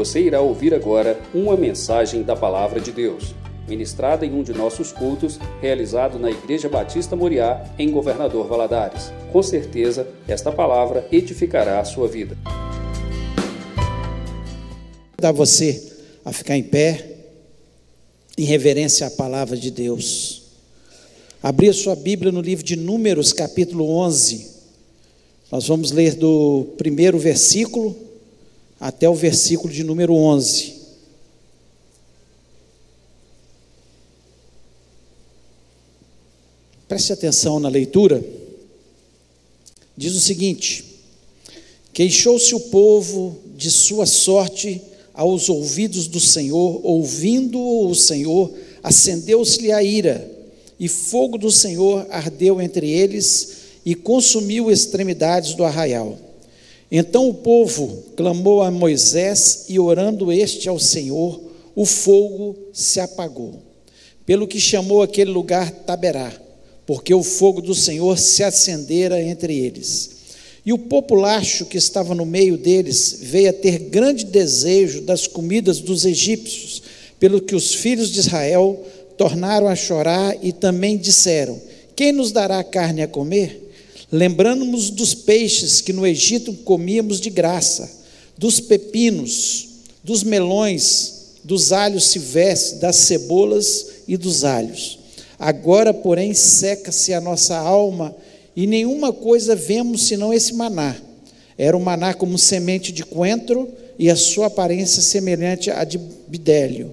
Você 0.00 0.18
irá 0.18 0.40
ouvir 0.40 0.72
agora 0.72 1.20
uma 1.34 1.58
mensagem 1.58 2.22
da 2.22 2.34
Palavra 2.34 2.80
de 2.80 2.90
Deus, 2.90 3.34
ministrada 3.68 4.24
em 4.24 4.32
um 4.32 4.42
de 4.42 4.50
nossos 4.50 4.92
cultos, 4.92 5.38
realizado 5.60 6.18
na 6.18 6.30
Igreja 6.30 6.70
Batista 6.70 7.14
Moriá, 7.14 7.62
em 7.78 7.90
Governador 7.90 8.48
Valadares. 8.48 9.12
Com 9.30 9.42
certeza, 9.42 10.08
esta 10.26 10.50
palavra 10.50 11.06
edificará 11.12 11.80
a 11.80 11.84
sua 11.84 12.08
vida. 12.08 12.34
Dar 15.20 15.32
você 15.32 15.92
a 16.24 16.32
ficar 16.32 16.56
em 16.56 16.62
pé, 16.62 17.18
em 18.38 18.44
reverência 18.44 19.06
à 19.06 19.10
palavra 19.10 19.54
de 19.54 19.70
Deus. 19.70 20.44
Abrir 21.42 21.74
sua 21.74 21.94
Bíblia 21.94 22.32
no 22.32 22.40
livro 22.40 22.64
de 22.64 22.74
Números, 22.74 23.34
capítulo 23.34 23.86
11. 23.98 24.48
Nós 25.52 25.68
vamos 25.68 25.90
ler 25.90 26.14
do 26.14 26.68
primeiro 26.78 27.18
versículo 27.18 28.08
até 28.80 29.06
o 29.06 29.14
versículo 29.14 29.70
de 29.70 29.84
número 29.84 30.14
11. 30.14 30.80
Preste 36.88 37.12
atenção 37.12 37.60
na 37.60 37.68
leitura. 37.68 38.24
Diz 39.96 40.14
o 40.14 40.20
seguinte: 40.20 40.84
Queixou-se 41.92 42.54
o 42.54 42.60
povo 42.60 43.38
de 43.54 43.70
sua 43.70 44.06
sorte 44.06 44.80
aos 45.12 45.50
ouvidos 45.50 46.06
do 46.06 46.18
Senhor, 46.18 46.80
ouvindo 46.82 47.60
o 47.60 47.94
Senhor, 47.94 48.50
acendeu-se-lhe 48.82 49.70
a 49.70 49.82
ira, 49.82 50.28
e 50.78 50.88
fogo 50.88 51.36
do 51.36 51.50
Senhor 51.50 52.06
ardeu 52.08 52.60
entre 52.60 52.90
eles 52.90 53.58
e 53.84 53.94
consumiu 53.94 54.70
extremidades 54.70 55.54
do 55.54 55.62
arraial. 55.62 56.29
Então 56.90 57.28
o 57.28 57.34
povo 57.34 58.04
clamou 58.16 58.62
a 58.62 58.70
Moisés 58.70 59.66
e, 59.68 59.78
orando 59.78 60.32
este 60.32 60.68
ao 60.68 60.78
Senhor, 60.78 61.40
o 61.74 61.86
fogo 61.86 62.56
se 62.72 62.98
apagou. 62.98 63.62
Pelo 64.26 64.48
que 64.48 64.58
chamou 64.58 65.02
aquele 65.02 65.30
lugar 65.30 65.70
Taberá, 65.70 66.32
porque 66.84 67.14
o 67.14 67.22
fogo 67.22 67.62
do 67.62 67.74
Senhor 67.74 68.18
se 68.18 68.42
acendera 68.42 69.22
entre 69.22 69.56
eles. 69.56 70.18
E 70.66 70.72
o 70.72 70.78
populacho 70.78 71.64
que 71.66 71.78
estava 71.78 72.14
no 72.14 72.26
meio 72.26 72.58
deles 72.58 73.18
veio 73.22 73.50
a 73.50 73.52
ter 73.52 73.78
grande 73.78 74.24
desejo 74.24 75.00
das 75.02 75.26
comidas 75.26 75.78
dos 75.78 76.04
egípcios, 76.04 76.82
pelo 77.18 77.40
que 77.40 77.54
os 77.54 77.74
filhos 77.74 78.10
de 78.10 78.18
Israel 78.20 78.84
tornaram 79.16 79.68
a 79.68 79.76
chorar 79.76 80.36
e 80.42 80.52
também 80.52 80.96
disseram: 80.96 81.60
Quem 81.94 82.12
nos 82.12 82.32
dará 82.32 82.62
carne 82.64 83.02
a 83.02 83.08
comer? 83.08 83.69
Lembrando-nos 84.12 84.90
dos 84.90 85.14
peixes 85.14 85.80
que 85.80 85.92
no 85.92 86.06
Egito 86.06 86.52
comíamos 86.52 87.20
de 87.20 87.30
graça, 87.30 87.90
dos 88.36 88.58
pepinos, 88.58 89.68
dos 90.02 90.22
melões, 90.24 91.36
dos 91.44 91.72
alhos 91.72 92.08
silvestres, 92.08 92.80
das 92.80 92.96
cebolas 92.96 93.86
e 94.08 94.16
dos 94.16 94.44
alhos. 94.44 94.98
Agora, 95.38 95.94
porém, 95.94 96.34
seca-se 96.34 97.14
a 97.14 97.20
nossa 97.20 97.56
alma 97.56 98.14
e 98.54 98.66
nenhuma 98.66 99.12
coisa 99.12 99.54
vemos 99.54 100.06
senão 100.06 100.34
esse 100.34 100.52
maná. 100.54 100.96
Era 101.56 101.76
um 101.76 101.80
maná 101.80 102.12
como 102.12 102.36
semente 102.36 102.92
de 102.92 103.04
coentro 103.04 103.68
e 103.98 104.10
a 104.10 104.16
sua 104.16 104.46
aparência 104.46 105.00
semelhante 105.02 105.70
à 105.70 105.84
de 105.84 105.98
bidélio. 106.26 106.92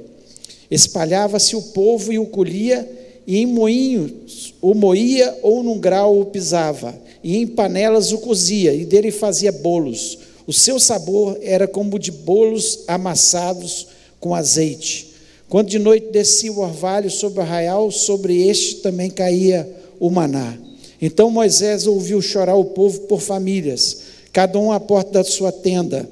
Espalhava-se 0.70 1.56
o 1.56 1.62
povo 1.62 2.12
e 2.12 2.20
o 2.20 2.26
colhia, 2.26 2.88
e 3.28 3.40
em 3.40 3.46
moinhos 3.46 4.54
o 4.62 4.74
moía 4.74 5.38
ou 5.44 5.62
num 5.62 5.78
grau 5.78 6.18
o 6.18 6.26
pisava 6.26 6.98
e 7.22 7.36
em 7.36 7.46
panelas 7.46 8.14
o 8.14 8.20
cozia, 8.20 8.74
e 8.74 8.86
dele 8.86 9.12
fazia 9.12 9.52
bolos. 9.52 10.18
O 10.48 10.54
seu 10.54 10.80
sabor 10.80 11.38
era 11.42 11.68
como 11.68 12.00
de 12.00 12.10
bolos 12.10 12.86
amassados 12.88 13.88
com 14.18 14.34
azeite. 14.34 15.14
Quando 15.50 15.68
de 15.68 15.78
noite 15.78 16.08
descia 16.10 16.54
o 16.54 16.60
orvalho 16.60 17.12
sobre 17.12 17.40
o 17.40 17.42
arraial, 17.42 17.92
sobre 17.92 18.48
este 18.48 18.76
também 18.76 19.10
caía 19.10 19.70
o 20.00 20.10
maná. 20.10 20.58
Então 21.02 21.30
Moisés 21.30 21.86
ouviu 21.86 22.22
chorar 22.22 22.56
o 22.56 22.64
povo 22.64 23.02
por 23.02 23.20
famílias, 23.20 23.98
cada 24.32 24.58
um 24.58 24.72
à 24.72 24.80
porta 24.80 25.12
da 25.12 25.24
sua 25.26 25.52
tenda. 25.52 26.10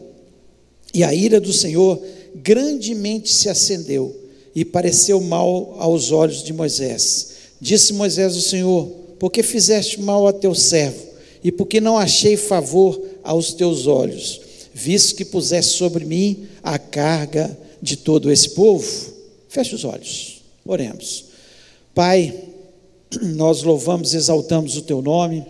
E 0.94 1.02
a 1.02 1.14
ira 1.14 1.40
do 1.40 1.54
Senhor 1.54 2.02
grandemente 2.36 3.32
se 3.32 3.48
acendeu 3.48 4.25
e 4.56 4.64
pareceu 4.64 5.20
mal 5.20 5.76
aos 5.78 6.12
olhos 6.12 6.42
de 6.42 6.54
Moisés. 6.54 7.36
Disse 7.60 7.92
Moisés 7.94 8.34
ao 8.34 8.42
Senhor: 8.42 8.88
porque 9.20 9.44
fizeste 9.44 10.00
mal 10.02 10.26
a 10.28 10.34
teu 10.34 10.56
servo, 10.56 11.04
e 11.44 11.52
porque 11.52 11.82
não 11.82 11.98
achei 11.98 12.38
favor 12.38 13.00
aos 13.24 13.54
teus 13.54 13.86
olhos, 13.86 14.42
visto 14.74 15.16
que 15.16 15.26
puseste 15.26 15.78
sobre 15.78 16.06
mim 16.06 16.48
a 16.64 16.80
carga 16.80 17.58
de 17.82 17.98
todo 17.98 18.32
esse 18.32 18.52
povo? 18.52 18.88
Feche 19.50 19.76
os 19.76 19.84
olhos, 19.84 20.42
oremos. 20.66 21.26
Pai, 21.94 22.34
nós 23.22 23.64
louvamos 23.64 24.14
e 24.14 24.18
exaltamos 24.18 24.76
o 24.78 24.82
teu 24.82 25.02
nome, 25.02 25.46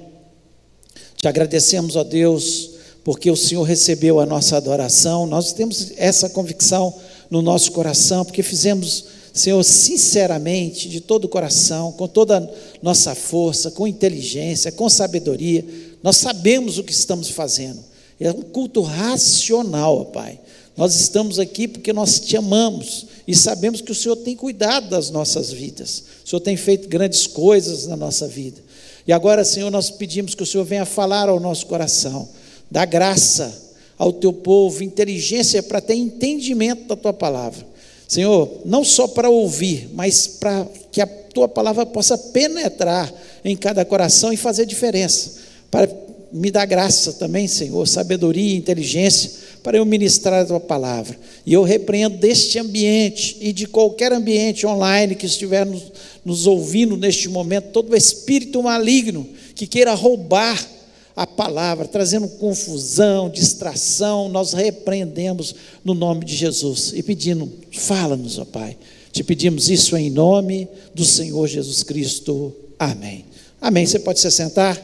te 1.19 1.27
agradecemos, 1.27 1.95
ó 1.95 2.03
Deus, 2.03 2.71
porque 3.03 3.31
o 3.31 3.35
Senhor 3.35 3.63
recebeu 3.63 4.19
a 4.19 4.25
nossa 4.25 4.57
adoração, 4.57 5.25
nós 5.25 5.53
temos 5.53 5.91
essa 5.97 6.29
convicção 6.29 6.93
no 7.29 7.41
nosso 7.41 7.71
coração, 7.71 8.23
porque 8.23 8.43
fizemos 8.43 9.05
Senhor, 9.35 9.61
sinceramente, 9.63 10.87
de 10.87 11.01
todo 11.01 11.25
o 11.25 11.29
coração, 11.29 11.91
com 11.91 12.07
toda 12.07 12.37
a 12.37 12.47
nossa 12.81 13.13
força, 13.13 13.69
com 13.69 13.85
inteligência, 13.85 14.71
com 14.71 14.89
sabedoria, 14.89 15.65
nós 16.01 16.15
sabemos 16.15 16.77
o 16.77 16.83
que 16.85 16.93
estamos 16.93 17.29
fazendo. 17.29 17.83
É 18.17 18.31
um 18.31 18.41
culto 18.41 18.81
racional, 18.81 20.05
Pai. 20.05 20.39
Nós 20.77 20.95
estamos 20.95 21.37
aqui 21.37 21.67
porque 21.67 21.91
nós 21.91 22.17
te 22.17 22.37
amamos 22.37 23.07
e 23.27 23.35
sabemos 23.35 23.81
que 23.81 23.91
o 23.91 23.95
Senhor 23.95 24.15
tem 24.15 24.37
cuidado 24.37 24.89
das 24.89 25.09
nossas 25.09 25.51
vidas. 25.51 26.03
O 26.23 26.29
Senhor 26.29 26.39
tem 26.39 26.55
feito 26.55 26.87
grandes 26.87 27.27
coisas 27.27 27.87
na 27.87 27.97
nossa 27.97 28.29
vida. 28.29 28.63
E 29.05 29.11
agora, 29.11 29.43
Senhor, 29.43 29.69
nós 29.69 29.89
pedimos 29.89 30.33
que 30.33 30.43
o 30.43 30.45
Senhor 30.45 30.63
venha 30.63 30.85
falar 30.85 31.27
ao 31.27 31.41
nosso 31.41 31.65
coração, 31.65 32.29
dá 32.71 32.85
graça 32.85 33.64
ao 33.97 34.11
teu 34.11 34.33
povo, 34.33 34.83
inteligência 34.83 35.63
para 35.63 35.81
ter 35.81 35.95
entendimento 35.95 36.87
da 36.87 36.95
tua 36.95 37.13
palavra. 37.13 37.65
Senhor, 38.07 38.61
não 38.65 38.83
só 38.83 39.07
para 39.07 39.29
ouvir, 39.29 39.89
mas 39.93 40.27
para 40.27 40.67
que 40.91 41.01
a 41.01 41.07
tua 41.07 41.47
palavra 41.47 41.85
possa 41.85 42.17
penetrar 42.17 43.11
em 43.43 43.55
cada 43.55 43.83
coração 43.83 44.31
e 44.31 44.37
fazer 44.37 44.65
diferença. 44.65 45.35
Para 45.71 45.89
me 46.31 46.51
dar 46.51 46.65
graça 46.65 47.13
também, 47.13 47.47
Senhor, 47.47 47.87
sabedoria 47.87 48.53
e 48.53 48.57
inteligência 48.57 49.45
para 49.63 49.77
eu 49.77 49.85
ministrar 49.85 50.41
a 50.41 50.45
tua 50.45 50.59
palavra. 50.59 51.17
E 51.43 51.53
eu 51.53 51.63
repreendo 51.63 52.17
deste 52.17 52.59
ambiente 52.59 53.37
e 53.41 53.51
de 53.51 53.65
qualquer 53.65 54.13
ambiente 54.13 54.67
online 54.67 55.15
que 55.15 55.25
estiver 55.25 55.65
nos, 55.65 55.91
nos 56.23 56.45
ouvindo 56.45 56.95
neste 56.95 57.27
momento, 57.27 57.69
todo 57.71 57.95
espírito 57.95 58.61
maligno 58.61 59.27
que 59.55 59.65
queira 59.65 59.93
roubar 59.93 60.74
a 61.15 61.25
palavra, 61.25 61.87
trazendo 61.87 62.27
confusão, 62.27 63.29
distração, 63.29 64.27
nós 64.27 64.51
repreendemos 64.51 65.55
no 65.83 65.93
nome 65.93 66.25
de 66.25 66.35
Jesus 66.35 66.91
e 66.93 67.01
pedindo, 67.01 67.49
fala-nos, 67.71 68.37
ó 68.37 68.43
Pai. 68.43 68.77
Te 69.13 69.23
pedimos 69.23 69.69
isso 69.69 69.95
em 69.95 70.09
nome 70.09 70.67
do 70.93 71.05
Senhor 71.05 71.47
Jesus 71.47 71.83
Cristo. 71.83 72.53
Amém. 72.77 73.23
Amém. 73.61 73.85
Você 73.85 73.97
pode 73.97 74.19
se 74.19 74.29
sentar? 74.29 74.77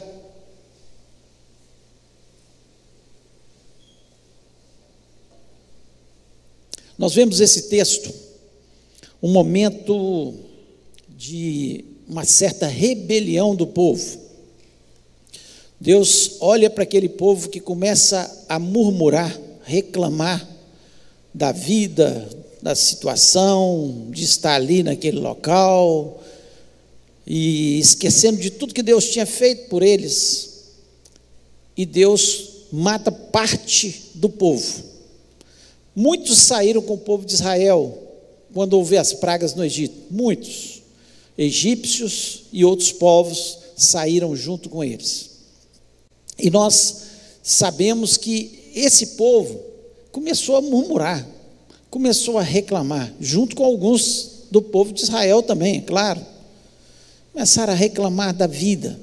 Nós 6.96 7.14
vemos 7.14 7.40
esse 7.40 7.68
texto, 7.68 8.10
um 9.22 9.30
momento 9.30 10.34
de 11.10 11.84
uma 12.08 12.24
certa 12.24 12.66
rebelião 12.66 13.54
do 13.54 13.66
povo. 13.66 14.21
Deus 15.82 16.36
olha 16.38 16.70
para 16.70 16.84
aquele 16.84 17.08
povo 17.08 17.48
que 17.48 17.58
começa 17.58 18.44
a 18.48 18.56
murmurar, 18.56 19.36
reclamar 19.64 20.48
da 21.34 21.50
vida, 21.50 22.28
da 22.62 22.72
situação, 22.76 24.06
de 24.10 24.22
estar 24.22 24.54
ali 24.54 24.84
naquele 24.84 25.18
local, 25.18 26.22
e 27.26 27.80
esquecendo 27.80 28.40
de 28.40 28.50
tudo 28.50 28.72
que 28.72 28.82
Deus 28.82 29.10
tinha 29.10 29.26
feito 29.26 29.68
por 29.68 29.82
eles. 29.82 30.70
E 31.76 31.84
Deus 31.84 32.50
mata 32.70 33.10
parte 33.10 34.12
do 34.14 34.28
povo. 34.28 34.84
Muitos 35.96 36.38
saíram 36.38 36.80
com 36.80 36.94
o 36.94 36.98
povo 36.98 37.26
de 37.26 37.34
Israel 37.34 37.98
quando 38.54 38.74
houve 38.74 38.96
as 38.96 39.12
pragas 39.12 39.56
no 39.56 39.64
Egito. 39.64 39.96
Muitos. 40.12 40.80
Egípcios 41.36 42.44
e 42.52 42.64
outros 42.64 42.92
povos 42.92 43.58
saíram 43.76 44.36
junto 44.36 44.68
com 44.68 44.84
eles. 44.84 45.31
E 46.42 46.50
nós 46.50 47.02
sabemos 47.40 48.16
que 48.16 48.72
esse 48.74 49.08
povo 49.08 49.60
começou 50.10 50.56
a 50.56 50.60
murmurar, 50.60 51.24
começou 51.88 52.36
a 52.36 52.42
reclamar, 52.42 53.14
junto 53.20 53.54
com 53.54 53.64
alguns 53.64 54.48
do 54.50 54.60
povo 54.60 54.92
de 54.92 55.02
Israel 55.02 55.40
também, 55.40 55.78
é 55.78 55.80
claro. 55.82 56.20
Começaram 57.32 57.72
a 57.72 57.76
reclamar 57.76 58.34
da 58.34 58.48
vida. 58.48 58.98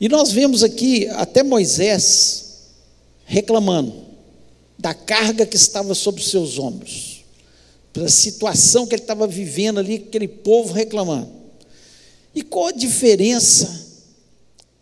E 0.00 0.08
nós 0.08 0.32
vemos 0.32 0.64
aqui 0.64 1.06
até 1.10 1.44
Moisés 1.44 2.54
reclamando, 3.24 3.94
da 4.76 4.92
carga 4.92 5.46
que 5.46 5.56
estava 5.56 5.94
sobre 5.94 6.24
seus 6.24 6.58
ombros, 6.58 7.24
pela 7.92 8.08
situação 8.08 8.84
que 8.84 8.96
ele 8.96 9.02
estava 9.02 9.28
vivendo 9.28 9.78
ali, 9.78 9.94
aquele 9.94 10.26
povo 10.26 10.72
reclamando. 10.72 11.30
E 12.34 12.42
qual 12.42 12.66
a 12.66 12.72
diferença 12.72 13.86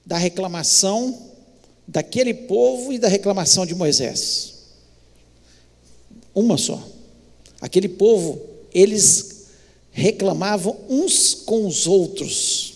da 0.06 0.16
reclamação 0.16 1.29
daquele 1.90 2.32
povo 2.32 2.92
e 2.92 2.98
da 2.98 3.08
reclamação 3.08 3.66
de 3.66 3.75
Moisés? 3.75 4.54
Uma 6.32 6.56
só. 6.56 6.81
Aquele 7.60 7.88
povo, 7.88 8.40
eles 8.72 9.46
reclamavam 9.90 10.78
uns 10.88 11.34
com 11.34 11.66
os 11.66 11.88
outros 11.88 12.75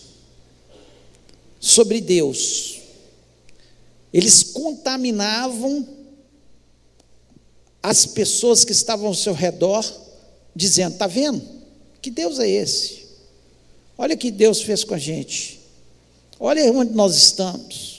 sobre 1.59 2.01
Deus. 2.01 2.81
Eles 4.11 4.43
contaminavam 4.43 5.87
as 7.81 8.05
pessoas 8.05 8.65
que 8.65 8.73
estavam 8.73 9.07
ao 9.07 9.15
seu 9.15 9.33
redor, 9.33 9.85
dizendo: 10.53 10.93
está 10.93 11.07
vendo? 11.07 11.41
Que 12.01 12.11
Deus 12.11 12.37
é 12.37 12.49
esse? 12.49 13.05
Olha 13.97 14.15
o 14.15 14.17
que 14.17 14.29
Deus 14.29 14.61
fez 14.61 14.83
com 14.83 14.93
a 14.93 14.99
gente. 14.99 15.61
Olha 16.37 16.69
onde 16.73 16.93
nós 16.93 17.15
estamos. 17.15 17.94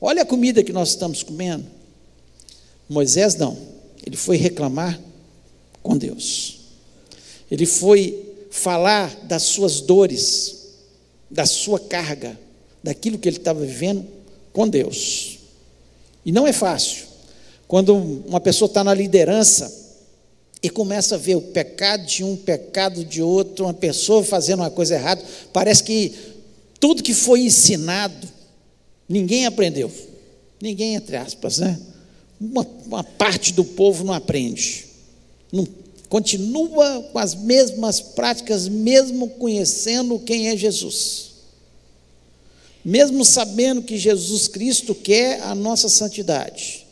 Olha 0.00 0.22
a 0.22 0.26
comida 0.26 0.62
que 0.62 0.72
nós 0.72 0.90
estamos 0.90 1.22
comendo. 1.22 1.66
Moisés 2.88 3.34
não. 3.34 3.56
Ele 4.06 4.16
foi 4.16 4.36
reclamar 4.36 4.98
com 5.82 5.96
Deus. 5.96 6.58
Ele 7.50 7.66
foi 7.66 8.24
falar 8.50 9.14
das 9.24 9.42
suas 9.42 9.80
dores, 9.80 10.68
da 11.30 11.46
sua 11.46 11.78
carga, 11.78 12.38
daquilo 12.82 13.18
que 13.18 13.28
ele 13.28 13.36
estava 13.36 13.60
vivendo 13.64 14.06
com 14.52 14.68
Deus. 14.68 15.38
E 16.24 16.32
não 16.32 16.46
é 16.46 16.52
fácil. 16.52 17.06
Quando 17.66 17.94
uma 17.94 18.40
pessoa 18.40 18.66
está 18.66 18.82
na 18.82 18.94
liderança 18.94 19.70
e 20.62 20.70
começa 20.70 21.14
a 21.14 21.18
ver 21.18 21.36
o 21.36 21.42
pecado 21.42 22.06
de 22.06 22.24
um, 22.24 22.36
pecado 22.36 23.04
de 23.04 23.22
outro, 23.22 23.66
uma 23.66 23.74
pessoa 23.74 24.24
fazendo 24.24 24.60
uma 24.60 24.70
coisa 24.70 24.94
errada, 24.94 25.22
parece 25.52 25.82
que 25.82 26.14
tudo 26.80 27.02
que 27.02 27.12
foi 27.12 27.42
ensinado, 27.42 28.28
ninguém 29.08 29.46
aprendeu. 29.46 29.90
Ninguém, 30.60 30.94
entre 30.94 31.16
aspas, 31.16 31.58
né? 31.58 31.78
Uma, 32.40 32.66
uma 32.86 33.04
parte 33.04 33.52
do 33.52 33.64
povo 33.64 34.04
não 34.04 34.12
aprende. 34.12 34.86
Não, 35.52 35.66
continua 36.08 37.02
com 37.12 37.18
as 37.18 37.34
mesmas 37.34 38.00
práticas, 38.00 38.68
mesmo 38.68 39.28
conhecendo 39.30 40.18
quem 40.18 40.48
é 40.48 40.56
Jesus. 40.56 41.28
Mesmo 42.84 43.24
sabendo 43.24 43.82
que 43.82 43.96
Jesus 43.96 44.48
Cristo 44.48 44.94
quer 44.94 45.42
a 45.42 45.54
nossa 45.54 45.88
santidade 45.88 46.88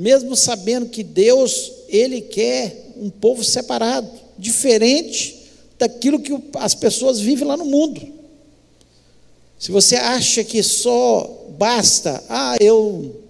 mesmo 0.00 0.36
sabendo 0.36 0.86
que 0.86 1.02
Deus, 1.02 1.72
Ele 1.88 2.22
quer 2.22 2.92
um 2.96 3.10
povo 3.10 3.44
separado, 3.44 4.10
diferente 4.38 5.36
daquilo 5.78 6.20
que 6.20 6.32
as 6.54 6.74
pessoas 6.74 7.20
vivem 7.20 7.46
lá 7.46 7.56
no 7.56 7.64
mundo. 7.66 8.00
Se 9.58 9.70
você 9.70 9.96
acha 9.96 10.42
que 10.42 10.62
só 10.62 11.39
basta, 11.60 12.24
ah, 12.26 12.56
eu 12.58 13.20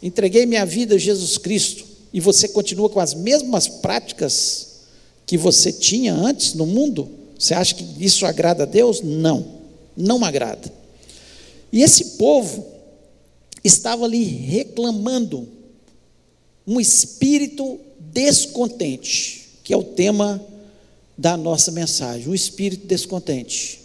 entreguei 0.00 0.46
minha 0.46 0.64
vida 0.64 0.94
a 0.94 0.98
Jesus 0.98 1.36
Cristo, 1.36 1.84
e 2.12 2.20
você 2.20 2.46
continua 2.46 2.88
com 2.88 3.00
as 3.00 3.14
mesmas 3.14 3.66
práticas 3.66 4.84
que 5.26 5.36
você 5.36 5.72
tinha 5.72 6.14
antes 6.14 6.54
no 6.54 6.64
mundo, 6.64 7.10
você 7.36 7.54
acha 7.54 7.74
que 7.74 7.84
isso 7.98 8.24
agrada 8.24 8.62
a 8.62 8.66
Deus? 8.66 9.00
Não, 9.00 9.44
não 9.96 10.24
agrada. 10.24 10.72
E 11.72 11.82
esse 11.82 12.16
povo 12.16 12.64
estava 13.64 14.04
ali 14.04 14.22
reclamando 14.22 15.48
um 16.64 16.78
espírito 16.80 17.80
descontente, 17.98 19.48
que 19.64 19.74
é 19.74 19.76
o 19.76 19.82
tema 19.82 20.40
da 21.16 21.36
nossa 21.36 21.72
mensagem, 21.72 22.28
um 22.28 22.34
espírito 22.34 22.86
descontente, 22.86 23.77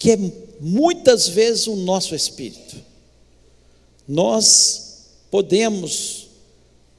que 0.00 0.12
é 0.12 0.18
muitas 0.58 1.28
vezes 1.28 1.66
o 1.66 1.76
nosso 1.76 2.14
espírito. 2.14 2.76
Nós 4.08 5.04
podemos 5.30 6.26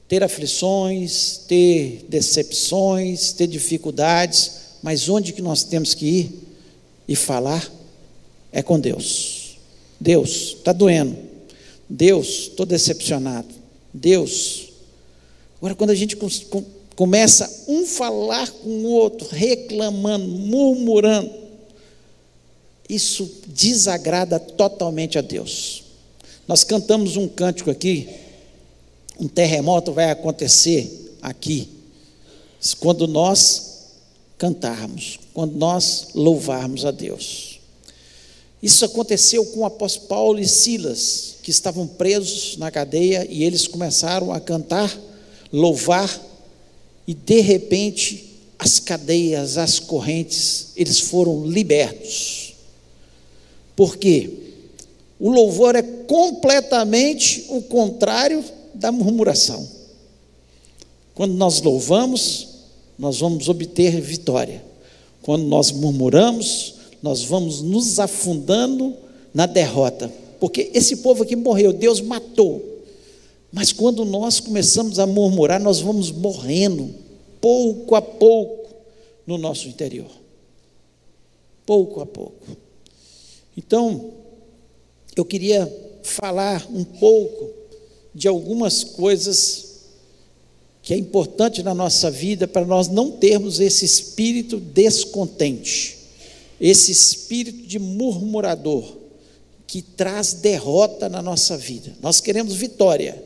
ter 0.08 0.22
aflições, 0.22 1.40
ter 1.48 2.06
decepções, 2.08 3.32
ter 3.32 3.48
dificuldades, 3.48 4.52
mas 4.82 5.08
onde 5.08 5.32
que 5.32 5.42
nós 5.42 5.64
temos 5.64 5.94
que 5.94 6.06
ir 6.06 6.30
e 7.08 7.16
falar 7.16 7.68
é 8.52 8.62
com 8.62 8.78
Deus. 8.78 9.58
Deus, 9.98 10.54
está 10.58 10.72
doendo. 10.72 11.16
Deus, 11.88 12.28
estou 12.28 12.64
decepcionado. 12.64 13.48
Deus. 13.92 14.68
Agora, 15.58 15.74
quando 15.74 15.90
a 15.90 15.94
gente 15.96 16.16
começa 16.94 17.64
um 17.66 17.84
falar 17.84 18.48
com 18.48 18.68
o 18.68 18.92
outro, 18.92 19.26
reclamando, 19.28 20.28
murmurando, 20.28 21.41
isso 22.94 23.30
desagrada 23.46 24.38
totalmente 24.38 25.18
a 25.18 25.22
Deus. 25.22 25.84
Nós 26.46 26.64
cantamos 26.64 27.16
um 27.16 27.26
cântico 27.26 27.70
aqui, 27.70 28.08
um 29.18 29.28
terremoto 29.28 29.92
vai 29.92 30.10
acontecer 30.10 31.16
aqui, 31.22 31.68
quando 32.78 33.06
nós 33.06 33.72
cantarmos, 34.36 35.18
quando 35.32 35.54
nós 35.56 36.08
louvarmos 36.14 36.84
a 36.84 36.90
Deus. 36.90 37.60
Isso 38.62 38.84
aconteceu 38.84 39.44
com 39.46 39.60
o 39.60 39.64
apóstolo 39.64 40.08
Paulo 40.08 40.38
e 40.38 40.46
Silas 40.46 41.36
que 41.42 41.50
estavam 41.50 41.86
presos 41.86 42.56
na 42.56 42.70
cadeia 42.70 43.26
e 43.28 43.42
eles 43.42 43.66
começaram 43.66 44.32
a 44.32 44.38
cantar, 44.38 44.96
louvar, 45.52 46.20
e 47.06 47.14
de 47.14 47.40
repente 47.40 48.32
as 48.58 48.78
cadeias, 48.78 49.58
as 49.58 49.80
correntes, 49.80 50.68
eles 50.76 51.00
foram 51.00 51.44
libertos. 51.44 52.41
Por 53.76 53.96
quê? 53.96 54.30
O 55.18 55.30
louvor 55.30 55.76
é 55.76 55.82
completamente 55.82 57.46
o 57.48 57.62
contrário 57.62 58.44
da 58.74 58.90
murmuração. 58.90 59.68
Quando 61.14 61.34
nós 61.34 61.60
louvamos, 61.60 62.48
nós 62.98 63.20
vamos 63.20 63.48
obter 63.48 64.00
vitória. 64.00 64.64
Quando 65.22 65.44
nós 65.44 65.70
murmuramos, 65.70 66.74
nós 67.02 67.22
vamos 67.22 67.62
nos 67.62 67.98
afundando 67.98 68.94
na 69.32 69.46
derrota 69.46 70.12
porque 70.42 70.72
esse 70.74 70.96
povo 70.96 71.22
aqui 71.22 71.36
morreu, 71.36 71.72
Deus 71.72 72.00
matou. 72.00 72.82
Mas 73.52 73.70
quando 73.70 74.04
nós 74.04 74.40
começamos 74.40 74.98
a 74.98 75.06
murmurar, 75.06 75.60
nós 75.60 75.78
vamos 75.78 76.10
morrendo, 76.10 76.92
pouco 77.40 77.94
a 77.94 78.02
pouco, 78.02 78.68
no 79.24 79.38
nosso 79.38 79.68
interior. 79.68 80.10
Pouco 81.64 82.00
a 82.00 82.06
pouco. 82.06 82.44
Então, 83.56 84.12
eu 85.14 85.24
queria 85.24 85.70
falar 86.02 86.66
um 86.70 86.84
pouco 86.84 87.50
de 88.14 88.28
algumas 88.28 88.82
coisas 88.84 89.72
que 90.82 90.92
é 90.92 90.96
importante 90.96 91.62
na 91.62 91.74
nossa 91.74 92.10
vida 92.10 92.48
para 92.48 92.64
nós 92.64 92.88
não 92.88 93.10
termos 93.10 93.60
esse 93.60 93.84
espírito 93.84 94.58
descontente, 94.58 95.96
esse 96.60 96.90
espírito 96.90 97.66
de 97.66 97.78
murmurador 97.78 98.96
que 99.66 99.80
traz 99.80 100.32
derrota 100.34 101.08
na 101.08 101.22
nossa 101.22 101.56
vida. 101.56 101.94
Nós 102.02 102.20
queremos 102.20 102.54
vitória. 102.54 103.22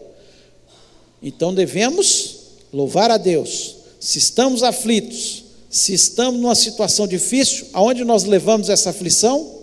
Então 1.22 1.54
devemos 1.54 2.36
louvar 2.72 3.10
a 3.10 3.16
Deus. 3.16 3.76
Se 3.98 4.18
estamos 4.18 4.62
aflitos, 4.62 5.44
se 5.70 5.94
estamos 5.94 6.40
numa 6.40 6.54
situação 6.54 7.06
difícil, 7.08 7.66
aonde 7.72 8.04
nós 8.04 8.24
levamos 8.24 8.68
essa 8.68 8.90
aflição? 8.90 9.55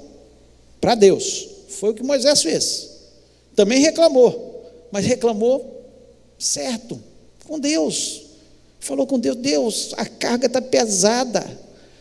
Para 0.84 0.96
Deus. 0.96 1.48
Foi 1.70 1.92
o 1.92 1.94
que 1.94 2.04
Moisés 2.04 2.42
fez. 2.42 2.90
Também 3.56 3.80
reclamou, 3.80 4.70
mas 4.92 5.06
reclamou 5.06 5.82
certo, 6.38 7.02
com 7.46 7.58
Deus. 7.58 8.24
Falou 8.82 9.08
com 9.08 9.18
Deus: 9.18 9.38
Deus, 9.38 9.94
a 9.96 10.06
carga 10.06 10.48
está 10.48 10.62
pesada. 10.62 11.58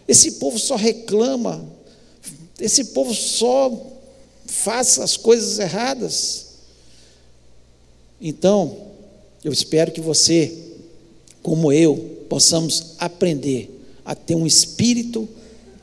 Esse 0.08 0.32
povo 0.32 0.58
só 0.58 0.74
reclama, 0.74 1.64
esse 2.58 2.86
povo 2.86 3.14
só 3.14 3.72
faça 4.46 5.04
as 5.04 5.16
coisas 5.16 5.60
erradas. 5.60 6.46
Então, 8.20 8.88
eu 9.44 9.52
espero 9.52 9.92
que 9.92 10.00
você, 10.00 10.58
como 11.40 11.72
eu, 11.72 12.24
possamos 12.28 12.96
aprender 12.98 13.80
a 14.04 14.16
ter 14.16 14.34
um 14.34 14.44
espírito 14.44 15.28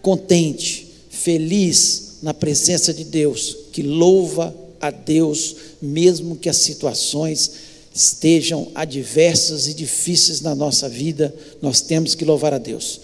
contente, 0.01 0.86
feliz 1.10 2.09
na 2.21 2.33
presença 2.33 2.93
de 2.93 3.03
Deus, 3.03 3.55
que 3.71 3.81
louva 3.81 4.55
a 4.79 4.91
Deus, 4.91 5.55
mesmo 5.81 6.35
que 6.35 6.49
as 6.49 6.57
situações 6.57 7.51
estejam 7.93 8.71
adversas 8.75 9.67
e 9.67 9.73
difíceis 9.73 10.41
na 10.41 10.55
nossa 10.55 10.88
vida, 10.88 11.33
nós 11.61 11.81
temos 11.81 12.15
que 12.15 12.23
louvar 12.23 12.53
a 12.53 12.57
Deus. 12.57 13.01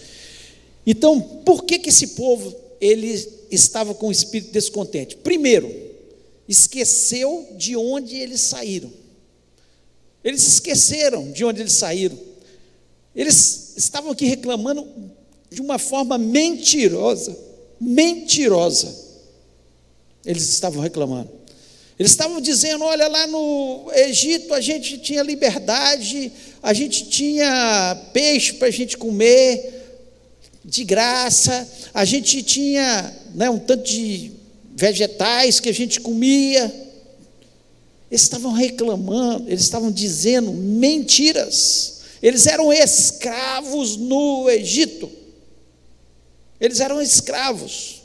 Então, 0.86 1.20
por 1.20 1.64
que 1.64 1.78
que 1.78 1.88
esse 1.88 2.08
povo 2.08 2.54
ele 2.80 3.12
estava 3.50 3.94
com 3.94 4.08
o 4.08 4.12
espírito 4.12 4.52
descontente? 4.52 5.16
Primeiro, 5.16 5.72
esqueceu 6.48 7.48
de 7.56 7.76
onde 7.76 8.16
eles 8.16 8.40
saíram. 8.40 8.90
Eles 10.22 10.46
esqueceram 10.46 11.30
de 11.32 11.44
onde 11.44 11.60
eles 11.60 11.72
saíram. 11.72 12.18
Eles 13.14 13.74
estavam 13.76 14.12
aqui 14.12 14.26
reclamando 14.26 14.86
de 15.50 15.60
uma 15.60 15.78
forma 15.78 16.18
mentirosa, 16.18 17.36
mentirosa. 17.80 19.05
Eles 20.26 20.48
estavam 20.48 20.82
reclamando. 20.82 21.30
Eles 21.98 22.12
estavam 22.12 22.40
dizendo: 22.40 22.84
olha, 22.84 23.08
lá 23.08 23.26
no 23.26 23.90
Egito 23.94 24.52
a 24.52 24.60
gente 24.60 24.98
tinha 24.98 25.22
liberdade, 25.22 26.30
a 26.62 26.74
gente 26.74 27.08
tinha 27.08 27.96
peixe 28.12 28.54
para 28.54 28.68
a 28.68 28.70
gente 28.70 28.98
comer, 28.98 29.76
de 30.64 30.84
graça, 30.84 31.66
a 31.94 32.04
gente 32.04 32.42
tinha 32.42 33.14
né, 33.34 33.48
um 33.48 33.58
tanto 33.58 33.84
de 33.84 34.32
vegetais 34.74 35.60
que 35.60 35.68
a 35.68 35.74
gente 35.74 36.00
comia. 36.00 36.84
Eles 38.10 38.22
estavam 38.22 38.52
reclamando, 38.52 39.48
eles 39.48 39.62
estavam 39.62 39.90
dizendo 39.90 40.52
mentiras. 40.52 42.00
Eles 42.22 42.46
eram 42.46 42.72
escravos 42.72 43.96
no 43.96 44.48
Egito. 44.50 45.10
Eles 46.60 46.80
eram 46.80 47.00
escravos. 47.00 47.95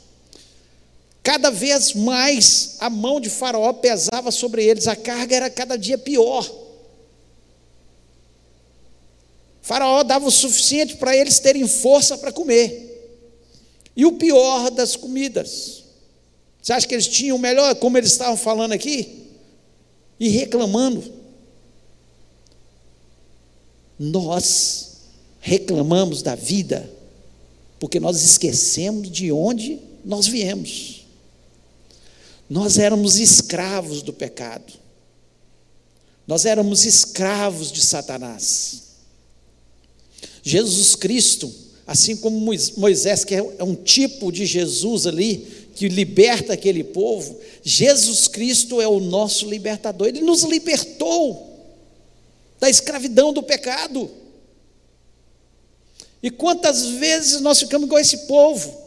Cada 1.22 1.50
vez 1.50 1.94
mais 1.94 2.76
a 2.80 2.90
mão 2.90 3.20
de 3.20 3.30
Faraó 3.30 3.72
pesava 3.72 4.30
sobre 4.32 4.64
eles, 4.64 4.88
a 4.88 4.96
carga 4.96 5.36
era 5.36 5.50
cada 5.50 5.76
dia 5.76 5.96
pior. 5.96 6.50
Faraó 9.62 10.02
dava 10.02 10.26
o 10.26 10.30
suficiente 10.30 10.96
para 10.96 11.16
eles 11.16 11.38
terem 11.38 11.66
força 11.68 12.18
para 12.18 12.32
comer. 12.32 12.90
E 13.96 14.04
o 14.04 14.12
pior 14.12 14.70
das 14.70 14.96
comidas. 14.96 15.84
Você 16.60 16.72
acha 16.72 16.88
que 16.88 16.94
eles 16.94 17.06
tinham 17.06 17.38
melhor, 17.38 17.74
como 17.76 17.96
eles 17.96 18.10
estavam 18.10 18.36
falando 18.36 18.72
aqui? 18.72 19.26
E 20.18 20.28
reclamando. 20.28 21.04
Nós 23.96 24.96
reclamamos 25.40 26.22
da 26.22 26.34
vida 26.34 26.90
porque 27.78 28.00
nós 28.00 28.22
esquecemos 28.22 29.10
de 29.10 29.30
onde 29.30 29.78
nós 30.04 30.26
viemos. 30.26 31.01
Nós 32.48 32.78
éramos 32.78 33.18
escravos 33.18 34.02
do 34.02 34.12
pecado. 34.12 34.72
Nós 36.26 36.44
éramos 36.44 36.84
escravos 36.84 37.72
de 37.72 37.80
Satanás. 37.80 38.82
Jesus 40.42 40.94
Cristo, 40.94 41.52
assim 41.86 42.16
como 42.16 42.38
Moisés, 42.76 43.24
que 43.24 43.34
é 43.34 43.64
um 43.64 43.74
tipo 43.74 44.30
de 44.32 44.46
Jesus 44.46 45.06
ali, 45.06 45.70
que 45.74 45.88
liberta 45.88 46.52
aquele 46.52 46.84
povo, 46.84 47.38
Jesus 47.62 48.28
Cristo 48.28 48.80
é 48.80 48.86
o 48.86 49.00
nosso 49.00 49.48
libertador. 49.48 50.08
Ele 50.08 50.20
nos 50.20 50.42
libertou 50.42 51.50
da 52.60 52.68
escravidão 52.68 53.32
do 53.32 53.42
pecado. 53.42 54.10
E 56.22 56.30
quantas 56.30 56.86
vezes 56.86 57.40
nós 57.40 57.58
ficamos 57.58 57.88
com 57.88 57.98
esse 57.98 58.18
povo, 58.18 58.80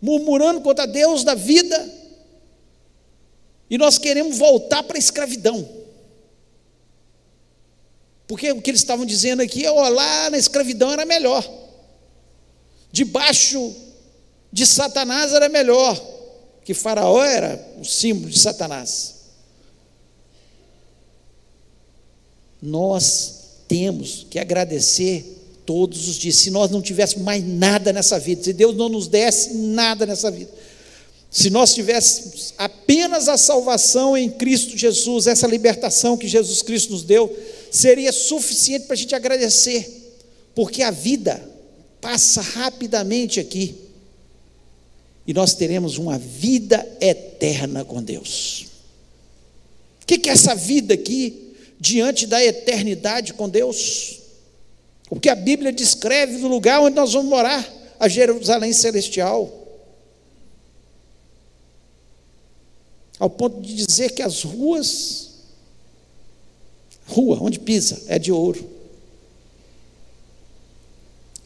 murmurando 0.00 0.60
contra 0.60 0.86
Deus 0.86 1.24
da 1.24 1.34
vida, 1.34 2.05
e 3.68 3.76
nós 3.76 3.98
queremos 3.98 4.38
voltar 4.38 4.82
para 4.82 4.96
a 4.96 4.98
escravidão. 4.98 5.68
Porque 8.26 8.50
o 8.50 8.60
que 8.60 8.70
eles 8.70 8.80
estavam 8.80 9.06
dizendo 9.06 9.42
aqui, 9.42 9.64
é, 9.64 9.70
ó, 9.70 9.88
lá 9.88 10.30
na 10.30 10.38
escravidão 10.38 10.92
era 10.92 11.04
melhor. 11.04 11.48
Debaixo 12.90 13.74
de 14.52 14.66
Satanás 14.66 15.32
era 15.32 15.48
melhor, 15.48 16.00
que 16.64 16.74
Faraó 16.74 17.22
era 17.22 17.62
o 17.80 17.84
símbolo 17.84 18.30
de 18.30 18.38
Satanás. 18.38 19.14
Nós 22.60 23.36
temos 23.68 24.26
que 24.28 24.38
agradecer 24.38 25.36
todos 25.66 26.08
os 26.08 26.16
dias. 26.16 26.36
Se 26.36 26.50
nós 26.50 26.70
não 26.70 26.80
tivéssemos 26.80 27.24
mais 27.24 27.46
nada 27.46 27.92
nessa 27.92 28.18
vida, 28.18 28.42
se 28.42 28.52
Deus 28.52 28.74
não 28.74 28.88
nos 28.88 29.08
desse 29.08 29.54
nada 29.54 30.06
nessa 30.06 30.30
vida, 30.30 30.50
se 31.30 31.50
nós 31.50 31.74
tivéssemos 31.74 32.54
apenas 32.56 33.28
a 33.28 33.36
salvação 33.36 34.16
em 34.16 34.30
Cristo 34.30 34.76
Jesus, 34.76 35.26
essa 35.26 35.46
libertação 35.46 36.16
que 36.16 36.28
Jesus 36.28 36.62
Cristo 36.62 36.92
nos 36.92 37.02
deu, 37.02 37.34
seria 37.70 38.12
suficiente 38.12 38.86
para 38.86 38.94
a 38.94 38.96
gente 38.96 39.14
agradecer, 39.14 40.14
porque 40.54 40.82
a 40.82 40.90
vida 40.90 41.42
passa 42.00 42.40
rapidamente 42.40 43.40
aqui 43.40 43.74
e 45.26 45.34
nós 45.34 45.54
teremos 45.54 45.98
uma 45.98 46.18
vida 46.18 46.86
eterna 47.00 47.84
com 47.84 48.02
Deus. 48.02 48.66
O 50.02 50.06
que 50.06 50.28
é 50.28 50.32
essa 50.32 50.54
vida 50.54 50.94
aqui 50.94 51.52
diante 51.80 52.26
da 52.26 52.42
eternidade 52.42 53.34
com 53.34 53.48
Deus? 53.48 54.20
O 55.10 55.18
que 55.18 55.28
a 55.28 55.34
Bíblia 55.34 55.72
descreve 55.72 56.38
do 56.38 56.46
lugar 56.46 56.80
onde 56.80 56.94
nós 56.94 57.12
vamos 57.12 57.28
morar, 57.28 57.68
a 57.98 58.08
Jerusalém 58.08 58.72
celestial. 58.72 59.65
Ao 63.18 63.30
ponto 63.30 63.60
de 63.60 63.74
dizer 63.74 64.10
que 64.10 64.22
as 64.22 64.42
ruas, 64.42 65.30
rua 67.06 67.38
onde 67.40 67.58
pisa, 67.58 68.02
é 68.08 68.18
de 68.18 68.30
ouro. 68.30 68.68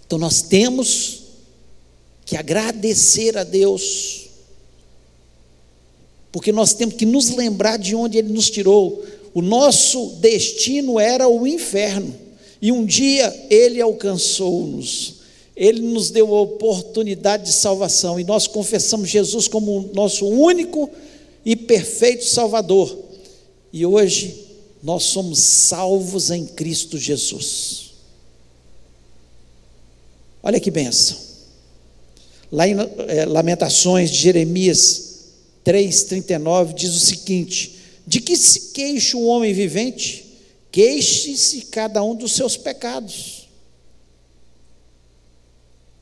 Então 0.07 0.19
nós 0.19 0.43
temos 0.43 1.23
que 2.25 2.37
agradecer 2.37 3.37
a 3.39 3.45
Deus, 3.45 4.29
porque 6.33 6.53
nós 6.53 6.75
temos 6.75 6.97
que 6.97 7.07
nos 7.07 7.31
lembrar 7.31 7.77
de 7.77 7.95
onde 7.95 8.19
Ele 8.19 8.33
nos 8.33 8.50
tirou. 8.50 9.05
O 9.33 9.41
nosso 9.41 10.17
destino 10.21 10.99
era 10.99 11.29
o 11.29 11.47
inferno. 11.47 12.31
E 12.62 12.71
um 12.71 12.85
dia 12.85 13.47
ele 13.49 13.81
alcançou-nos, 13.81 15.15
ele 15.57 15.81
nos 15.81 16.11
deu 16.11 16.35
a 16.35 16.43
oportunidade 16.43 17.45
de 17.45 17.53
salvação 17.53 18.21
e 18.21 18.25
nós 18.25 18.47
confessamos 18.47 19.09
Jesus 19.09 19.49
como 19.49 19.79
o 19.79 19.95
nosso 19.95 20.27
único 20.27 20.91
perfeito 21.71 22.25
Salvador. 22.25 22.99
E 23.73 23.87
hoje 23.87 24.45
nós 24.83 25.05
somos 25.05 25.39
salvos 25.39 26.29
em 26.29 26.45
Cristo 26.45 26.99
Jesus. 26.99 27.93
Olha 30.43 30.59
que 30.59 30.69
benção. 30.69 31.17
Lá 32.50 32.67
em 32.67 32.75
é, 33.07 33.25
Lamentações 33.25 34.11
de 34.11 34.17
Jeremias 34.17 35.29
3,39 35.65 36.75
diz 36.75 36.91
o 36.91 36.99
seguinte: 36.99 37.77
De 38.05 38.21
que 38.21 38.37
se 38.37 38.73
queixa 38.73 39.17
o 39.17 39.27
homem 39.27 39.55
vivente? 39.55 40.27
Queixe-se 40.73 41.67
cada 41.67 42.03
um 42.03 42.17
dos 42.17 42.33
seus 42.33 42.57
pecados. 42.57 43.49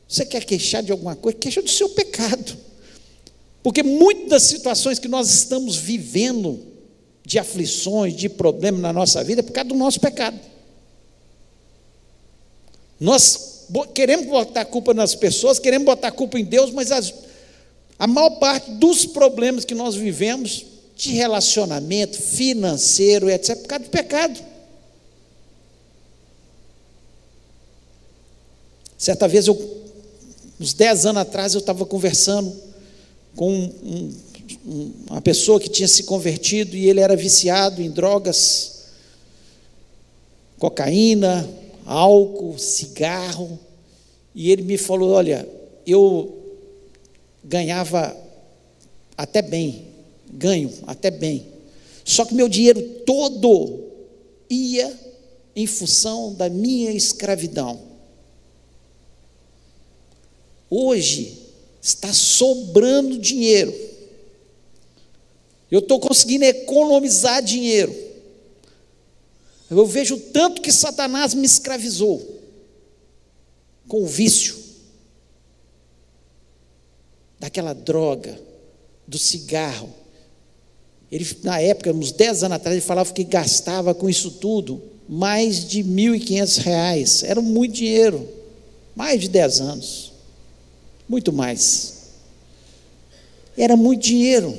Você 0.08 0.24
quer 0.24 0.46
queixar 0.46 0.82
de 0.82 0.92
alguma 0.92 1.14
coisa? 1.14 1.36
Queixa 1.36 1.60
do 1.60 1.68
seu 1.68 1.90
pecado. 1.90 2.67
Porque 3.62 3.82
muitas 3.82 4.28
das 4.28 4.42
situações 4.44 4.98
que 4.98 5.08
nós 5.08 5.30
estamos 5.30 5.76
vivendo, 5.76 6.66
de 7.24 7.38
aflições, 7.38 8.14
de 8.14 8.28
problemas 8.28 8.80
na 8.80 8.92
nossa 8.92 9.22
vida, 9.22 9.40
é 9.40 9.42
por 9.42 9.52
causa 9.52 9.68
do 9.68 9.74
nosso 9.74 10.00
pecado. 10.00 10.38
Nós 12.98 13.66
queremos 13.94 14.26
botar 14.26 14.62
a 14.62 14.64
culpa 14.64 14.94
nas 14.94 15.14
pessoas, 15.14 15.58
queremos 15.58 15.84
botar 15.84 16.08
a 16.08 16.12
culpa 16.12 16.38
em 16.38 16.44
Deus, 16.44 16.70
mas 16.70 16.90
as, 16.90 17.12
a 17.98 18.06
maior 18.06 18.30
parte 18.38 18.70
dos 18.72 19.04
problemas 19.04 19.64
que 19.64 19.74
nós 19.74 19.94
vivemos, 19.94 20.64
de 20.96 21.12
relacionamento, 21.12 22.20
financeiro, 22.20 23.30
etc., 23.30 23.50
é 23.50 23.54
por 23.56 23.68
causa 23.68 23.84
do 23.84 23.90
pecado. 23.90 24.40
Certa 28.96 29.28
vez, 29.28 29.46
eu, 29.46 29.86
uns 30.58 30.72
10 30.72 31.06
anos 31.06 31.22
atrás, 31.22 31.54
eu 31.54 31.60
estava 31.60 31.86
conversando 31.86 32.67
com 33.38 33.52
um, 33.52 34.12
um, 34.66 34.92
uma 35.08 35.22
pessoa 35.22 35.60
que 35.60 35.68
tinha 35.68 35.86
se 35.86 36.02
convertido 36.02 36.76
e 36.76 36.88
ele 36.88 36.98
era 36.98 37.14
viciado 37.14 37.80
em 37.80 37.88
drogas, 37.88 38.86
cocaína, 40.58 41.48
álcool, 41.86 42.58
cigarro. 42.58 43.56
E 44.34 44.50
ele 44.50 44.62
me 44.62 44.76
falou: 44.76 45.10
Olha, 45.12 45.48
eu 45.86 46.36
ganhava 47.44 48.16
até 49.16 49.40
bem, 49.40 49.86
ganho 50.32 50.72
até 50.84 51.08
bem, 51.08 51.46
só 52.04 52.24
que 52.24 52.34
meu 52.34 52.48
dinheiro 52.48 52.82
todo 53.06 53.84
ia 54.50 54.92
em 55.54 55.66
função 55.68 56.34
da 56.34 56.48
minha 56.48 56.90
escravidão. 56.90 57.78
Hoje 60.68 61.47
está 61.80 62.12
sobrando 62.12 63.18
dinheiro. 63.18 63.74
Eu 65.70 65.80
estou 65.80 66.00
conseguindo 66.00 66.44
economizar 66.44 67.42
dinheiro. 67.42 67.94
Eu 69.70 69.84
vejo 69.86 70.16
o 70.16 70.20
tanto 70.20 70.62
que 70.62 70.72
Satanás 70.72 71.34
me 71.34 71.44
escravizou 71.44 72.40
com 73.86 74.02
o 74.02 74.06
vício 74.06 74.56
daquela 77.38 77.72
droga, 77.72 78.40
do 79.06 79.18
cigarro, 79.18 79.94
Ele, 81.10 81.26
na 81.42 81.60
época, 81.60 81.92
uns 81.92 82.12
10 82.12 82.44
anos 82.44 82.56
atrás, 82.56 82.76
ele 82.76 82.84
falava 82.84 83.12
que 83.12 83.24
gastava 83.24 83.94
com 83.94 84.08
isso 84.08 84.32
tudo 84.32 84.82
mais 85.08 85.66
de 85.66 85.80
R$ 85.80 85.88
1.500. 85.88 87.24
Era 87.24 87.40
muito 87.40 87.74
dinheiro. 87.74 88.28
Mais 88.94 89.20
de 89.20 89.28
10 89.28 89.60
anos. 89.60 90.07
Muito 91.08 91.32
mais. 91.32 91.94
Era 93.56 93.76
muito 93.76 94.02
dinheiro. 94.02 94.56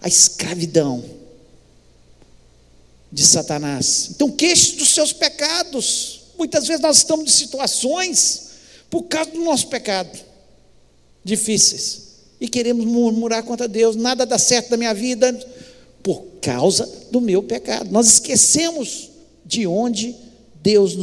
A 0.00 0.06
escravidão 0.06 1.04
de 3.10 3.24
Satanás. 3.24 4.10
Então, 4.10 4.30
queixe 4.30 4.76
dos 4.76 4.90
seus 4.90 5.12
pecados. 5.12 6.20
Muitas 6.36 6.66
vezes 6.66 6.82
nós 6.82 6.98
estamos 6.98 7.30
em 7.30 7.34
situações 7.34 8.48
por 8.90 9.04
causa 9.04 9.30
do 9.30 9.40
nosso 9.40 9.68
pecado 9.68 10.18
difíceis 11.24 12.08
e 12.40 12.48
queremos 12.48 12.86
murmurar 12.86 13.42
contra 13.42 13.66
Deus. 13.66 13.96
Nada 13.96 14.24
dá 14.24 14.38
certo 14.38 14.70
na 14.70 14.76
minha 14.76 14.94
vida 14.94 15.32
por 16.02 16.22
causa 16.40 16.88
do 17.10 17.20
meu 17.20 17.42
pecado. 17.42 17.90
Nós 17.90 18.06
esquecemos 18.06 19.10
de 19.44 19.66
onde 19.66 20.14
Deus 20.62 20.94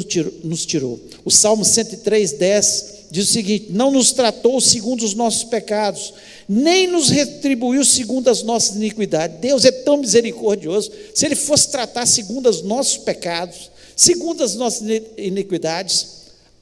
nos 0.44 0.66
tirou. 0.66 1.00
O 1.26 1.32
Salmo 1.32 1.66
103, 1.66 2.34
10 2.34 2.95
diz 3.16 3.30
o 3.30 3.34
seguinte: 3.34 3.68
Não 3.72 3.92
nos 3.92 4.12
tratou 4.12 4.60
segundo 4.60 5.04
os 5.04 5.14
nossos 5.14 5.46
pecados, 5.46 6.14
nem 6.48 6.88
nos 6.88 7.10
retribuiu 7.10 7.86
segundo 7.86 8.30
as 8.30 8.44
nossas 8.44 8.76
iniquidades. 8.76 9.40
Deus 9.40 9.64
é 9.64 9.72
tão 9.72 9.98
misericordioso. 9.98 10.92
Se 11.14 11.26
Ele 11.26 11.36
fosse 11.36 11.70
tratar 11.70 12.06
segundo 12.06 12.50
os 12.50 12.62
nossos 12.62 12.98
pecados, 12.98 13.72
segundo 13.96 14.44
as 14.44 14.56
nossas 14.56 14.88
iniquidades, 15.18 16.08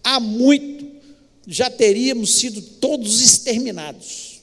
há 0.04 0.20
muito 0.20 0.94
já 1.46 1.70
teríamos 1.70 2.36
sido 2.36 2.62
todos 2.62 3.20
exterminados. 3.20 4.42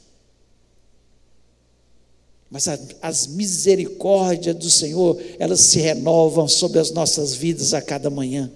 Mas 2.51 2.67
as 3.01 3.27
misericórdias 3.29 4.57
do 4.57 4.69
Senhor, 4.69 5.19
elas 5.39 5.61
se 5.61 5.79
renovam 5.79 6.49
sobre 6.49 6.81
as 6.81 6.91
nossas 6.91 7.33
vidas 7.33 7.73
a 7.73 7.81
cada 7.81 8.11
manhã. 8.11 8.51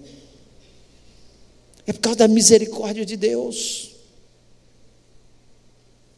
É 1.87 1.93
por 1.93 2.01
causa 2.01 2.19
da 2.19 2.27
misericórdia 2.27 3.05
de 3.05 3.15
Deus. 3.15 3.91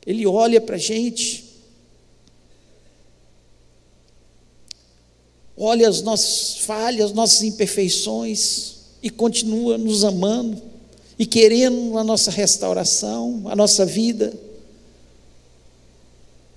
Ele 0.05 0.25
olha 0.25 0.61
para 0.61 0.75
a 0.75 0.79
gente, 0.79 1.43
olha 5.57 5.89
as 5.89 6.01
nossas 6.01 6.59
falhas, 6.59 7.07
as 7.07 7.11
nossas 7.13 7.43
imperfeições 7.43 8.75
e 9.03 9.09
continua 9.09 9.77
nos 9.77 10.05
amando 10.05 10.61
e 11.19 11.25
querendo 11.25 11.97
a 11.97 12.03
nossa 12.03 12.31
restauração, 12.31 13.43
a 13.45 13.55
nossa 13.55 13.85
vida. 13.85 14.33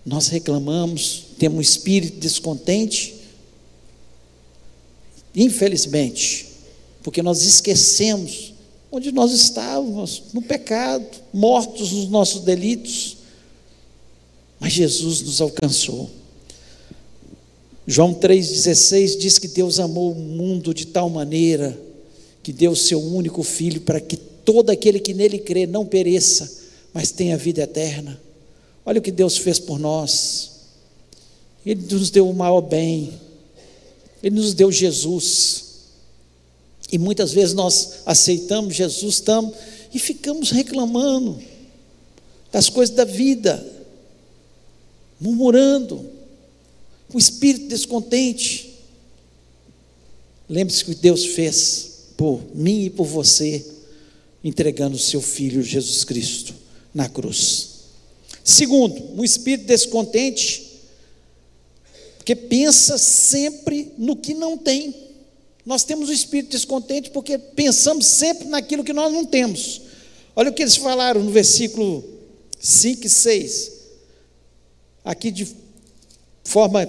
Nós 0.04 0.28
reclamamos, 0.28 1.24
temos 1.36 1.58
um 1.58 1.60
espírito 1.60 2.18
descontente, 2.18 3.16
infelizmente, 5.34 6.46
porque 7.02 7.22
nós 7.22 7.42
esquecemos 7.42 8.49
onde 8.92 9.12
nós 9.12 9.32
estávamos, 9.32 10.24
no 10.32 10.42
pecado, 10.42 11.06
mortos 11.32 11.92
nos 11.92 12.08
nossos 12.08 12.42
delitos, 12.42 13.18
mas 14.58 14.72
Jesus 14.72 15.22
nos 15.22 15.40
alcançou. 15.40 16.10
João 17.86 18.14
3,16 18.14 19.18
diz 19.18 19.38
que 19.38 19.48
Deus 19.48 19.80
amou 19.80 20.12
o 20.12 20.14
mundo 20.14 20.74
de 20.74 20.86
tal 20.86 21.08
maneira 21.08 21.78
que 22.42 22.52
deu 22.52 22.72
o 22.72 22.76
seu 22.76 23.00
único 23.00 23.42
filho 23.42 23.80
para 23.80 24.00
que 24.00 24.16
todo 24.16 24.70
aquele 24.70 24.98
que 24.98 25.14
nele 25.14 25.38
crê 25.38 25.66
não 25.66 25.86
pereça, 25.86 26.50
mas 26.92 27.10
tenha 27.10 27.36
vida 27.36 27.62
eterna. 27.62 28.20
Olha 28.84 28.98
o 28.98 29.02
que 29.02 29.12
Deus 29.12 29.36
fez 29.36 29.58
por 29.58 29.78
nós. 29.78 30.50
Ele 31.64 31.82
nos 31.90 32.10
deu 32.10 32.28
o 32.28 32.34
maior 32.34 32.60
bem. 32.60 33.12
Ele 34.22 34.36
nos 34.36 34.54
deu 34.54 34.72
Jesus. 34.72 35.69
E 36.92 36.98
muitas 36.98 37.32
vezes 37.32 37.54
nós 37.54 38.00
aceitamos 38.04 38.74
Jesus, 38.74 39.14
estamos 39.14 39.54
e 39.92 39.98
ficamos 39.98 40.50
reclamando 40.50 41.40
das 42.50 42.68
coisas 42.68 42.94
da 42.94 43.04
vida, 43.04 43.64
murmurando, 45.20 46.04
com 47.08 47.18
espírito 47.18 47.68
descontente. 47.68 48.74
Lembre-se 50.48 50.84
que 50.84 50.94
Deus 50.94 51.26
fez 51.26 51.90
por 52.16 52.40
mim 52.54 52.84
e 52.84 52.90
por 52.90 53.06
você 53.06 53.64
entregando 54.42 54.96
o 54.96 55.00
seu 55.00 55.20
filho 55.20 55.62
Jesus 55.62 56.02
Cristo 56.04 56.54
na 56.92 57.08
cruz. 57.08 57.68
Segundo, 58.42 59.00
um 59.16 59.22
espírito 59.22 59.66
descontente, 59.66 60.80
porque 62.16 62.34
pensa 62.34 62.98
sempre 62.98 63.92
no 63.96 64.16
que 64.16 64.34
não 64.34 64.56
tem. 64.56 64.94
Nós 65.64 65.84
temos 65.84 66.08
o 66.08 66.12
espírito 66.12 66.50
descontente 66.50 67.10
porque 67.10 67.38
pensamos 67.38 68.06
sempre 68.06 68.48
naquilo 68.48 68.84
que 68.84 68.92
nós 68.92 69.12
não 69.12 69.24
temos. 69.24 69.82
Olha 70.34 70.50
o 70.50 70.54
que 70.54 70.62
eles 70.62 70.76
falaram 70.76 71.22
no 71.22 71.30
versículo 71.30 72.02
5 72.58 73.06
e 73.06 73.10
6. 73.10 73.72
Aqui 75.04 75.30
de 75.30 75.48
forma 76.44 76.88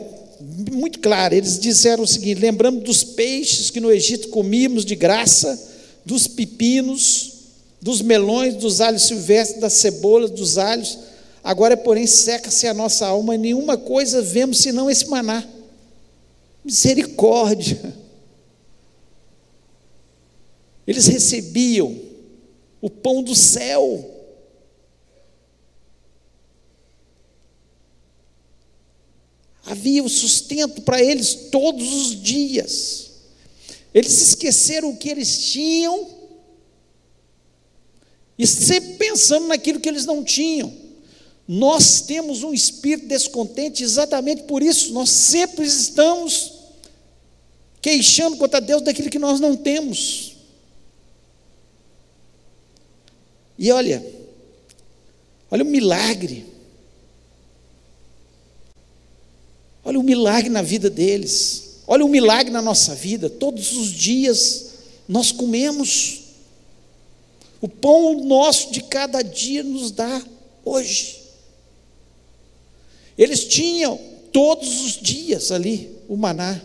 muito 0.72 1.00
clara, 1.00 1.36
eles 1.36 1.60
disseram 1.60 2.04
o 2.04 2.08
seguinte: 2.08 2.40
lembramos 2.40 2.84
dos 2.84 3.04
peixes 3.04 3.70
que 3.70 3.80
no 3.80 3.92
Egito 3.92 4.30
comíamos 4.30 4.86
de 4.86 4.96
graça, 4.96 5.60
dos 6.06 6.28
pepinos, 6.28 7.34
dos 7.82 8.02
melões, 8.02 8.56
dos 8.56 8.82
alhos 8.82 9.04
silvestres, 9.04 9.60
das 9.60 9.74
cebolas, 9.74 10.32
dos 10.32 10.58
alhos. 10.58 10.98
Agora, 11.44 11.76
porém, 11.76 12.06
seca-se 12.06 12.68
a 12.68 12.74
nossa 12.74 13.08
alma, 13.08 13.36
e 13.36 13.38
nenhuma 13.38 13.78
coisa 13.78 14.22
vemos 14.22 14.60
senão 14.60 14.90
esse 14.90 15.08
maná. 15.08 15.44
Misericórdia. 16.64 18.01
Eles 20.92 21.08
recebiam 21.08 21.98
o 22.82 22.90
pão 22.90 23.24
do 23.24 23.34
céu. 23.34 24.14
Havia 29.64 30.04
o 30.04 30.10
sustento 30.10 30.82
para 30.82 31.02
eles 31.02 31.34
todos 31.50 31.94
os 31.94 32.22
dias. 32.22 33.12
Eles 33.94 34.22
esqueceram 34.22 34.90
o 34.90 34.98
que 34.98 35.08
eles 35.08 35.40
tinham 35.54 36.10
e 38.38 38.46
sempre 38.46 38.96
pensando 38.96 39.48
naquilo 39.48 39.80
que 39.80 39.88
eles 39.88 40.06
não 40.06 40.26
tinham. 40.26 40.74
Nós 41.48 42.02
temos 42.02 42.44
um 42.44 42.54
espírito 42.54 43.08
descontente 43.08 43.82
exatamente 43.82 44.44
por 44.44 44.62
isso, 44.62 44.92
nós 44.92 45.10
sempre 45.10 45.66
estamos 45.66 46.52
queixando 47.82 48.36
contra 48.36 48.60
Deus 48.60 48.82
daquilo 48.82 49.10
que 49.10 49.20
nós 49.20 49.40
não 49.40 49.56
temos. 49.56 50.31
E 53.62 53.71
olha, 53.71 54.04
olha 55.52 55.63
o 55.63 55.67
milagre. 55.67 56.47
Olha 59.86 60.00
o 60.00 60.04
milagre 60.04 60.50
na 60.50 60.63
vida 60.63 60.89
deles. 60.89 61.82
Olha 61.86 62.04
o 62.04 62.10
milagre 62.10 62.52
na 62.52 62.60
nossa 62.60 62.95
vida. 62.95 63.30
Todos 63.30 63.74
os 63.78 63.91
dias 63.91 64.71
nós 65.08 65.32
comemos. 65.32 66.21
O 67.62 67.67
pão 67.67 68.26
nosso 68.26 68.71
de 68.71 68.82
cada 68.82 69.21
dia 69.21 69.62
nos 69.62 69.91
dá 69.91 70.26
hoje. 70.65 71.21
Eles 73.15 73.45
tinham 73.45 73.95
todos 74.32 74.82
os 74.82 74.93
dias 74.93 75.52
ali 75.52 75.95
o 76.10 76.17
maná. 76.17 76.60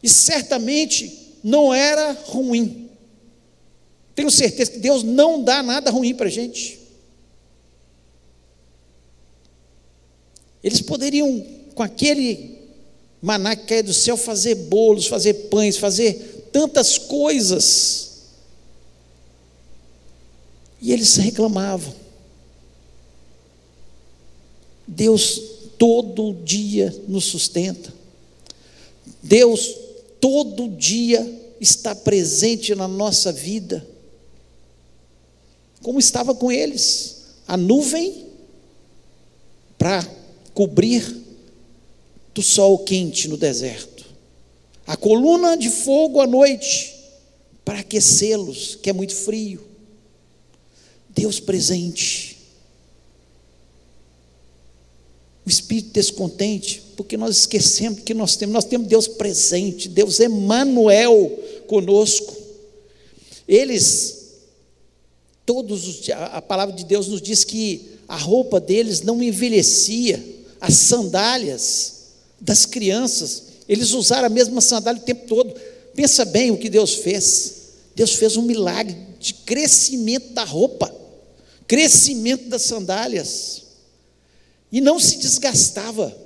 E 0.00 0.08
certamente 0.08 1.32
não 1.42 1.74
era 1.74 2.12
ruim. 2.12 2.81
Tenho 4.14 4.30
certeza 4.30 4.70
que 4.70 4.78
Deus 4.78 5.02
não 5.02 5.42
dá 5.42 5.62
nada 5.62 5.90
ruim 5.90 6.14
para 6.14 6.26
a 6.26 6.30
gente. 6.30 6.80
Eles 10.62 10.80
poderiam, 10.80 11.44
com 11.74 11.82
aquele 11.82 12.58
maná 13.20 13.56
que 13.56 13.66
cai 13.66 13.82
do 13.82 13.92
céu, 13.92 14.16
fazer 14.16 14.54
bolos, 14.54 15.06
fazer 15.06 15.34
pães, 15.48 15.76
fazer 15.76 16.48
tantas 16.52 16.98
coisas 16.98 18.12
e 20.80 20.92
eles 20.92 21.16
reclamavam. 21.16 21.94
Deus 24.86 25.40
todo 25.78 26.34
dia 26.44 26.94
nos 27.06 27.24
sustenta. 27.24 27.92
Deus 29.22 29.76
todo 30.20 30.68
dia 30.68 31.40
está 31.60 31.94
presente 31.94 32.74
na 32.74 32.88
nossa 32.88 33.32
vida. 33.32 33.86
Como 35.82 35.98
estava 35.98 36.34
com 36.34 36.50
eles, 36.50 37.22
a 37.46 37.56
nuvem 37.56 38.26
para 39.76 40.08
cobrir 40.54 41.22
do 42.34 42.42
sol 42.42 42.78
quente 42.78 43.28
no 43.28 43.36
deserto, 43.36 44.04
a 44.86 44.96
coluna 44.96 45.56
de 45.56 45.68
fogo 45.68 46.20
à 46.20 46.26
noite 46.26 46.94
para 47.64 47.80
aquecê-los, 47.80 48.76
que 48.76 48.90
é 48.90 48.92
muito 48.92 49.14
frio 49.14 49.60
Deus 51.14 51.38
presente. 51.38 52.32
o 55.44 55.50
espírito 55.50 55.90
descontente, 55.92 56.82
porque 56.96 57.16
nós 57.16 57.36
esquecemos 57.38 58.00
que 58.02 58.14
nós 58.14 58.36
temos, 58.36 58.52
nós 58.52 58.64
temos 58.64 58.86
Deus 58.86 59.08
presente, 59.08 59.88
Deus 59.88 60.20
Emmanuel 60.20 61.36
conosco. 61.66 62.36
Eles 63.48 64.21
todos 65.44 65.86
os, 65.86 66.08
a 66.10 66.40
palavra 66.40 66.74
de 66.74 66.84
Deus 66.84 67.08
nos 67.08 67.20
diz 67.20 67.44
que 67.44 67.98
a 68.08 68.16
roupa 68.16 68.60
deles 68.60 69.02
não 69.02 69.22
envelhecia, 69.22 70.22
as 70.60 70.74
sandálias 70.74 72.02
das 72.40 72.66
crianças, 72.66 73.44
eles 73.68 73.92
usaram 73.92 74.26
a 74.26 74.30
mesma 74.30 74.60
sandália 74.60 75.00
o 75.00 75.04
tempo 75.04 75.26
todo. 75.26 75.54
Pensa 75.94 76.24
bem 76.24 76.50
o 76.50 76.58
que 76.58 76.68
Deus 76.68 76.94
fez. 76.94 77.62
Deus 77.94 78.14
fez 78.14 78.36
um 78.36 78.42
milagre 78.42 78.96
de 79.18 79.34
crescimento 79.34 80.32
da 80.32 80.44
roupa, 80.44 80.94
crescimento 81.66 82.48
das 82.48 82.62
sandálias, 82.62 83.62
e 84.70 84.80
não 84.80 84.98
se 84.98 85.18
desgastava. 85.18 86.16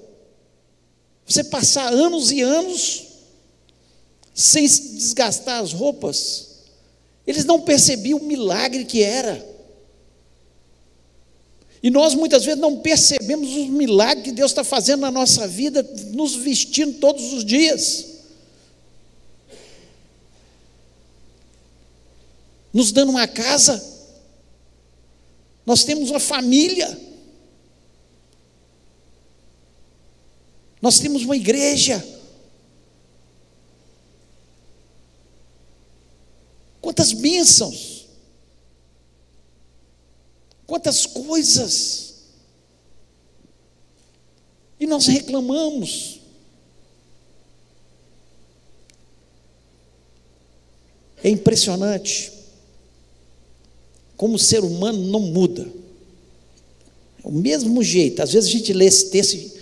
Você 1.27 1.45
passar 1.45 1.93
anos 1.93 2.31
e 2.31 2.41
anos 2.41 3.05
sem 4.35 4.65
desgastar 4.65 5.63
as 5.63 5.73
roupas, 5.73 6.46
eles 7.27 7.45
não 7.45 7.61
percebiam 7.61 8.19
o 8.19 8.25
milagre 8.25 8.85
que 8.85 9.03
era. 9.03 9.45
E 11.83 11.91
nós 11.91 12.15
muitas 12.15 12.45
vezes 12.45 12.61
não 12.61 12.79
percebemos 12.79 13.55
os 13.55 13.69
milagres 13.69 14.25
que 14.25 14.33
Deus 14.33 14.51
está 14.51 14.65
fazendo 14.65 15.01
na 15.01 15.11
nossa 15.11 15.47
vida, 15.47 15.83
nos 16.13 16.35
vestindo 16.35 16.99
todos 16.99 17.33
os 17.33 17.45
dias, 17.45 18.07
nos 22.73 22.93
dando 22.93 23.11
uma 23.11 23.27
casa, 23.27 23.83
nós 25.65 25.85
temos 25.85 26.11
uma 26.11 26.21
família, 26.21 26.99
nós 30.81 30.99
temos 30.99 31.23
uma 31.23 31.37
igreja. 31.37 32.16
Quantas 36.87 37.13
bênçãos, 37.13 38.07
quantas 40.69 41.05
coisas, 41.05 42.15
e 44.79 44.87
nós 44.87 45.09
reclamamos. 45.09 46.21
É 51.25 51.29
impressionante 51.29 52.33
como 54.17 54.37
o 54.37 54.39
ser 54.39 54.63
humano 54.63 55.11
não 55.11 55.19
muda. 55.19 55.69
É 57.25 57.27
o 57.27 57.33
mesmo 57.33 57.83
jeito, 57.83 58.23
às 58.23 58.33
vezes 58.33 58.49
a 58.49 58.53
gente 58.53 58.73
lê 58.73 58.85
esse 58.85 59.11
texto 59.11 59.57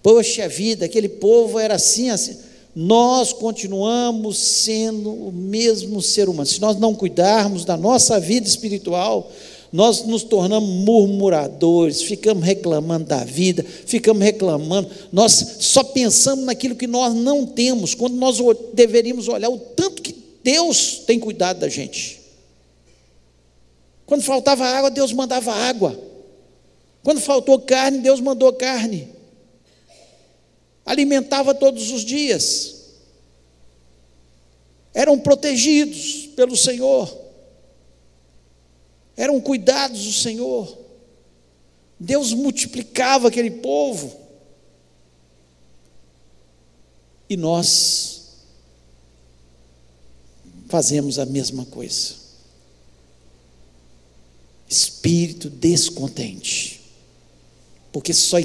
poxa 0.00 0.48
vida, 0.48 0.84
aquele 0.84 1.08
povo 1.08 1.58
era 1.58 1.74
assim, 1.74 2.08
assim 2.08 2.38
nós 2.80 3.32
continuamos 3.32 4.38
sendo 4.38 5.10
o 5.10 5.32
mesmo 5.32 6.00
ser 6.00 6.28
humano. 6.28 6.46
Se 6.46 6.60
nós 6.60 6.76
não 6.76 6.94
cuidarmos 6.94 7.64
da 7.64 7.76
nossa 7.76 8.20
vida 8.20 8.46
espiritual, 8.46 9.32
nós 9.72 10.04
nos 10.04 10.22
tornamos 10.22 10.70
murmuradores, 10.84 12.02
ficamos 12.02 12.44
reclamando 12.44 13.06
da 13.06 13.24
vida, 13.24 13.64
ficamos 13.64 14.22
reclamando, 14.22 14.88
nós 15.10 15.56
só 15.58 15.82
pensamos 15.82 16.44
naquilo 16.44 16.76
que 16.76 16.86
nós 16.86 17.12
não 17.12 17.44
temos, 17.44 17.96
quando 17.96 18.14
nós 18.14 18.38
deveríamos 18.72 19.26
olhar 19.26 19.48
o 19.48 19.58
tanto 19.58 20.00
que 20.00 20.14
Deus 20.44 21.02
tem 21.04 21.18
cuidado 21.18 21.58
da 21.58 21.68
gente. 21.68 22.20
Quando 24.06 24.22
faltava 24.22 24.64
água, 24.64 24.88
Deus 24.88 25.12
mandava 25.12 25.52
água. 25.52 25.98
Quando 27.02 27.20
faltou 27.20 27.58
carne, 27.58 27.98
Deus 27.98 28.20
mandou 28.20 28.52
carne 28.52 29.17
alimentava 30.88 31.54
todos 31.54 31.90
os 31.90 32.02
dias, 32.02 32.76
eram 34.94 35.18
protegidos 35.18 36.30
pelo 36.34 36.56
Senhor, 36.56 37.14
eram 39.14 39.38
cuidados 39.38 40.02
do 40.04 40.12
Senhor. 40.12 40.78
Deus 42.00 42.32
multiplicava 42.32 43.28
aquele 43.28 43.50
povo. 43.50 44.16
E 47.28 47.36
nós 47.36 48.28
fazemos 50.68 51.18
a 51.18 51.26
mesma 51.26 51.66
coisa. 51.66 52.14
Espírito 54.66 55.50
descontente, 55.50 56.80
porque 57.92 58.14
só 58.14 58.38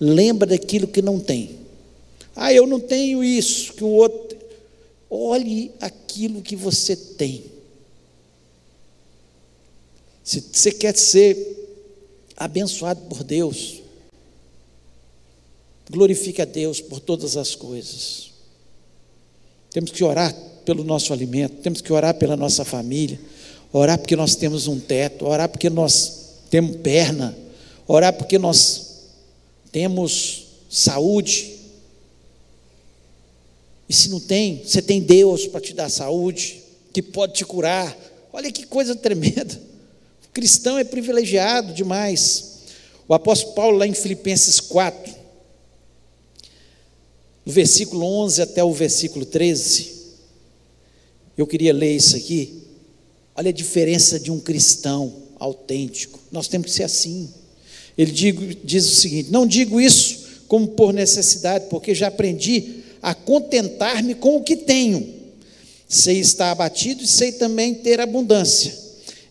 lembra 0.00 0.48
daquilo 0.48 0.88
que 0.88 1.00
não 1.00 1.20
tem. 1.20 1.65
Ah, 2.36 2.52
eu 2.52 2.66
não 2.66 2.78
tenho 2.78 3.24
isso, 3.24 3.72
que 3.72 3.82
o 3.82 3.88
outro. 3.88 4.36
Olhe 5.08 5.72
aquilo 5.80 6.42
que 6.42 6.54
você 6.54 6.94
tem. 6.94 7.44
Se 10.22 10.40
você 10.52 10.70
quer 10.70 10.94
ser 10.96 11.36
abençoado 12.36 13.00
por 13.02 13.24
Deus, 13.24 13.80
glorifique 15.90 16.42
a 16.42 16.44
Deus 16.44 16.80
por 16.80 17.00
todas 17.00 17.36
as 17.36 17.54
coisas. 17.54 18.30
Temos 19.70 19.92
que 19.92 20.04
orar 20.04 20.34
pelo 20.64 20.82
nosso 20.84 21.12
alimento, 21.12 21.62
temos 21.62 21.80
que 21.80 21.92
orar 21.92 22.14
pela 22.14 22.36
nossa 22.36 22.64
família, 22.64 23.20
orar 23.72 23.98
porque 23.98 24.16
nós 24.16 24.34
temos 24.34 24.66
um 24.66 24.80
teto, 24.80 25.24
orar 25.24 25.48
porque 25.48 25.70
nós 25.70 26.40
temos 26.50 26.76
perna, 26.78 27.36
orar 27.86 28.12
porque 28.12 28.38
nós 28.38 29.04
temos 29.70 30.46
saúde, 30.68 31.55
e 33.88 33.94
se 33.94 34.08
não 34.08 34.18
tem, 34.18 34.62
você 34.64 34.82
tem 34.82 35.00
Deus 35.00 35.46
para 35.46 35.60
te 35.60 35.72
dar 35.72 35.88
saúde, 35.88 36.62
que 36.92 37.00
pode 37.00 37.34
te 37.34 37.44
curar. 37.44 37.96
Olha 38.32 38.50
que 38.50 38.66
coisa 38.66 38.96
tremenda. 38.96 39.60
O 40.24 40.28
cristão 40.32 40.78
é 40.78 40.84
privilegiado 40.84 41.72
demais. 41.72 42.56
O 43.08 43.14
apóstolo 43.14 43.54
Paulo, 43.54 43.78
lá 43.78 43.86
em 43.86 43.94
Filipenses 43.94 44.58
4, 44.60 45.14
no 47.44 47.52
versículo 47.52 48.04
11 48.04 48.42
até 48.42 48.64
o 48.64 48.72
versículo 48.72 49.24
13, 49.24 49.94
eu 51.38 51.46
queria 51.46 51.72
ler 51.72 51.94
isso 51.94 52.16
aqui. 52.16 52.62
Olha 53.36 53.50
a 53.50 53.52
diferença 53.52 54.18
de 54.18 54.32
um 54.32 54.40
cristão 54.40 55.14
autêntico. 55.38 56.18
Nós 56.32 56.48
temos 56.48 56.66
que 56.66 56.72
ser 56.72 56.82
assim. 56.82 57.32
Ele 57.96 58.10
diz 58.10 58.86
o 58.86 58.94
seguinte: 58.96 59.30
Não 59.30 59.46
digo 59.46 59.80
isso 59.80 60.26
como 60.48 60.68
por 60.68 60.92
necessidade, 60.92 61.66
porque 61.68 61.94
já 61.94 62.08
aprendi 62.08 62.82
a 63.06 63.14
contentar-me 63.14 64.16
com 64.16 64.36
o 64.36 64.42
que 64.42 64.56
tenho. 64.56 65.14
Sei 65.88 66.18
estar 66.18 66.50
abatido 66.50 67.04
e 67.04 67.06
sei 67.06 67.30
também 67.30 67.72
ter 67.72 68.00
abundância. 68.00 68.76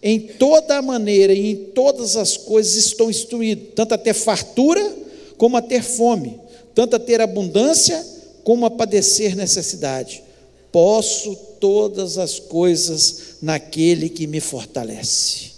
Em 0.02 0.18
toda 0.18 0.78
a 0.78 0.82
maneira 0.82 1.34
e 1.34 1.52
em 1.52 1.56
todas 1.74 2.16
as 2.16 2.38
coisas 2.38 2.74
estou 2.76 3.10
instruído, 3.10 3.74
tanto 3.76 3.94
a 3.94 3.98
ter 3.98 4.14
fartura 4.14 4.96
como 5.38 5.58
a 5.58 5.62
ter 5.62 5.84
fome, 5.84 6.40
tanto 6.74 6.96
a 6.96 7.00
ter 7.00 7.20
abundância 7.20 8.02
como 8.46 8.66
a 8.66 8.72
padecer 8.72 9.36
necessidade. 9.36 10.24
Posso 10.72 11.36
todas 11.60 12.18
as 12.18 12.40
coisas 12.40 13.40
naquele 13.42 14.08
que 14.08 14.26
me 14.26 14.40
fortalece. 14.40 15.52